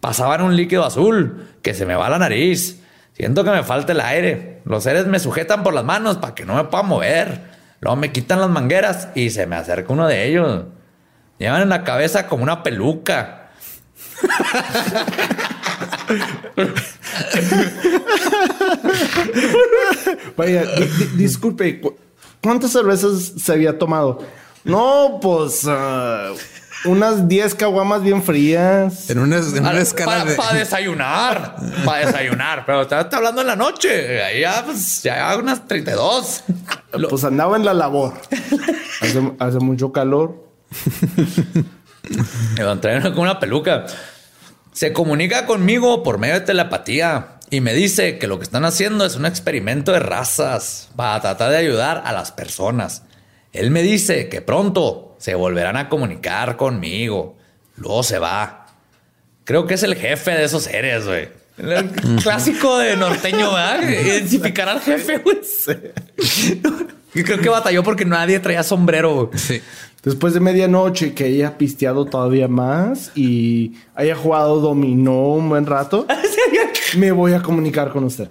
pasaban 0.00 0.42
un 0.42 0.54
líquido 0.54 0.84
azul 0.84 1.48
que 1.62 1.74
se 1.74 1.84
me 1.84 1.96
va 1.96 2.06
a 2.06 2.10
la 2.10 2.18
nariz. 2.18 2.80
Siento 3.14 3.42
que 3.42 3.50
me 3.50 3.64
falta 3.64 3.90
el 3.92 4.00
aire. 4.00 4.62
Los 4.64 4.84
seres 4.84 5.06
me 5.06 5.18
sujetan 5.18 5.64
por 5.64 5.74
las 5.74 5.84
manos 5.84 6.18
para 6.18 6.36
que 6.36 6.44
no 6.44 6.54
me 6.54 6.64
pueda 6.64 6.84
mover. 6.84 7.40
Luego 7.80 7.96
me 7.96 8.12
quitan 8.12 8.40
las 8.40 8.50
mangueras 8.50 9.08
y 9.16 9.30
se 9.30 9.46
me 9.46 9.56
acerca 9.56 9.92
uno 9.92 10.06
de 10.06 10.28
ellos. 10.28 10.66
Llevan 11.38 11.62
en 11.62 11.68
la 11.70 11.82
cabeza 11.84 12.28
como 12.28 12.42
una 12.44 12.62
peluca. 12.62 13.50
Vaya, 20.36 20.64
disculpe, 21.14 21.80
¿cuántas 22.42 22.72
cervezas 22.72 23.32
se 23.38 23.52
había 23.52 23.78
tomado? 23.78 24.18
No, 24.64 25.18
pues... 25.22 25.64
Ah, 25.68 26.32
unas 26.84 27.28
10 27.28 27.54
caguamas 27.54 28.02
bien 28.02 28.22
frías. 28.22 29.10
En 29.10 29.18
una, 29.18 29.38
en 29.38 29.58
una 29.60 29.80
escala 29.80 30.12
para, 30.12 30.24
de... 30.24 30.36
para 30.36 30.58
desayunar, 30.58 31.56
para 31.84 32.06
desayunar, 32.06 32.64
pero 32.66 32.82
está, 32.82 33.00
está 33.02 33.16
hablando 33.18 33.40
en 33.40 33.46
la 33.48 33.56
noche. 33.56 34.22
Ahí 34.22 34.40
ya, 34.42 34.62
pues, 34.64 35.02
ya 35.02 35.36
unas 35.36 35.66
32. 35.66 36.44
Lo- 36.92 37.08
Pues 37.08 37.24
andaba 37.24 37.56
en 37.56 37.64
la 37.64 37.74
labor. 37.74 38.14
Hace, 39.00 39.32
hace 39.38 39.58
mucho 39.58 39.92
calor. 39.92 40.48
Me 42.56 42.76
traer 42.76 43.02
con 43.02 43.18
una 43.20 43.38
peluca. 43.38 43.86
Se 44.72 44.92
comunica 44.92 45.46
conmigo 45.46 46.02
por 46.02 46.18
medio 46.18 46.34
de 46.34 46.40
telepatía 46.42 47.38
y 47.50 47.60
me 47.60 47.74
dice 47.74 48.18
que 48.18 48.26
lo 48.26 48.38
que 48.38 48.44
están 48.44 48.64
haciendo 48.64 49.04
es 49.04 49.16
un 49.16 49.26
experimento 49.26 49.92
de 49.92 49.98
razas 50.00 50.88
para 50.96 51.20
tratar 51.20 51.50
de 51.50 51.56
ayudar 51.56 52.02
a 52.06 52.12
las 52.12 52.30
personas. 52.32 53.02
Él 53.52 53.70
me 53.70 53.82
dice 53.82 54.28
que 54.28 54.40
pronto 54.40 55.07
se 55.18 55.34
volverán 55.34 55.76
a 55.76 55.88
comunicar 55.88 56.56
conmigo. 56.56 57.36
Luego 57.76 58.02
se 58.02 58.18
va. 58.18 58.66
Creo 59.44 59.66
que 59.66 59.74
es 59.74 59.82
el 59.82 59.94
jefe 59.94 60.30
de 60.32 60.44
esos 60.44 60.64
seres, 60.64 61.06
güey. 61.06 61.28
El 61.58 61.90
clásico 62.22 62.78
de 62.78 62.96
norteño, 62.96 63.52
¿verdad? 63.52 63.82
Identificar 63.88 64.68
al 64.68 64.80
jefe, 64.80 65.18
güey. 65.18 65.38
Creo 67.12 67.40
que 67.40 67.48
batalló 67.48 67.82
porque 67.82 68.04
nadie 68.04 68.38
traía 68.38 68.62
sombrero. 68.62 69.30
Sí. 69.34 69.60
Después 70.02 70.34
de 70.34 70.40
medianoche 70.40 71.14
que 71.14 71.24
haya 71.24 71.58
pisteado 71.58 72.04
todavía 72.04 72.46
más 72.46 73.10
y 73.16 73.74
haya 73.96 74.14
jugado 74.14 74.60
dominó 74.60 75.32
un 75.32 75.48
buen 75.48 75.66
rato, 75.66 76.06
me 76.96 77.10
voy 77.10 77.32
a 77.32 77.42
comunicar 77.42 77.90
con 77.90 78.04
usted. 78.04 78.28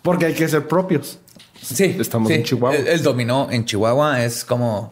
Porque 0.00 0.26
hay 0.26 0.34
que 0.34 0.48
ser 0.48 0.66
propios. 0.66 1.18
Sí, 1.60 1.96
Estamos 1.98 2.28
sí. 2.28 2.34
en 2.34 2.44
Chihuahua. 2.44 2.76
El, 2.76 2.86
el 2.86 3.02
dominó 3.02 3.48
en 3.50 3.66
Chihuahua 3.66 4.24
es 4.24 4.44
como 4.44 4.90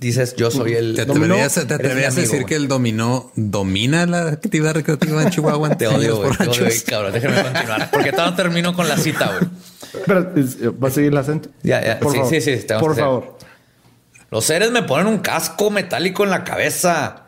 dices, 0.00 0.34
yo 0.36 0.50
soy 0.50 0.74
el 0.74 0.94
¿Te 0.94 1.04
dominó, 1.04 1.34
atreverías, 1.34 1.54
te 1.66 1.74
atreverías 1.74 2.16
a 2.16 2.20
decir 2.20 2.44
que 2.44 2.54
el 2.56 2.68
dominó 2.68 3.30
domina 3.34 4.06
la 4.06 4.28
actividad 4.28 4.74
recreativa 4.74 5.22
en 5.22 5.30
Chihuahua? 5.30 5.76
te 5.76 5.86
odio, 5.86 6.16
güey. 6.18 6.30
Te 6.36 6.48
odio, 6.48 6.66
cabrón. 6.86 7.12
Déjame 7.12 7.42
continuar. 7.42 7.90
Porque 7.90 8.10
todavía 8.12 8.30
no 8.30 8.36
termino 8.36 8.74
con 8.74 8.88
la 8.88 8.96
cita, 8.96 9.26
güey. 9.38 9.50
Pero, 10.06 10.32
es- 10.36 10.56
¿va 10.62 10.88
a 10.88 10.90
seguir 10.90 11.12
el 11.12 11.18
acento? 11.18 11.50
Ya, 11.62 11.84
ya. 11.84 11.98
Por 12.00 12.12
Sí, 12.12 12.18
favor. 12.18 12.30
sí, 12.34 12.40
sí, 12.40 12.56
tenemos 12.66 12.88
Por 12.88 12.96
favor. 12.96 13.38
Los 14.30 14.44
seres 14.44 14.70
me 14.70 14.82
ponen 14.82 15.06
un 15.08 15.18
casco 15.18 15.70
metálico 15.70 16.24
en 16.24 16.30
la 16.30 16.44
cabeza. 16.44 17.26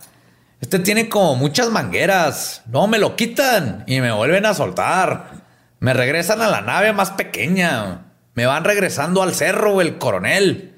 Este 0.60 0.78
tiene 0.78 1.08
como 1.10 1.34
muchas 1.36 1.70
mangueras. 1.70 2.62
No 2.70 2.86
me 2.86 2.98
lo 2.98 3.16
quitan 3.16 3.84
y 3.86 4.00
me 4.00 4.10
vuelven 4.12 4.46
a 4.46 4.54
soltar. 4.54 5.44
Me 5.80 5.92
regresan 5.92 6.40
a 6.40 6.48
la 6.48 6.62
nave 6.62 6.92
más 6.94 7.10
pequeña. 7.10 8.06
Me 8.34 8.46
van 8.46 8.64
regresando 8.64 9.22
al 9.22 9.34
cerro, 9.34 9.82
el 9.82 9.98
coronel. 9.98 10.73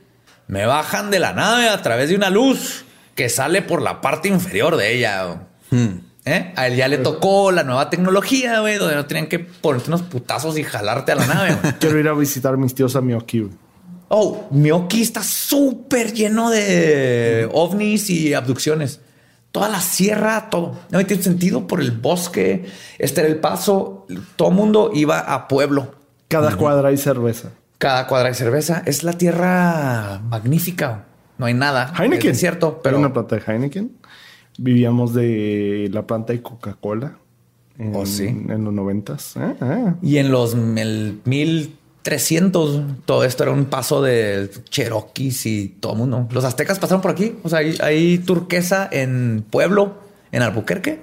Me 0.48 0.64
bajan 0.66 1.10
de 1.10 1.18
la 1.18 1.32
nave 1.32 1.68
a 1.68 1.82
través 1.82 2.08
de 2.08 2.14
una 2.14 2.30
luz 2.30 2.84
que 3.14 3.28
sale 3.28 3.62
por 3.62 3.82
la 3.82 4.00
parte 4.00 4.28
inferior 4.28 4.76
de 4.76 4.94
ella. 4.94 5.48
¿Eh? 6.24 6.52
A 6.56 6.66
él 6.66 6.76
ya 6.76 6.88
le 6.88 6.98
tocó 6.98 7.50
la 7.50 7.64
nueva 7.64 7.90
tecnología, 7.90 8.60
güey, 8.60 8.78
donde 8.78 8.94
no 8.94 9.06
tenían 9.06 9.28
que 9.28 9.38
ponerte 9.38 9.88
unos 9.88 10.02
putazos 10.02 10.58
y 10.58 10.64
jalarte 10.64 11.12
a 11.12 11.14
la 11.16 11.26
nave. 11.26 11.56
Quiero 11.80 11.98
ir 11.98 12.08
a 12.08 12.14
visitar 12.14 12.54
a 12.54 12.56
mis 12.56 12.74
tíos 12.74 12.94
a 12.96 13.00
Miyoki. 13.00 13.48
Oh, 14.08 14.46
Miyoki 14.50 15.02
está 15.02 15.22
súper 15.22 16.12
lleno 16.12 16.50
de 16.50 17.48
ovnis 17.52 18.10
y 18.10 18.34
abducciones. 18.34 19.00
Toda 19.50 19.68
la 19.68 19.80
sierra, 19.80 20.50
todo. 20.50 20.78
No 20.90 21.04
tiene 21.06 21.22
sentido 21.22 21.66
por 21.66 21.80
el 21.80 21.90
bosque. 21.90 22.66
Este 22.98 23.22
era 23.22 23.30
el 23.30 23.38
paso. 23.38 24.06
Todo 24.36 24.50
mundo 24.50 24.90
iba 24.94 25.18
a 25.20 25.48
pueblo. 25.48 25.94
Cada 26.28 26.56
cuadra 26.56 26.88
hay 26.88 26.98
cerveza. 26.98 27.52
Cada 27.78 28.06
cuadra 28.06 28.28
de 28.28 28.34
cerveza. 28.34 28.82
Es 28.86 29.02
la 29.02 29.12
tierra 29.12 30.20
magnífica. 30.28 31.04
No 31.38 31.46
hay 31.46 31.54
nada. 31.54 31.92
Heineken. 31.98 32.30
Es 32.30 32.38
cierto, 32.40 32.80
Pero 32.82 32.98
una 32.98 33.12
planta 33.12 33.36
de 33.36 33.42
Heineken. 33.46 33.92
Vivíamos 34.58 35.12
de 35.12 35.90
la 35.92 36.06
planta 36.06 36.32
de 36.32 36.40
Coca-Cola. 36.42 37.18
En, 37.78 37.94
Oh, 37.94 38.06
sí. 38.06 38.26
En 38.26 38.64
los 38.64 38.72
noventas. 38.72 39.36
Ah, 39.36 39.54
ah. 39.60 39.94
Y 40.00 40.16
en 40.16 40.32
los 40.32 40.54
el 40.54 41.20
1300, 41.24 43.04
todo 43.04 43.24
esto 43.24 43.42
era 43.42 43.52
un 43.52 43.66
paso 43.66 44.00
de 44.00 44.50
Cherokees 44.70 45.44
y 45.44 45.68
todo 45.68 45.92
el 45.92 45.98
mundo. 45.98 46.26
Los 46.30 46.44
aztecas 46.44 46.78
pasaron 46.78 47.02
por 47.02 47.10
aquí. 47.10 47.34
O 47.42 47.50
sea, 47.50 47.58
hay, 47.58 47.76
hay 47.82 48.18
turquesa 48.18 48.88
en 48.90 49.44
Pueblo, 49.50 49.98
en 50.32 50.40
Albuquerque. 50.42 51.02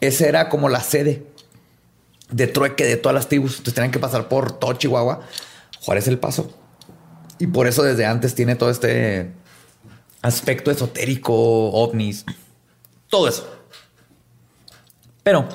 Esa 0.00 0.26
era 0.28 0.48
como 0.48 0.68
la 0.68 0.80
sede 0.80 1.26
de 2.30 2.46
trueque 2.46 2.84
de 2.84 2.96
todas 2.96 3.14
las 3.14 3.28
tribus. 3.28 3.52
Entonces 3.52 3.74
tenían 3.74 3.90
que 3.90 3.98
pasar 3.98 4.28
por 4.28 4.52
todo 4.52 4.72
Chihuahua. 4.74 5.22
Juárez 5.82 6.08
el 6.08 6.18
paso. 6.18 6.50
Y 7.38 7.48
por 7.48 7.66
eso 7.66 7.82
desde 7.82 8.06
antes 8.06 8.34
tiene 8.34 8.56
todo 8.56 8.70
este 8.70 9.32
aspecto 10.22 10.70
esotérico, 10.70 11.34
ovnis, 11.34 12.24
todo 13.08 13.28
eso. 13.28 13.48
Pero 15.22 15.48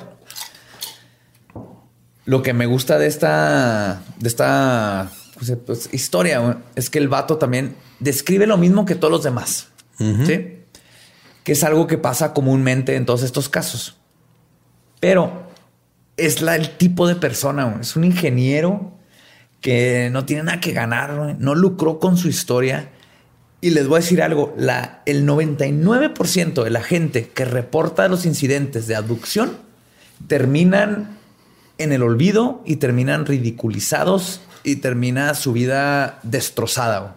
lo 2.24 2.42
que 2.42 2.52
me 2.52 2.66
gusta 2.66 2.98
de 2.98 3.06
esta, 3.06 4.02
de 4.18 4.28
esta 4.28 5.10
pues, 5.38 5.52
pues, 5.66 5.88
historia 5.92 6.62
es 6.74 6.88
que 6.88 6.98
el 6.98 7.08
vato 7.08 7.38
también 7.38 7.76
describe 7.98 8.46
lo 8.46 8.56
mismo 8.56 8.84
que 8.84 8.94
todos 8.94 9.10
los 9.10 9.22
demás. 9.22 9.68
¿sí? 9.98 10.58
Que 11.44 11.52
es 11.52 11.64
algo 11.64 11.86
que 11.86 11.98
pasa 11.98 12.32
comúnmente 12.32 12.96
en 12.96 13.06
todos 13.06 13.22
estos 13.22 13.48
casos. 13.48 13.96
Pero 15.00 15.48
es 16.16 16.42
la, 16.42 16.56
el 16.56 16.76
tipo 16.76 17.08
de 17.08 17.16
persona. 17.16 17.78
Es 17.80 17.96
un 17.96 18.04
ingeniero 18.04 18.91
que 19.62 20.10
no 20.12 20.26
tiene 20.26 20.42
nada 20.42 20.60
que 20.60 20.72
ganar, 20.72 21.36
no 21.38 21.54
lucró 21.54 21.98
con 21.98 22.18
su 22.18 22.28
historia. 22.28 22.90
Y 23.62 23.70
les 23.70 23.86
voy 23.86 23.98
a 23.98 24.00
decir 24.00 24.20
algo, 24.20 24.52
la, 24.58 25.02
el 25.06 25.26
99% 25.26 26.64
de 26.64 26.70
la 26.70 26.82
gente 26.82 27.28
que 27.28 27.44
reporta 27.44 28.08
los 28.08 28.26
incidentes 28.26 28.88
de 28.88 28.96
abducción 28.96 29.56
terminan 30.26 31.16
en 31.78 31.92
el 31.92 32.02
olvido 32.02 32.60
y 32.66 32.76
terminan 32.76 33.24
ridiculizados 33.24 34.40
y 34.64 34.76
termina 34.76 35.32
su 35.34 35.52
vida 35.52 36.18
destrozada. 36.24 37.16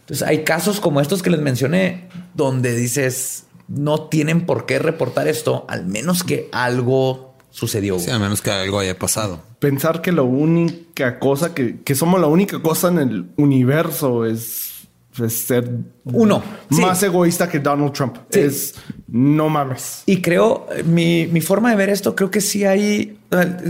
Entonces 0.00 0.28
hay 0.28 0.44
casos 0.44 0.78
como 0.78 1.00
estos 1.00 1.22
que 1.22 1.30
les 1.30 1.40
mencioné 1.40 2.08
donde 2.34 2.76
dices, 2.76 3.46
no 3.66 4.08
tienen 4.08 4.46
por 4.46 4.66
qué 4.66 4.78
reportar 4.78 5.26
esto, 5.26 5.64
al 5.68 5.86
menos 5.86 6.22
que 6.22 6.48
algo 6.52 7.25
sucedió. 7.56 7.98
Sí, 7.98 8.10
a 8.10 8.18
menos 8.18 8.42
que 8.42 8.50
algo 8.50 8.78
haya 8.78 8.98
pasado. 8.98 9.40
Pensar 9.60 10.02
que 10.02 10.12
la 10.12 10.20
única 10.20 11.18
cosa 11.18 11.54
que, 11.54 11.80
que 11.80 11.94
somos 11.94 12.20
la 12.20 12.26
única 12.26 12.60
cosa 12.60 12.88
en 12.88 12.98
el 12.98 13.26
universo 13.38 14.26
es, 14.26 14.86
es 15.18 15.32
ser 15.32 15.70
Uno, 16.04 16.42
sí. 16.70 16.82
más 16.82 17.02
egoísta 17.02 17.48
que 17.48 17.58
Donald 17.58 17.94
Trump. 17.94 18.18
Sí. 18.28 18.40
Es 18.40 18.74
no 19.08 19.48
mames. 19.48 20.02
Y 20.04 20.20
creo, 20.20 20.66
eh, 20.70 20.82
mi, 20.82 21.28
mi 21.28 21.40
forma 21.40 21.70
de 21.70 21.76
ver 21.76 21.88
esto, 21.88 22.14
creo 22.14 22.30
que 22.30 22.42
sí 22.42 22.66
hay, 22.66 23.18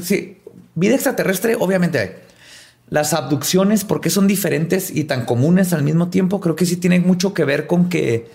sí, 0.03 0.39
vida 0.75 0.97
extraterrestre, 0.97 1.55
obviamente 1.55 1.99
hay. 2.01 2.11
Las 2.91 3.15
abducciones, 3.15 3.85
¿por 3.85 4.01
qué 4.01 4.11
son 4.11 4.27
diferentes 4.27 4.91
y 4.91 5.05
tan 5.05 5.27
comunes 5.27 5.73
al 5.73 5.85
mismo 5.85 6.09
tiempo? 6.09 6.41
Creo 6.41 6.57
que 6.57 6.67
sí 6.67 6.77
tienen 6.77 7.07
mucho 7.07 7.35
que 7.35 7.45
ver 7.45 7.69
con 7.69 7.89
que 7.89 8.29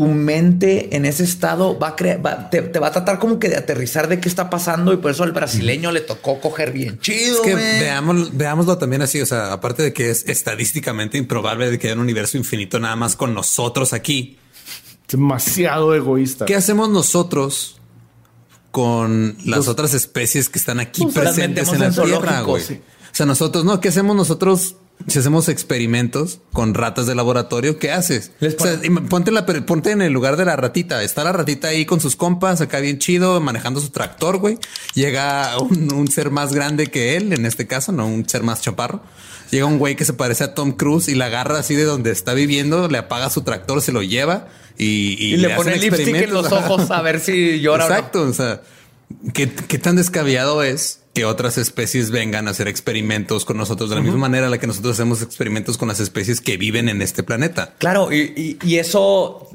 tu 0.00 0.06
mente 0.06 0.96
en 0.96 1.04
ese 1.04 1.24
estado 1.24 1.78
va 1.78 1.88
a 1.88 1.94
crear, 1.96 2.24
va- 2.24 2.48
te, 2.48 2.62
te 2.62 2.78
va 2.78 2.86
a 2.86 2.90
tratar 2.90 3.18
como 3.18 3.38
que 3.38 3.50
de 3.50 3.56
aterrizar 3.58 4.08
de 4.08 4.18
qué 4.18 4.30
está 4.30 4.48
pasando 4.48 4.94
y 4.94 4.96
por 4.96 5.10
eso 5.10 5.24
al 5.24 5.32
brasileño 5.32 5.92
le 5.92 6.00
tocó 6.00 6.40
coger 6.40 6.72
bien 6.72 6.98
chido. 7.00 7.34
Es 7.34 7.40
que 7.42 7.54
veamos, 7.54 8.34
veámoslo 8.34 8.78
también 8.78 9.02
así. 9.02 9.20
O 9.20 9.26
sea, 9.26 9.52
aparte 9.52 9.82
de 9.82 9.92
que 9.92 10.08
es 10.08 10.24
estadísticamente 10.26 11.18
improbable 11.18 11.70
de 11.70 11.78
que 11.78 11.88
haya 11.88 11.96
un 11.96 12.00
universo 12.00 12.38
infinito 12.38 12.80
nada 12.80 12.96
más 12.96 13.14
con 13.14 13.34
nosotros 13.34 13.92
aquí. 13.92 14.38
Demasiado 15.06 15.94
egoísta. 15.94 16.46
¿Qué 16.46 16.56
hacemos 16.56 16.88
nosotros 16.88 17.78
con 18.70 19.36
las 19.44 19.68
otras 19.68 19.92
especies 19.92 20.48
que 20.48 20.58
están 20.58 20.80
aquí 20.80 21.02
Pues, 21.02 21.14
presentes 21.14 21.68
en 21.74 21.80
la 21.80 21.90
Tierra, 21.90 22.06
zoológicos, 22.06 22.46
güey? 22.46 22.62
sí. 22.62 22.80
O 23.12 23.14
sea, 23.14 23.26
nosotros, 23.26 23.66
no, 23.66 23.80
¿qué 23.82 23.88
hacemos 23.90 24.16
nosotros 24.16 24.76
si 25.06 25.18
hacemos 25.18 25.48
experimentos 25.48 26.40
con 26.52 26.74
ratas 26.74 27.06
de 27.06 27.14
laboratorio? 27.14 27.78
¿Qué 27.78 27.90
haces? 27.90 28.32
Les 28.40 28.54
O 28.54 28.58
sea, 28.58 28.80
ponte, 29.08 29.30
la, 29.30 29.46
ponte 29.46 29.90
en 29.90 30.02
el 30.02 30.12
lugar 30.12 30.36
de 30.36 30.44
la 30.44 30.56
ratita. 30.56 31.02
Está 31.02 31.24
la 31.24 31.32
ratita 31.32 31.68
ahí 31.68 31.86
con 31.86 32.00
sus 32.00 32.16
compas, 32.16 32.60
acá 32.60 32.80
bien 32.80 32.98
chido, 32.98 33.40
manejando 33.40 33.80
su 33.80 33.90
tractor, 33.90 34.38
güey. 34.38 34.58
Llega 34.94 35.58
un, 35.58 35.92
un 35.92 36.08
ser 36.08 36.30
más 36.30 36.52
grande 36.52 36.88
que 36.88 37.16
él, 37.16 37.32
en 37.32 37.46
este 37.46 37.66
caso, 37.66 37.92
no 37.92 38.06
un 38.06 38.28
ser 38.28 38.42
más 38.42 38.60
chaparro. 38.60 39.02
Llega 39.50 39.66
un 39.66 39.78
güey 39.78 39.96
que 39.96 40.04
se 40.04 40.12
parece 40.12 40.44
a 40.44 40.54
Tom 40.54 40.72
Cruise 40.72 41.08
y 41.08 41.14
la 41.14 41.26
agarra 41.26 41.58
así 41.58 41.74
de 41.74 41.84
donde 41.84 42.12
está 42.12 42.34
viviendo, 42.34 42.88
le 42.88 42.98
apaga 42.98 43.30
su 43.30 43.42
tractor, 43.42 43.82
se 43.82 43.90
lo 43.90 44.02
lleva 44.02 44.46
y, 44.78 45.16
y, 45.18 45.36
le, 45.36 45.50
pone 45.50 45.76
lipstick 45.76 46.14
en 46.14 46.32
los 46.32 46.50
ojos 46.52 46.90
a 46.90 47.02
ver 47.02 47.20
si 47.20 47.60
llora 47.60 47.84
Exacto. 47.84 48.22
O 48.22 48.32
sea, 48.32 48.62
¿qué, 49.34 49.50
qué 49.50 49.78
tan 49.78 49.96
descabellado 49.96 50.62
es 50.62 51.00
que 51.14 51.24
otras 51.24 51.58
especies 51.58 52.10
vengan 52.10 52.46
a 52.48 52.52
hacer 52.52 52.68
experimentos 52.68 53.44
con 53.44 53.56
nosotros 53.56 53.90
de 53.90 53.96
la 53.96 54.02
misma 54.02 54.18
manera 54.18 54.44
en 54.46 54.50
la 54.52 54.58
que 54.58 54.66
nosotros 54.66 54.94
hacemos 54.94 55.22
experimentos 55.22 55.76
con 55.76 55.88
las 55.88 55.98
especies 56.00 56.40
que 56.40 56.56
viven 56.56 56.88
en 56.88 57.02
este 57.02 57.22
planeta? 57.22 57.74
Claro, 57.78 58.12
y, 58.12 58.32
y- 58.36 58.58
y 58.68 58.76
eso 58.78 59.48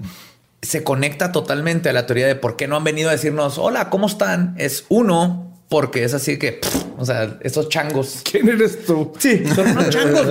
se 0.61 0.83
conecta 0.83 1.31
totalmente 1.31 1.89
a 1.89 1.93
la 1.93 2.05
teoría 2.05 2.27
de 2.27 2.35
por 2.35 2.55
qué 2.57 2.67
no 2.67 2.75
han 2.75 2.83
venido 2.83 3.09
a 3.09 3.13
decirnos, 3.13 3.57
hola, 3.57 3.89
¿cómo 3.89 4.07
están? 4.07 4.55
Es 4.57 4.85
uno, 4.89 5.59
porque 5.69 6.03
es 6.03 6.13
así 6.13 6.37
que, 6.39 6.53
pff, 6.53 6.75
o 6.97 7.05
sea, 7.05 7.37
esos 7.41 7.69
changos. 7.69 8.21
¿Quién 8.29 8.49
eres 8.49 8.85
tú? 8.85 9.13
Sí, 9.19 9.43
son 9.55 9.67
unos 9.69 9.89
changos. 9.89 10.27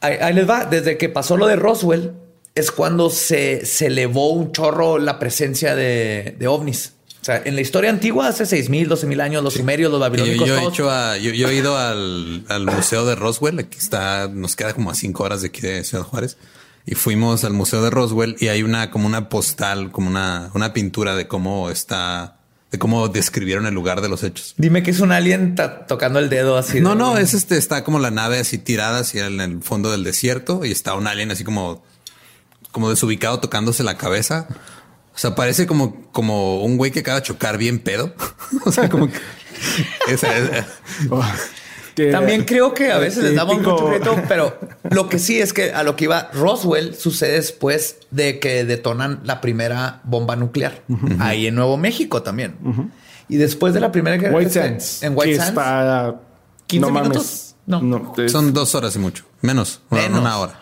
Ahí, 0.00 0.16
ahí 0.20 0.34
les 0.34 0.48
va. 0.48 0.66
Desde 0.66 0.98
que 0.98 1.08
pasó 1.08 1.36
lo 1.38 1.46
de 1.46 1.56
Roswell, 1.56 2.12
es 2.54 2.70
cuando 2.70 3.08
se, 3.10 3.64
se 3.66 3.86
elevó 3.86 4.30
un 4.32 4.52
chorro 4.52 4.98
la 4.98 5.18
presencia 5.18 5.74
de, 5.74 6.36
de 6.38 6.46
ovnis. 6.46 6.92
O 7.26 7.32
sea, 7.32 7.42
en 7.44 7.56
la 7.56 7.60
historia 7.60 7.90
antigua, 7.90 8.28
hace 8.28 8.44
6.000, 8.44 8.86
12.000 8.86 9.20
años, 9.20 9.42
los 9.42 9.54
sumerios, 9.54 9.90
los 9.90 9.98
babilónicos. 10.00 10.46
Yo, 10.46 10.54
yo 10.54 10.62
he, 10.62 10.68
hecho 10.68 10.90
a- 10.90 11.16
yo, 11.18 11.32
yo 11.32 11.48
he 11.48 11.56
ido 11.56 11.76
al, 11.76 12.44
al 12.48 12.66
Museo 12.66 13.04
de 13.04 13.16
Roswell. 13.16 13.58
Aquí 13.58 13.78
está, 13.78 14.28
nos 14.28 14.54
queda 14.54 14.74
como 14.74 14.92
a 14.92 14.94
cinco 14.94 15.24
horas 15.24 15.42
de 15.42 15.48
aquí 15.48 15.60
de 15.60 15.82
Ciudad 15.82 16.04
Juárez. 16.04 16.36
Y 16.86 16.94
fuimos 16.94 17.42
al 17.42 17.52
Museo 17.52 17.82
de 17.82 17.90
Roswell 17.90 18.36
y 18.38 18.46
hay 18.46 18.62
una 18.62 18.92
como 18.92 19.08
una 19.08 19.28
postal, 19.28 19.90
como 19.90 20.08
una, 20.08 20.52
una 20.54 20.72
pintura 20.72 21.16
de 21.16 21.26
cómo 21.26 21.68
está, 21.68 22.36
de 22.70 22.78
cómo 22.78 23.08
describieron 23.08 23.66
el 23.66 23.74
lugar 23.74 24.02
de 24.02 24.08
los 24.08 24.22
hechos. 24.22 24.54
Dime 24.56 24.84
que 24.84 24.92
es 24.92 25.00
un 25.00 25.10
alien 25.10 25.56
tocando 25.88 26.20
el 26.20 26.28
dedo 26.28 26.56
así. 26.56 26.80
No, 26.80 26.90
de- 26.90 26.94
no, 26.94 27.18
es 27.18 27.34
este, 27.34 27.56
está 27.58 27.82
como 27.82 27.98
la 27.98 28.12
nave 28.12 28.38
así 28.38 28.58
tirada 28.58 29.00
hacia 29.00 29.26
el, 29.26 29.40
el 29.40 29.62
fondo 29.64 29.90
del 29.90 30.04
desierto 30.04 30.64
y 30.64 30.70
está 30.70 30.94
un 30.94 31.08
alien 31.08 31.32
así 31.32 31.42
como, 31.42 31.82
como 32.70 32.88
desubicado 32.88 33.40
tocándose 33.40 33.82
la 33.82 33.96
cabeza. 33.98 34.46
O 35.16 35.18
sea, 35.18 35.34
parece 35.34 35.66
como, 35.66 36.04
como 36.12 36.62
un 36.62 36.76
güey 36.76 36.90
que 36.92 37.00
acaba 37.00 37.20
de 37.20 37.26
chocar 37.26 37.56
bien 37.58 37.78
pedo. 37.78 38.14
o 38.66 38.70
sea, 38.70 38.88
como 38.88 39.08
que 39.08 39.18
esa 40.08 40.36
es- 40.36 40.64
Oh, 41.10 41.24
que- 41.94 42.10
También 42.12 42.44
creo 42.44 42.74
que 42.74 42.92
a 42.92 42.98
veces 42.98 43.24
les 43.24 43.34
damos 43.34 43.56
mucho 43.56 43.86
crédito, 43.86 44.14
pero 44.28 44.58
lo 44.90 45.08
que 45.08 45.18
sí 45.18 45.40
es 45.40 45.54
que 45.54 45.72
a 45.72 45.82
lo 45.82 45.96
que 45.96 46.04
iba 46.04 46.30
Roswell 46.34 46.94
sucede 46.94 47.32
después 47.32 47.96
de 48.10 48.38
que 48.38 48.66
detonan 48.66 49.20
la 49.24 49.40
primera 49.40 50.02
bomba 50.04 50.36
nuclear 50.36 50.82
ahí 51.18 51.46
en 51.46 51.54
Nuevo 51.54 51.78
México 51.78 52.22
también. 52.22 52.54
Y 53.28 53.36
después 53.38 53.72
de 53.72 53.80
la 53.80 53.90
primera 53.90 54.18
guerra 54.18 54.36
White 54.36 54.48
este, 54.48 54.60
Sands. 54.60 55.02
en 55.02 55.14
White 55.16 55.30
que 55.32 55.36
Sands, 55.38 55.48
está 55.48 56.20
15 56.66 56.86
no 56.86 56.92
mames. 56.92 57.08
minutos. 57.08 57.54
No. 57.66 58.14
es- 58.18 58.30
son 58.30 58.52
dos 58.52 58.74
horas 58.74 58.94
y 58.94 58.98
mucho. 58.98 59.24
Menos, 59.40 59.80
Menos. 59.90 60.20
una 60.20 60.36
hora. 60.38 60.60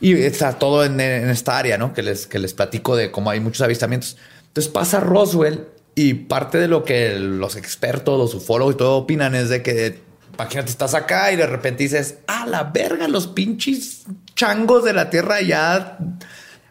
Y 0.00 0.12
está 0.14 0.58
todo 0.58 0.84
en, 0.84 1.00
en 1.00 1.28
esta 1.28 1.58
área, 1.58 1.76
¿no? 1.78 1.92
Que 1.92 2.02
les, 2.02 2.26
que 2.26 2.38
les 2.38 2.54
platico 2.54 2.96
de 2.96 3.10
cómo 3.10 3.30
hay 3.30 3.40
muchos 3.40 3.62
avistamientos. 3.62 4.16
Entonces 4.46 4.72
pasa 4.72 5.00
Roswell 5.00 5.66
y 5.94 6.14
parte 6.14 6.58
de 6.58 6.68
lo 6.68 6.84
que 6.84 7.18
los 7.18 7.56
expertos, 7.56 8.18
los 8.18 8.34
ufólogos 8.34 8.74
y 8.74 8.78
todo 8.78 8.96
opinan 8.98 9.34
es 9.34 9.48
de 9.48 9.62
que, 9.62 10.00
imagínate, 10.34 10.70
estás 10.70 10.94
acá 10.94 11.32
y 11.32 11.36
de 11.36 11.46
repente 11.46 11.82
dices, 11.82 12.18
a 12.28 12.46
la 12.46 12.64
verga, 12.64 13.08
los 13.08 13.26
pinches 13.26 14.04
changos 14.36 14.84
de 14.84 14.92
la 14.92 15.10
Tierra 15.10 15.40
ya 15.40 15.98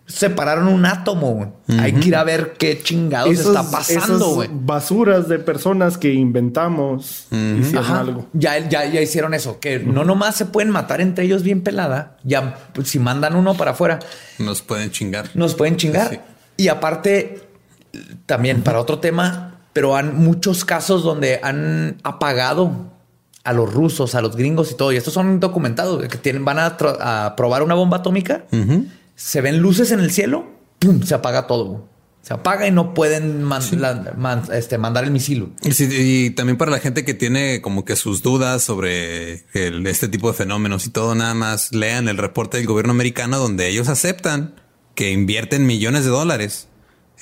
separaron 0.08 0.68
un 0.70 0.86
átomo. 0.86 1.34
güey. 1.34 1.80
Hay 1.80 1.94
que 1.94 2.08
ir 2.08 2.16
a 2.16 2.24
ver 2.24 2.54
qué 2.58 2.82
chingados 2.82 3.30
Esos- 3.32 3.48
está 3.56 3.70
pasando, 3.70 4.16
esas 4.16 4.34
güey. 4.36 4.50
basuras 4.54 5.28
de 5.28 5.38
personas 5.38 5.98
que 5.98 6.14
inventamos 6.14 7.28
hicieron 7.60 7.84
Ajá. 7.86 8.00
algo. 8.00 8.26
Ya, 8.34 8.58
ya, 8.70 8.86
ya 8.86 9.02
hicieron 9.02 9.34
eso, 9.34 9.60
que 9.60 9.80
no 9.80 10.06
nomás 10.06 10.36
se 10.36 10.46
pueden 10.46 10.70
matar 10.72 11.02
entre 11.02 11.26
ellos 11.26 11.44
bien 11.44 11.62
pelada, 11.62 12.18
ya 12.24 12.58
pues, 12.74 12.88
si 12.88 13.00
mandan 13.00 13.36
uno 13.36 13.54
para 13.56 13.72
afuera, 13.72 14.00
Nos 14.40 14.62
pueden 14.62 14.92
chingar. 14.92 15.30
nos 15.34 15.56
pueden 15.56 15.76
chingar. 15.76 16.10
Sí. 16.10 16.20
Y 16.56 16.68
aparte, 16.70 17.42
también 18.26 18.62
para 18.64 18.80
otro 18.80 19.00
tema, 19.00 19.60
pero 19.74 19.96
han 19.98 20.16
muchos 20.18 20.64
casos 20.66 21.04
donde 21.04 21.40
han 21.44 21.98
apagado 22.04 22.94
a 23.44 23.54
los 23.54 23.74
rusos, 23.74 24.16
a 24.16 24.22
los 24.22 24.36
gringos 24.36 24.72
y 24.72 24.76
todo. 24.76 24.92
Y 24.92 24.98
estos 24.98 25.14
son 25.14 25.40
documentados 25.40 26.06
que 26.08 26.18
tienen, 26.18 26.44
van 26.44 26.60
a, 26.60 26.78
a 27.00 27.36
probar 27.36 27.62
una 27.64 27.76
bomba 27.76 27.98
atómica. 27.98 28.44
Se 29.18 29.42
ven 29.42 29.60
luces 29.60 29.92
en 29.92 30.00
el 30.00 30.12
cielo, 30.12 30.46
¡pum! 30.80 31.02
se 31.04 31.14
apaga 31.16 31.48
todo. 31.48 31.90
Se 32.22 32.34
apaga 32.34 32.68
y 32.68 32.72
no 32.72 32.94
pueden 32.94 33.42
man- 33.44 33.62
la- 33.80 34.14
man- 34.18 34.44
este, 34.54 34.78
mandar 34.78 35.06
el 35.06 35.12
misil. 35.12 35.54
Y, 35.64 36.30
también 36.32 36.58
para 36.58 36.72
la 36.72 36.80
gente 36.80 37.04
que 37.06 37.14
tiene 37.14 37.62
como 37.62 37.84
que 37.86 37.96
sus 37.96 38.22
dudas 38.22 38.62
sobre 38.64 39.46
el- 39.54 39.86
este 39.88 40.08
tipo 40.10 40.28
de 40.30 40.34
fenómenos 40.38 40.86
y 40.86 40.90
todo, 40.90 41.16
nada 41.16 41.34
más 41.34 41.74
lean 41.74 42.08
el 42.10 42.18
reporte 42.18 42.58
del 42.58 42.68
gobierno 42.68 42.92
americano 42.92 43.38
donde 43.40 43.68
ellos 43.70 43.88
aceptan 43.90 44.56
que 44.94 45.12
invierten 45.12 45.66
millones 45.66 46.04
de 46.04 46.10
dólares 46.12 46.68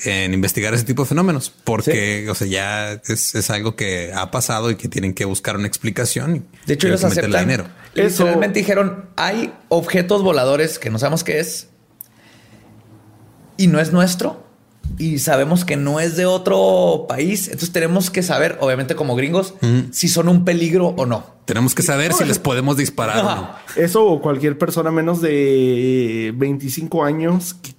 en 0.03 0.33
investigar 0.33 0.73
ese 0.73 0.83
tipo 0.83 1.03
de 1.03 1.09
fenómenos, 1.09 1.53
porque, 1.63 2.27
o 2.29 2.35
sea, 2.35 2.47
ya 2.47 2.91
es, 3.07 3.33
es 3.35 3.49
algo 3.49 3.75
que 3.77 4.11
ha 4.13 4.29
pasado 4.31 4.69
y 4.71 4.75
que 4.75 4.89
tienen 4.89 5.13
que 5.13 5.23
buscar 5.23 5.55
una 5.55 5.67
explicación. 5.67 6.35
y 6.63 6.67
De 6.67 6.73
hecho, 6.73 6.87
ellos 6.87 7.03
aceptan. 7.05 7.41
dinero. 7.45 7.65
Literalmente 7.93 8.59
dijeron: 8.59 9.05
hay 9.15 9.53
objetos 9.69 10.21
voladores 10.23 10.79
que 10.79 10.89
no 10.89 10.99
sabemos 10.99 11.23
qué 11.23 11.39
es 11.39 11.69
y 13.57 13.67
no 13.67 13.79
es 13.79 13.91
nuestro. 13.91 14.43
Y 14.99 15.17
sabemos 15.17 15.65
que 15.65 15.77
no 15.77 15.99
es 15.99 16.15
de 16.15 16.25
otro 16.27 17.05
país. 17.09 17.45
Entonces 17.47 17.71
tenemos 17.71 18.11
que 18.11 18.21
saber, 18.21 18.57
obviamente, 18.61 18.95
como 18.95 19.15
gringos, 19.15 19.55
si 19.91 20.07
son 20.07 20.29
un 20.29 20.45
peligro 20.45 20.89
o 20.89 21.05
no. 21.07 21.25
Tenemos 21.45 21.73
que 21.73 21.81
saber 21.81 22.13
si 22.13 22.23
les 22.23 22.37
podemos 22.39 22.77
disparar 22.77 23.17
o 23.19 23.23
no. 23.23 23.29
Ajá. 23.29 23.59
Eso 23.75 24.05
o 24.05 24.21
cualquier 24.21 24.57
persona 24.57 24.91
menos 24.91 25.21
de 25.21 26.33
25 26.37 27.03
años. 27.03 27.55
que- 27.55 27.73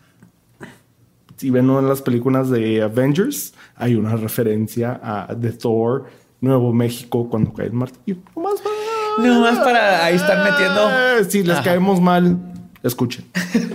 si 1.37 1.51
ven 1.51 1.69
una 1.71 1.83
de 1.83 1.89
las 1.89 2.01
películas 2.03 2.49
de 2.51 2.83
Avengers, 2.83 3.53
hay 3.77 3.95
una 3.95 4.17
referencia 4.17 4.99
a 5.03 5.29
The 5.39 5.53
Thor, 5.53 6.07
Nuevo 6.41 6.73
México, 6.73 7.29
cuando 7.31 7.53
cae 7.53 7.67
el 7.67 7.73
martillo. 7.75 8.17
Nomás 8.35 8.55
para... 8.61 9.29
Nomás 9.29 9.59
para 9.59 10.05
ahí 10.07 10.17
están 10.17 10.43
metiendo. 10.45 11.31
Si 11.31 11.43
les 11.43 11.57
Ajá. 11.57 11.65
caemos 11.65 12.01
mal, 12.01 12.37
escuchen. 12.83 13.27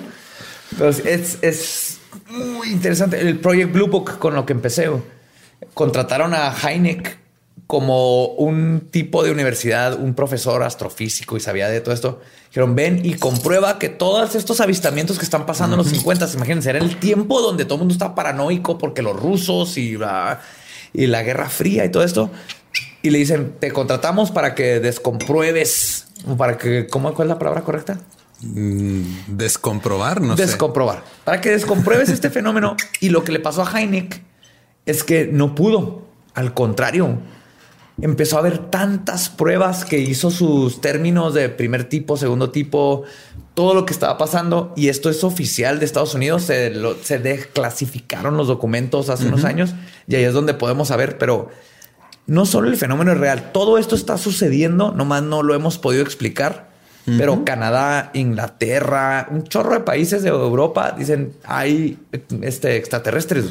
Entonces, 0.72 1.06
es, 1.06 1.38
es 1.42 2.00
muy 2.30 2.72
interesante. 2.72 3.20
El 3.20 3.40
Project 3.40 3.72
Blue 3.72 3.88
Book 3.88 4.18
con 4.20 4.36
lo 4.36 4.46
que 4.46 4.54
empecé. 4.54 4.90
Contrataron 5.74 6.34
a 6.34 6.54
Heineck 6.54 7.18
como 7.72 8.26
un 8.26 8.90
tipo 8.92 9.24
de 9.24 9.32
universidad, 9.32 9.98
un 9.98 10.14
profesor 10.14 10.62
astrofísico 10.62 11.38
y 11.38 11.40
sabía 11.40 11.70
de 11.70 11.80
todo 11.80 11.94
esto. 11.94 12.20
Dijeron, 12.50 12.76
ven 12.76 13.00
y 13.06 13.14
comprueba 13.14 13.80
que 13.80 13.88
todos 13.88 14.36
estos 14.36 14.60
avistamientos 14.60 15.18
que 15.18 15.24
están 15.24 15.46
pasando 15.46 15.76
en 15.76 15.78
los 15.78 15.88
50, 15.88 16.28
imagínense, 16.34 16.70
era 16.70 16.80
el 16.80 17.00
tiempo 17.00 17.42
donde 17.42 17.64
todo 17.64 17.76
el 17.76 17.80
mundo 17.80 17.94
estaba 17.94 18.14
paranoico 18.14 18.78
porque 18.78 19.02
los 19.02 19.16
rusos 19.16 19.78
y 19.78 19.98
la, 19.98 20.42
y 20.94 21.08
la 21.08 21.24
Guerra 21.24 21.48
Fría 21.48 21.86
y 21.86 21.90
todo 21.90 22.04
esto. 22.04 22.30
Y 23.04 23.10
le 23.10 23.20
dicen, 23.20 23.54
te 23.58 23.72
contratamos 23.72 24.32
para 24.32 24.54
que 24.54 24.82
descompruebes, 24.82 26.08
para 26.38 26.58
que, 26.58 26.88
¿cómo, 26.88 27.14
¿cuál 27.14 27.28
es 27.28 27.30
la 27.30 27.40
palabra 27.40 27.62
correcta? 27.62 28.00
Mm, 28.42 29.02
Descomprobar, 29.28 30.22
no 30.22 30.36
sé. 30.36 30.46
descomprobar. 30.46 31.04
Para 31.24 31.42
que 31.42 31.52
descompruebes 31.52 32.10
este 32.10 32.30
fenómeno. 32.30 32.76
Y 33.00 33.10
lo 33.10 33.24
que 33.24 33.32
le 33.32 33.40
pasó 33.40 33.64
a 33.64 33.80
Heineck 33.80 34.22
es 34.86 35.04
que 35.04 35.28
no 35.28 35.54
pudo. 35.56 36.06
Al 36.34 36.54
contrario, 36.54 37.20
empezó 38.02 38.38
a 38.38 38.40
haber 38.40 38.58
tantas 38.58 39.30
pruebas 39.30 39.86
que 39.86 40.00
hizo 40.00 40.32
sus 40.32 40.82
términos 40.82 41.34
de 41.34 41.50
primer 41.50 41.84
tipo, 41.90 42.18
segundo 42.18 42.50
tipo, 42.50 43.04
todo 43.54 43.74
lo 43.76 43.86
que 43.86 43.94
estaba 43.94 44.18
pasando. 44.18 44.74
Y 44.76 44.88
esto 44.90 45.10
es 45.10 45.24
oficial 45.24 45.78
de 45.80 45.86
Estados 45.86 46.16
Unidos. 46.16 46.44
Se, 46.44 46.72
lo- 46.72 46.96
se 46.96 47.20
desclasificaron 47.20 48.38
los 48.38 48.48
documentos 48.48 49.10
hace 49.10 49.28
unos 49.28 49.44
años 49.44 49.76
y 50.08 50.16
ahí 50.16 50.24
es 50.24 50.34
donde 50.34 50.54
podemos 50.56 50.88
saber. 50.88 51.18
Pero 51.20 51.50
no 52.26 52.46
solo 52.48 52.70
el 52.70 52.78
fenómeno 52.78 53.12
es 53.12 53.18
real, 53.20 53.52
todo 53.52 53.78
esto 53.78 53.94
está 53.96 54.18
sucediendo, 54.18 54.92
nomás 54.94 55.22
no 55.22 55.44
lo 55.44 55.54
hemos 55.54 55.78
podido 55.78 56.02
explicar. 56.02 56.71
Pero 57.06 57.44
Canadá, 57.46 58.12
Inglaterra, 58.14 59.28
un 59.32 59.44
chorro 59.44 59.74
de 59.74 59.80
países 59.80 60.22
de 60.22 60.30
Europa 60.30 60.96
dicen 60.98 61.34
hay 61.44 61.98
este, 62.42 62.76
extraterrestres, 62.78 63.46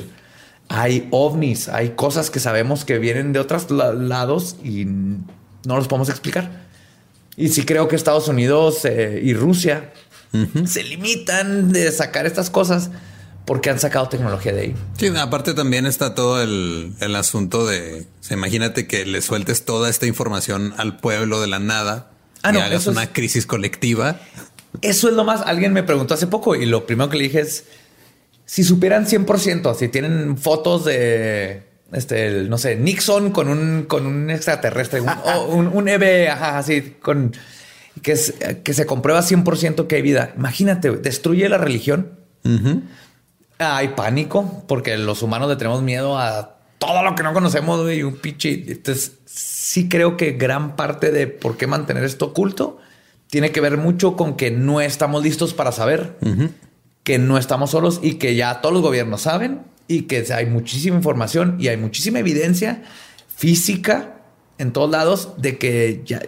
hay 0.68 1.08
ovnis, 1.10 1.68
hay 1.68 1.90
cosas 1.90 2.30
que 2.30 2.38
sabemos 2.38 2.84
que 2.84 2.98
vienen 2.98 3.32
de 3.32 3.40
otros 3.40 3.70
la- 3.72 3.92
lados 3.92 4.56
y 4.62 4.84
no 4.86 5.76
los 5.76 5.88
podemos 5.88 6.08
explicar. 6.08 6.48
Y 7.36 7.48
sí 7.48 7.64
creo 7.64 7.88
que 7.88 7.96
Estados 7.96 8.28
Unidos 8.28 8.84
eh, 8.84 9.20
y 9.22 9.34
Rusia 9.34 9.92
se 10.64 10.84
limitan 10.84 11.72
de 11.72 11.90
sacar 11.90 12.26
estas 12.26 12.50
cosas 12.50 12.90
porque 13.46 13.68
han 13.68 13.80
sacado 13.80 14.08
tecnología 14.08 14.52
de 14.52 14.60
ahí. 14.60 14.74
Sí, 14.96 15.08
aparte 15.08 15.54
también 15.54 15.86
está 15.86 16.14
todo 16.14 16.40
el, 16.40 16.92
el 17.00 17.16
asunto 17.16 17.66
de, 17.66 18.02
o 18.02 18.22
sea, 18.22 18.36
imagínate 18.36 18.86
que 18.86 19.04
le 19.06 19.22
sueltes 19.22 19.64
toda 19.64 19.88
esta 19.90 20.06
información 20.06 20.72
al 20.76 20.98
pueblo 20.98 21.40
de 21.40 21.48
la 21.48 21.58
nada 21.58 22.10
Ah, 22.42 22.50
y 22.50 22.54
no, 22.54 22.60
hagas 22.60 22.82
eso 22.82 22.90
es- 22.90 22.96
una 22.96 23.12
crisis 23.12 23.46
colectiva. 23.46 24.20
Eso 24.82 25.08
es 25.08 25.14
lo 25.14 25.24
más. 25.24 25.42
Alguien 25.42 25.72
me 25.72 25.82
preguntó 25.82 26.14
hace 26.14 26.26
poco 26.26 26.54
y 26.54 26.64
lo 26.66 26.86
primero 26.86 27.10
que 27.10 27.16
le 27.18 27.24
dije 27.24 27.40
es 27.40 27.64
si 28.46 28.64
supieran 28.64 29.06
100%, 29.06 29.74
si 29.74 29.88
tienen 29.88 30.36
fotos 30.38 30.84
de 30.84 31.64
este, 31.92 32.26
el, 32.26 32.48
no 32.50 32.56
sé, 32.56 32.76
Nixon 32.76 33.30
con 33.32 33.48
un, 33.48 33.84
con 33.84 34.06
un 34.06 34.30
extraterrestre, 34.30 35.00
un, 35.00 35.08
o 35.08 35.44
un, 35.48 35.66
un 35.68 35.88
EV, 35.88 36.28
ajá, 36.30 36.58
así, 36.58 36.96
con 37.02 37.32
que, 38.02 38.12
es, 38.12 38.34
que 38.62 38.72
se 38.74 38.86
comprueba 38.86 39.20
100% 39.22 39.86
que 39.88 39.96
hay 39.96 40.02
vida. 40.02 40.32
Imagínate, 40.36 40.90
destruye 40.92 41.48
la 41.48 41.58
religión. 41.58 42.12
Hay 43.58 43.88
pánico 43.88 44.64
porque 44.68 44.96
los 44.96 45.22
humanos 45.22 45.48
le 45.48 45.56
tenemos 45.56 45.82
miedo 45.82 46.16
a 46.18 46.59
todo 46.80 47.04
lo 47.04 47.14
que 47.14 47.22
no 47.22 47.32
conocemos 47.32 47.82
güey, 47.82 47.98
y 47.98 48.02
un 48.02 48.16
pinche. 48.16 48.64
Entonces, 48.66 49.18
sí 49.26 49.88
creo 49.88 50.16
que 50.16 50.32
gran 50.32 50.74
parte 50.74 51.12
de 51.12 51.28
por 51.28 51.56
qué 51.56 51.68
mantener 51.68 52.02
esto 52.02 52.26
oculto 52.26 52.78
tiene 53.28 53.52
que 53.52 53.60
ver 53.60 53.76
mucho 53.76 54.16
con 54.16 54.34
que 54.34 54.50
no 54.50 54.80
estamos 54.80 55.22
listos 55.22 55.54
para 55.54 55.70
saber 55.70 56.16
que 57.04 57.18
no 57.18 57.38
estamos 57.38 57.70
solos 57.70 58.00
y 58.02 58.14
que 58.14 58.34
ya 58.34 58.60
todos 58.60 58.72
los 58.72 58.82
gobiernos 58.82 59.20
saben 59.20 59.60
y 59.86 60.02
que 60.02 60.24
hay 60.32 60.46
muchísima 60.46 60.96
información 60.96 61.56
y 61.60 61.68
hay 61.68 61.76
muchísima 61.76 62.18
evidencia 62.18 62.82
física 63.28 64.16
en 64.58 64.72
todos 64.72 64.90
lados 64.90 65.34
de 65.36 65.58
que 65.58 66.02
ya 66.04 66.22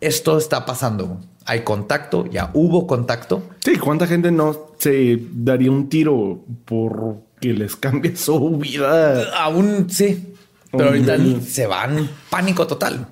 esto 0.00 0.38
está 0.38 0.64
pasando. 0.64 1.20
Hay 1.46 1.60
contacto, 1.60 2.26
ya 2.26 2.50
hubo 2.54 2.86
contacto. 2.86 3.42
Sí, 3.64 3.76
¿cuánta 3.76 4.06
gente 4.06 4.30
no 4.30 4.68
se 4.78 5.18
daría 5.32 5.70
un 5.70 5.88
tiro 5.88 6.44
por 6.64 7.22
que 7.44 7.52
les 7.52 7.76
cambie 7.76 8.16
su 8.16 8.56
vida? 8.56 9.30
Aún 9.36 9.88
sí, 9.90 10.34
pero 10.72 10.86
ahorita 10.86 11.18
se 11.46 11.66
van 11.66 12.08
pánico 12.30 12.66
total. 12.66 13.06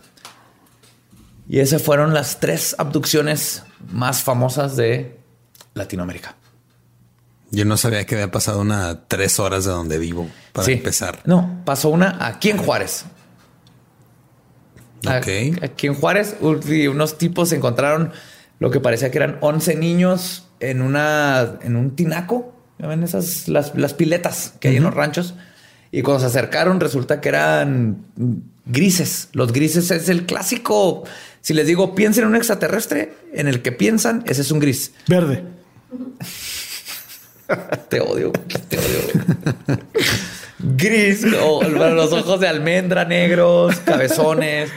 Y 1.49 1.61
esas 1.61 1.83
fueron 1.83 2.15
las 2.15 2.41
tres 2.41 2.75
abducciones 2.79 3.63
más 3.91 4.23
famosas 4.23 4.75
de 4.77 5.19
Latinoamérica. 5.75 6.37
Yo 7.51 7.67
no 7.67 7.77
sabía 7.77 8.07
que 8.07 8.15
había 8.15 8.31
pasado 8.31 8.63
una 8.63 9.07
tres 9.07 9.39
horas 9.39 9.67
de 9.67 9.73
donde 9.73 9.99
vivo 9.99 10.31
para 10.55 10.73
empezar. 10.73 11.21
No, 11.27 11.61
pasó 11.67 11.91
una 11.91 12.17
aquí 12.27 12.49
en 12.49 12.57
Juárez. 12.57 13.05
Ok. 15.07 15.63
Aquí 15.63 15.89
en 15.89 15.95
Juárez, 15.95 16.37
unos 16.41 17.19
tipos 17.19 17.51
se 17.51 17.57
encontraron 17.57 18.13
lo 18.61 18.71
que 18.71 18.81
parecía 18.81 19.11
que 19.11 19.19
eran 19.19 19.37
11 19.43 19.77
niños 19.77 20.49
en 20.61 20.81
una 20.81 21.59
en 21.61 21.77
un 21.77 21.95
tinaco. 21.95 22.52
¿Ven 22.89 23.03
esas 23.03 23.49
las, 23.49 23.95
piletas 23.95 24.55
que 24.61 24.69
hay 24.69 24.77
en 24.77 24.83
los 24.83 24.95
ranchos? 24.95 25.35
Y 25.91 26.03
cuando 26.03 26.21
se 26.21 26.27
acercaron, 26.27 26.81
resulta 26.81 27.21
que 27.21 27.29
eran 27.29 28.05
grises. 28.65 29.29
Los 29.33 29.53
grises 29.53 29.91
es 29.91 30.09
el 30.09 30.27
clásico. 30.27 31.05
Si 31.41 31.55
les 31.55 31.67
digo, 31.67 31.95
piensen 31.95 32.25
en 32.25 32.31
un 32.31 32.37
extraterrestre, 32.37 33.15
en 33.33 33.47
el 33.47 33.63
que 33.63 33.73
piensan, 33.73 34.25
ese 34.27 34.43
es 34.43 34.51
un 34.51 34.59
gris. 34.59 34.93
Verde. 35.07 35.45
te 37.89 38.01
odio, 38.01 38.33
te 38.69 38.79
odio. 38.79 39.79
Gris, 40.59 41.23
los 41.23 42.13
ojos 42.13 42.41
de 42.41 42.49
almendra 42.49 43.05
negros, 43.05 43.77
cabezones. 43.85 44.71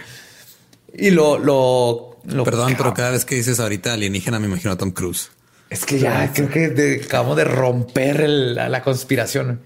Y 0.94 1.12
lo, 1.12 1.38
lo, 1.38 2.44
Perdón, 2.44 2.76
pero 2.78 2.94
cada 2.94 3.12
vez 3.12 3.26
que 3.26 3.36
dices 3.36 3.60
ahorita 3.60 3.94
alienígena 3.94 4.40
me 4.40 4.48
imagino 4.48 4.72
a 4.72 4.78
Tom 4.78 4.92
Cruise. 4.92 5.30
Es 5.70 5.86
que 5.86 6.00
ya 6.00 6.32
creo 6.34 6.50
que 6.50 7.02
acabamos 7.04 7.38
de 7.38 7.44
romper 7.44 8.28
la, 8.30 8.82
conspiración. 8.82 9.62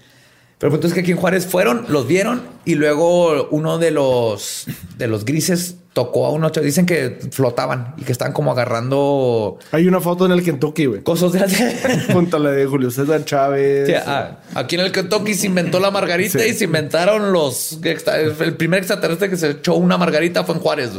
Pero 0.58 0.68
el 0.68 0.72
punto 0.72 0.88
es 0.88 0.94
que 0.94 1.00
aquí 1.00 1.12
en 1.12 1.16
Juárez 1.16 1.46
fueron, 1.46 1.86
los 1.88 2.06
vieron 2.06 2.42
y 2.64 2.74
luego 2.74 3.48
uno 3.50 3.78
de 3.78 3.90
los 3.90 4.66
de 4.98 5.06
los 5.06 5.24
grises 5.24 5.76
tocó 5.92 6.26
a 6.26 6.30
uno. 6.30 6.50
Dicen 6.50 6.86
que 6.86 7.18
flotaban 7.30 7.94
y 7.96 8.02
que 8.02 8.12
estaban 8.12 8.32
como 8.32 8.52
agarrando. 8.52 9.58
Hay 9.72 9.86
una 9.86 10.00
foto 10.00 10.26
en 10.26 10.32
el 10.32 10.42
Kentucky, 10.42 10.86
güey. 10.86 11.02
Cosas 11.02 11.32
de. 11.32 12.02
Junto 12.12 12.36
a 12.36 12.40
la 12.40 12.50
de 12.50 12.66
Julio 12.66 12.90
César 12.90 13.24
Chávez. 13.24 13.90
Ah, 14.06 14.40
aquí 14.54 14.76
en 14.76 14.82
el 14.82 14.92
Kentucky 14.92 15.34
se 15.34 15.46
inventó 15.46 15.80
la 15.80 15.90
margarita 15.90 16.44
y 16.46 16.54
se 16.54 16.64
inventaron 16.64 17.32
los. 17.32 17.78
El 17.82 18.56
primer 18.56 18.78
extraterrestre 18.78 19.30
que 19.30 19.36
se 19.36 19.50
echó 19.50 19.76
una 19.76 19.96
margarita 19.96 20.44
fue 20.44 20.56
en 20.56 20.60
Juárez. 20.60 20.90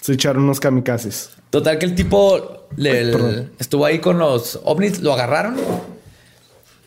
Se 0.00 0.14
echaron 0.14 0.44
unos 0.44 0.60
kamikazes. 0.60 1.30
Total, 1.50 1.78
que 1.78 1.86
el 1.86 1.94
tipo 1.94 2.59
estuvo 3.58 3.84
ahí 3.84 3.98
con 3.98 4.18
los 4.18 4.60
ovnis, 4.64 5.00
lo 5.00 5.12
agarraron, 5.12 5.56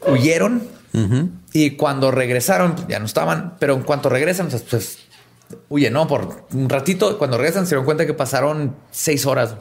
huyeron 0.07 0.63
y 1.51 1.71
cuando 1.71 2.11
regresaron, 2.11 2.75
ya 2.87 2.99
no 2.99 3.05
estaban, 3.05 3.57
pero 3.59 3.73
en 3.73 3.83
cuanto 3.83 4.09
regresan, 4.09 4.49
pues, 4.49 4.63
pues 4.63 4.97
huye, 5.69 5.89
¿no? 5.89 6.07
Por 6.07 6.45
un 6.53 6.69
ratito, 6.69 7.17
cuando 7.17 7.37
regresan, 7.37 7.65
se 7.65 7.71
dieron 7.71 7.85
cuenta 7.85 8.05
que 8.05 8.13
pasaron 8.13 8.75
seis 8.91 9.25
horas. 9.25 9.55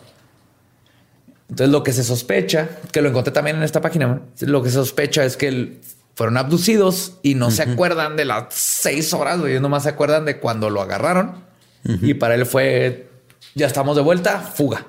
Entonces, 1.49 1.71
lo 1.71 1.83
que 1.83 1.93
se 1.93 2.03
sospecha, 2.03 2.69
que 2.93 3.03
lo 3.03 3.11
encontré 3.11 3.33
también 3.33 3.57
en 3.57 3.63
esta 3.63 3.81
página, 3.81 4.23
lo 4.41 4.63
que 4.63 4.71
se 4.71 4.77
sospecha 4.77 5.25
es 5.25 5.37
que 5.37 5.81
fueron 6.15 6.37
abducidos 6.37 7.19
y 7.23 7.35
no 7.35 7.51
se 7.51 7.63
acuerdan 7.63 8.17
de 8.17 8.25
las 8.25 8.55
seis 8.55 9.13
horas, 9.13 9.39
ellos 9.45 9.61
nomás 9.61 9.83
se 9.83 9.91
acuerdan 9.91 10.25
de 10.25 10.39
cuando 10.39 10.71
lo 10.71 10.81
agarraron. 10.81 11.45
Y 11.85 12.15
para 12.15 12.37
él 12.37 12.47
fue 12.47 13.09
ya 13.55 13.67
estamos 13.67 13.97
de 13.97 14.03
vuelta, 14.03 14.39
fuga. 14.41 14.87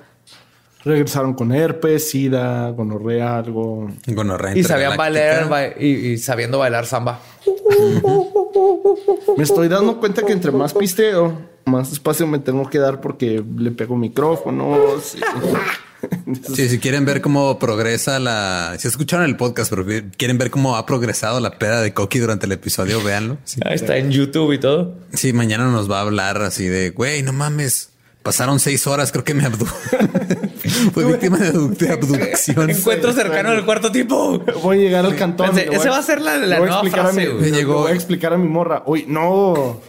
Regresaron 0.84 1.32
con 1.32 1.52
herpes, 1.52 2.10
sida, 2.10 2.68
gonorrea, 2.70 3.38
algo. 3.38 3.88
Gonorrea. 4.06 4.56
Y 4.56 4.62
sabían 4.64 4.96
bailar 4.96 5.80
y, 5.80 6.18
sabiendo 6.18 6.58
bailar 6.58 6.84
samba. 6.84 7.20
Me 9.36 9.44
estoy 9.44 9.68
dando 9.68 9.98
cuenta 9.98 10.22
que 10.22 10.32
entre 10.32 10.52
más 10.52 10.74
pisteo, 10.74 11.40
más 11.64 11.90
espacio 11.90 12.26
me 12.26 12.38
tengo 12.38 12.68
que 12.68 12.78
dar 12.78 13.00
porque 13.00 13.42
le 13.56 13.70
pego 13.70 13.96
micrófonos. 13.96 15.16
Sí, 16.54 16.68
si 16.68 16.78
quieren 16.78 17.06
ver 17.06 17.22
cómo 17.22 17.58
progresa 17.58 18.18
la. 18.18 18.76
Si 18.78 18.86
escucharon 18.88 19.24
el 19.24 19.36
podcast, 19.36 19.70
pero 19.70 19.86
quieren 20.18 20.36
ver 20.36 20.50
cómo 20.50 20.76
ha 20.76 20.84
progresado 20.84 21.40
la 21.40 21.58
peda 21.58 21.80
de 21.80 21.94
Coqui 21.94 22.18
durante 22.18 22.44
el 22.44 22.52
episodio, 22.52 23.02
véanlo. 23.02 23.38
Ahí 23.64 23.76
está 23.76 23.96
en 23.96 24.10
YouTube 24.10 24.52
y 24.52 24.58
todo. 24.58 24.98
Sí, 25.14 25.32
mañana 25.32 25.70
nos 25.70 25.90
va 25.90 25.98
a 25.98 26.02
hablar 26.02 26.42
así 26.42 26.66
de 26.66 26.90
güey, 26.90 27.22
no 27.22 27.32
mames. 27.32 27.93
Pasaron 28.24 28.58
seis 28.58 28.86
horas, 28.86 29.12
creo 29.12 29.22
que 29.22 29.34
me 29.34 29.44
abdu 29.44 29.66
Fue 30.94 31.04
víctima 31.04 31.36
de, 31.36 31.92
abducción. 31.92 32.70
Encuentro 32.70 33.12
cercano 33.12 33.50
del 33.50 33.66
cuarto 33.66 33.92
tipo. 33.92 34.38
Voy 34.62 34.78
a 34.78 34.80
llegar 34.80 35.04
al 35.04 35.14
cantón. 35.14 35.58
ese 35.58 35.90
va 35.90 35.98
a 35.98 36.02
ser 36.02 36.22
la, 36.22 36.38
la 36.38 36.58
nueva 36.58 36.82
frase. 36.84 37.28
Mi, 37.34 37.50
llegó, 37.50 37.82
voy 37.82 37.92
a 37.92 37.94
explicar 37.94 38.32
a 38.32 38.38
mi 38.38 38.48
morra. 38.48 38.82
Uy, 38.86 39.04
no. 39.06 39.82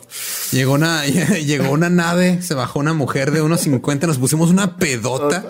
Llegó 0.52 0.74
una, 0.74 1.06
llegó 1.46 1.72
una 1.72 1.90
nave, 1.90 2.42
se 2.42 2.56
bajó 2.56 2.80
una 2.80 2.92
mujer 2.92 3.32
de 3.32 3.42
unos 3.42 3.62
50, 3.62 4.06
nos 4.06 4.18
pusimos 4.18 4.50
una 4.50 4.76
pedota. 4.76 5.46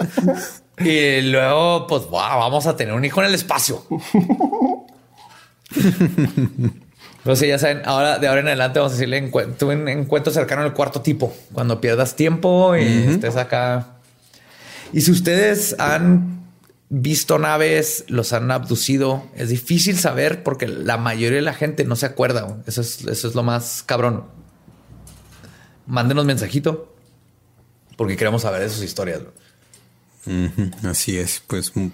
y 0.77 1.21
luego, 1.21 1.87
pues, 1.87 2.03
vamos 2.11 2.67
a 2.67 2.77
tener 2.77 2.93
un 2.93 3.03
hijo 3.03 3.19
en 3.19 3.29
el 3.29 3.33
espacio. 3.33 3.83
No 7.25 7.35
sé, 7.35 7.47
ya 7.47 7.57
saben, 7.57 7.81
ahora 7.85 8.19
de 8.19 8.27
ahora 8.27 8.41
en 8.41 8.47
adelante 8.47 8.77
vamos 8.77 8.93
a 8.93 8.95
decirle 8.95 9.17
encuentro, 9.17 9.69
un 9.69 9.87
encuentro 9.89 10.31
cercano 10.31 10.61
al 10.61 10.73
cuarto 10.73 11.01
tipo. 11.01 11.35
Cuando 11.53 11.81
pierdas 11.81 12.15
tiempo 12.15 12.75
y 12.75 12.83
estés 12.83 13.35
acá. 13.35 13.97
Y 14.93 15.01
si 15.01 15.11
ustedes 15.11 15.75
han 15.79 16.45
visto 16.89 17.39
naves, 17.39 18.05
los 18.09 18.31
han 18.31 18.51
abducido, 18.51 19.23
es 19.35 19.49
difícil 19.49 19.97
saber 19.97 20.43
porque 20.43 20.67
la 20.67 20.97
mayoría 20.97 21.37
de 21.37 21.41
la 21.41 21.55
gente 21.55 21.83
no 21.83 21.95
se 21.95 22.05
acuerda. 22.05 22.57
Eso 22.67 22.81
es, 22.81 23.03
eso 23.05 23.27
es 23.27 23.33
lo 23.33 23.41
más 23.41 23.83
cabrón. 23.83 24.25
Mándenos 25.87 26.25
mensajito 26.25 26.93
porque 27.97 28.17
queremos 28.17 28.43
saber 28.43 28.61
de 28.61 28.69
sus 28.69 28.83
historias. 28.83 29.21
Así 30.83 31.17
es, 31.17 31.41
pues 31.47 31.75
mm, 31.75 31.87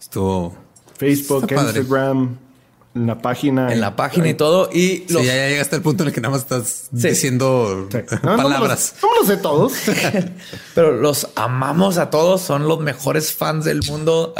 estuvo 0.00 0.56
Facebook, 0.98 1.46
Instagram 1.50 2.49
en 2.94 3.06
la 3.06 3.18
página. 3.18 3.72
En 3.72 3.80
la 3.80 3.94
página 3.94 4.28
y 4.28 4.34
todo. 4.34 4.68
Y 4.72 5.04
los... 5.08 5.24
ya, 5.24 5.48
llega 5.48 5.62
hasta 5.62 5.76
el 5.76 5.82
punto 5.82 6.02
en 6.02 6.08
el 6.08 6.14
que 6.14 6.20
nada 6.20 6.32
más 6.32 6.42
estás 6.42 6.88
diciendo 6.90 7.88
palabras. 8.22 8.94
No, 9.02 9.14
lo 9.20 9.26
sé 9.26 9.36
todos. 9.36 9.72
Pero 10.74 10.92
los 10.92 11.28
amamos 11.36 11.98
a 11.98 12.10
todos. 12.10 12.40
Son 12.40 12.66
los 12.66 12.80
mejores 12.80 13.32
fans 13.32 13.64
del 13.64 13.80
mundo 13.86 14.34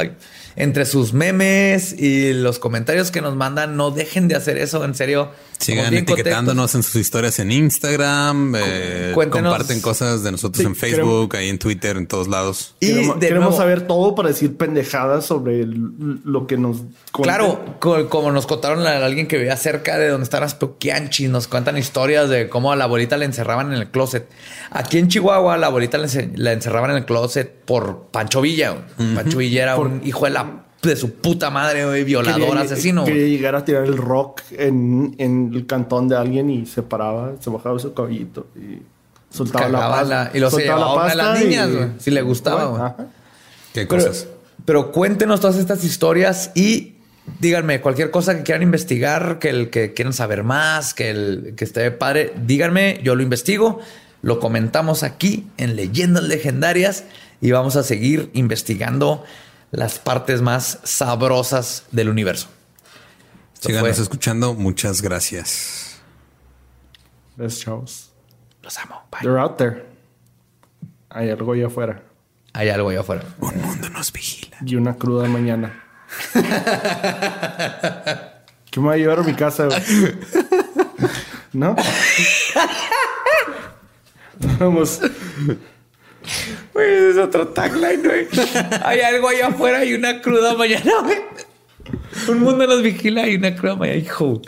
entre 0.55 0.85
sus 0.85 1.13
memes 1.13 1.93
y 1.93 2.33
los 2.33 2.59
comentarios 2.59 3.11
que 3.11 3.21
nos 3.21 3.35
mandan, 3.35 3.77
no 3.77 3.91
dejen 3.91 4.27
de 4.27 4.35
hacer 4.35 4.57
eso, 4.57 4.83
en 4.83 4.95
serio. 4.95 5.31
Sigan 5.61 5.93
etiquetándonos 5.93 6.73
en 6.73 6.83
sus 6.83 6.95
historias 6.95 7.37
en 7.39 7.51
Instagram, 7.51 8.55
eh, 8.57 9.13
comparten 9.13 9.79
cosas 9.79 10.23
de 10.23 10.31
nosotros 10.31 10.65
en 10.65 10.75
Facebook, 10.75 11.35
ahí 11.35 11.49
en 11.49 11.59
Twitter, 11.59 11.97
en 11.97 12.07
todos 12.07 12.27
lados. 12.27 12.75
Y 12.79 13.11
queremos, 13.19 13.55
saber 13.55 13.85
todo 13.85 14.15
para 14.15 14.29
decir 14.29 14.57
pendejadas 14.57 15.25
sobre 15.25 15.65
lo 15.65 16.47
que 16.47 16.57
nos 16.57 16.77
Claro, 17.11 17.77
como 17.79 18.31
nos 18.31 18.47
contaron 18.47 18.87
a 18.87 19.05
alguien 19.05 19.27
que 19.27 19.37
vivía 19.37 19.55
cerca 19.55 19.97
de 19.97 20.09
donde 20.09 20.23
están 20.23 20.41
las 20.41 20.55
Poquianchi, 20.55 21.27
nos 21.27 21.47
cuentan 21.47 21.77
historias 21.77 22.29
de 22.29 22.49
cómo 22.49 22.71
a 22.71 22.75
la 22.75 22.85
abuelita 22.85 23.17
le 23.17 23.25
encerraban 23.25 23.71
en 23.71 23.79
el 23.79 23.91
closet. 23.91 24.27
Aquí 24.71 24.97
en 24.97 25.09
Chihuahua, 25.09 25.57
la 25.57 25.67
abuelita 25.67 25.97
la 25.97 26.51
encerraban 26.53 26.91
en 26.91 26.97
el 26.97 27.05
closet 27.05 27.53
por 27.65 28.07
Pancho 28.11 28.41
Villa. 28.41 28.87
Pancho 29.15 29.37
Villa 29.37 29.63
era 29.63 29.77
un 29.77 30.01
hijo 30.03 30.25
de 30.25 30.31
la 30.31 30.65
de 30.81 30.95
su 30.95 31.13
puta 31.13 31.49
madre, 31.49 32.03
violador, 32.03 32.57
asesino. 32.57 33.05
Quería 33.05 33.27
llegar 33.27 33.55
a 33.55 33.63
tirar 33.63 33.85
el 33.85 33.97
rock 33.97 34.41
en, 34.51 35.15
el 35.17 35.65
cantón 35.67 36.07
de 36.07 36.17
alguien 36.17 36.49
y 36.49 36.65
se 36.65 36.81
paraba, 36.81 37.33
se 37.39 37.49
bajaba 37.49 37.77
su 37.79 37.93
caballito 37.93 38.47
y 38.55 38.81
soltaba 39.29 39.69
la 39.69 39.89
pasta. 39.89 40.31
y 40.33 40.39
lo 40.39 40.49
se 40.49 40.63
llevaba 40.63 41.11
a 41.11 41.15
las 41.15 41.39
niñas, 41.39 41.69
si 41.99 42.11
le 42.11 42.21
gustaba. 42.21 42.95
Qué 43.73 43.87
cosas. 43.87 44.27
Pero, 44.65 44.91
cuéntenos 44.91 45.39
todas 45.39 45.57
estas 45.57 45.83
historias 45.83 46.51
y 46.55 46.95
díganme 47.39 47.81
cualquier 47.81 48.11
cosa 48.11 48.35
que 48.37 48.43
quieran 48.43 48.63
investigar, 48.63 49.39
que 49.39 49.49
el 49.49 49.69
que 49.69 49.93
quieran 49.93 50.13
saber 50.13 50.43
más, 50.43 50.93
que 50.93 51.09
el 51.09 51.53
que 51.55 51.63
esté 51.63 51.89
padre, 51.91 52.33
díganme, 52.45 52.99
yo 53.03 53.15
lo 53.15 53.23
investigo, 53.23 53.79
lo 54.21 54.39
comentamos 54.39 55.03
aquí 55.03 55.47
en 55.57 55.75
Leyendas 55.75 56.23
Legendarias 56.23 57.05
y 57.39 57.51
vamos 57.51 57.75
a 57.75 57.83
seguir 57.83 58.29
investigando 58.33 59.23
las 59.71 59.99
partes 59.99 60.41
más 60.41 60.79
sabrosas 60.83 61.85
del 61.91 62.09
universo. 62.09 62.47
Síganos 63.59 63.99
escuchando. 63.99 64.53
Muchas 64.53 65.01
gracias. 65.01 66.01
Gracias, 67.37 67.61
chavos. 67.61 68.11
Los 68.61 68.77
amo. 68.77 69.03
Bye. 69.11 69.21
They're 69.21 69.39
out 69.39 69.57
there. 69.57 69.85
Hay 71.09 71.29
algo 71.29 71.53
allá 71.53 71.67
afuera. 71.67 72.03
Hay 72.53 72.69
algo 72.69 72.89
allá 72.89 73.01
afuera. 73.01 73.23
Un 73.39 73.61
mundo 73.61 73.89
nos 73.89 74.11
vigila. 74.11 74.57
Y 74.65 74.75
una 74.75 74.95
cruda 74.95 75.27
mañana. 75.27 75.83
¿Qué 78.71 78.79
me 78.79 78.87
va 78.87 78.93
a 78.93 78.97
llevar 78.97 79.19
a 79.19 79.23
mi 79.23 79.33
casa? 79.33 79.67
¿No? 81.53 81.75
Vamos. 84.59 84.99
Güey, 86.73 87.09
es 87.11 87.17
otro 87.17 87.47
tagline, 87.47 88.03
güey. 88.03 88.27
Hay 88.83 88.99
algo 89.01 89.29
allá 89.29 89.47
afuera 89.47 89.83
y 89.83 89.93
una 89.93 90.21
cruda 90.21 90.55
mañana, 90.55 90.91
güey. 91.03 91.17
Un 92.27 92.39
mundo 92.39 92.67
nos 92.67 92.81
vigila 92.81 93.27
y 93.27 93.35
una 93.35 93.55
cruda 93.55 93.75
mañana, 93.75 93.97
hijo. 93.97 94.41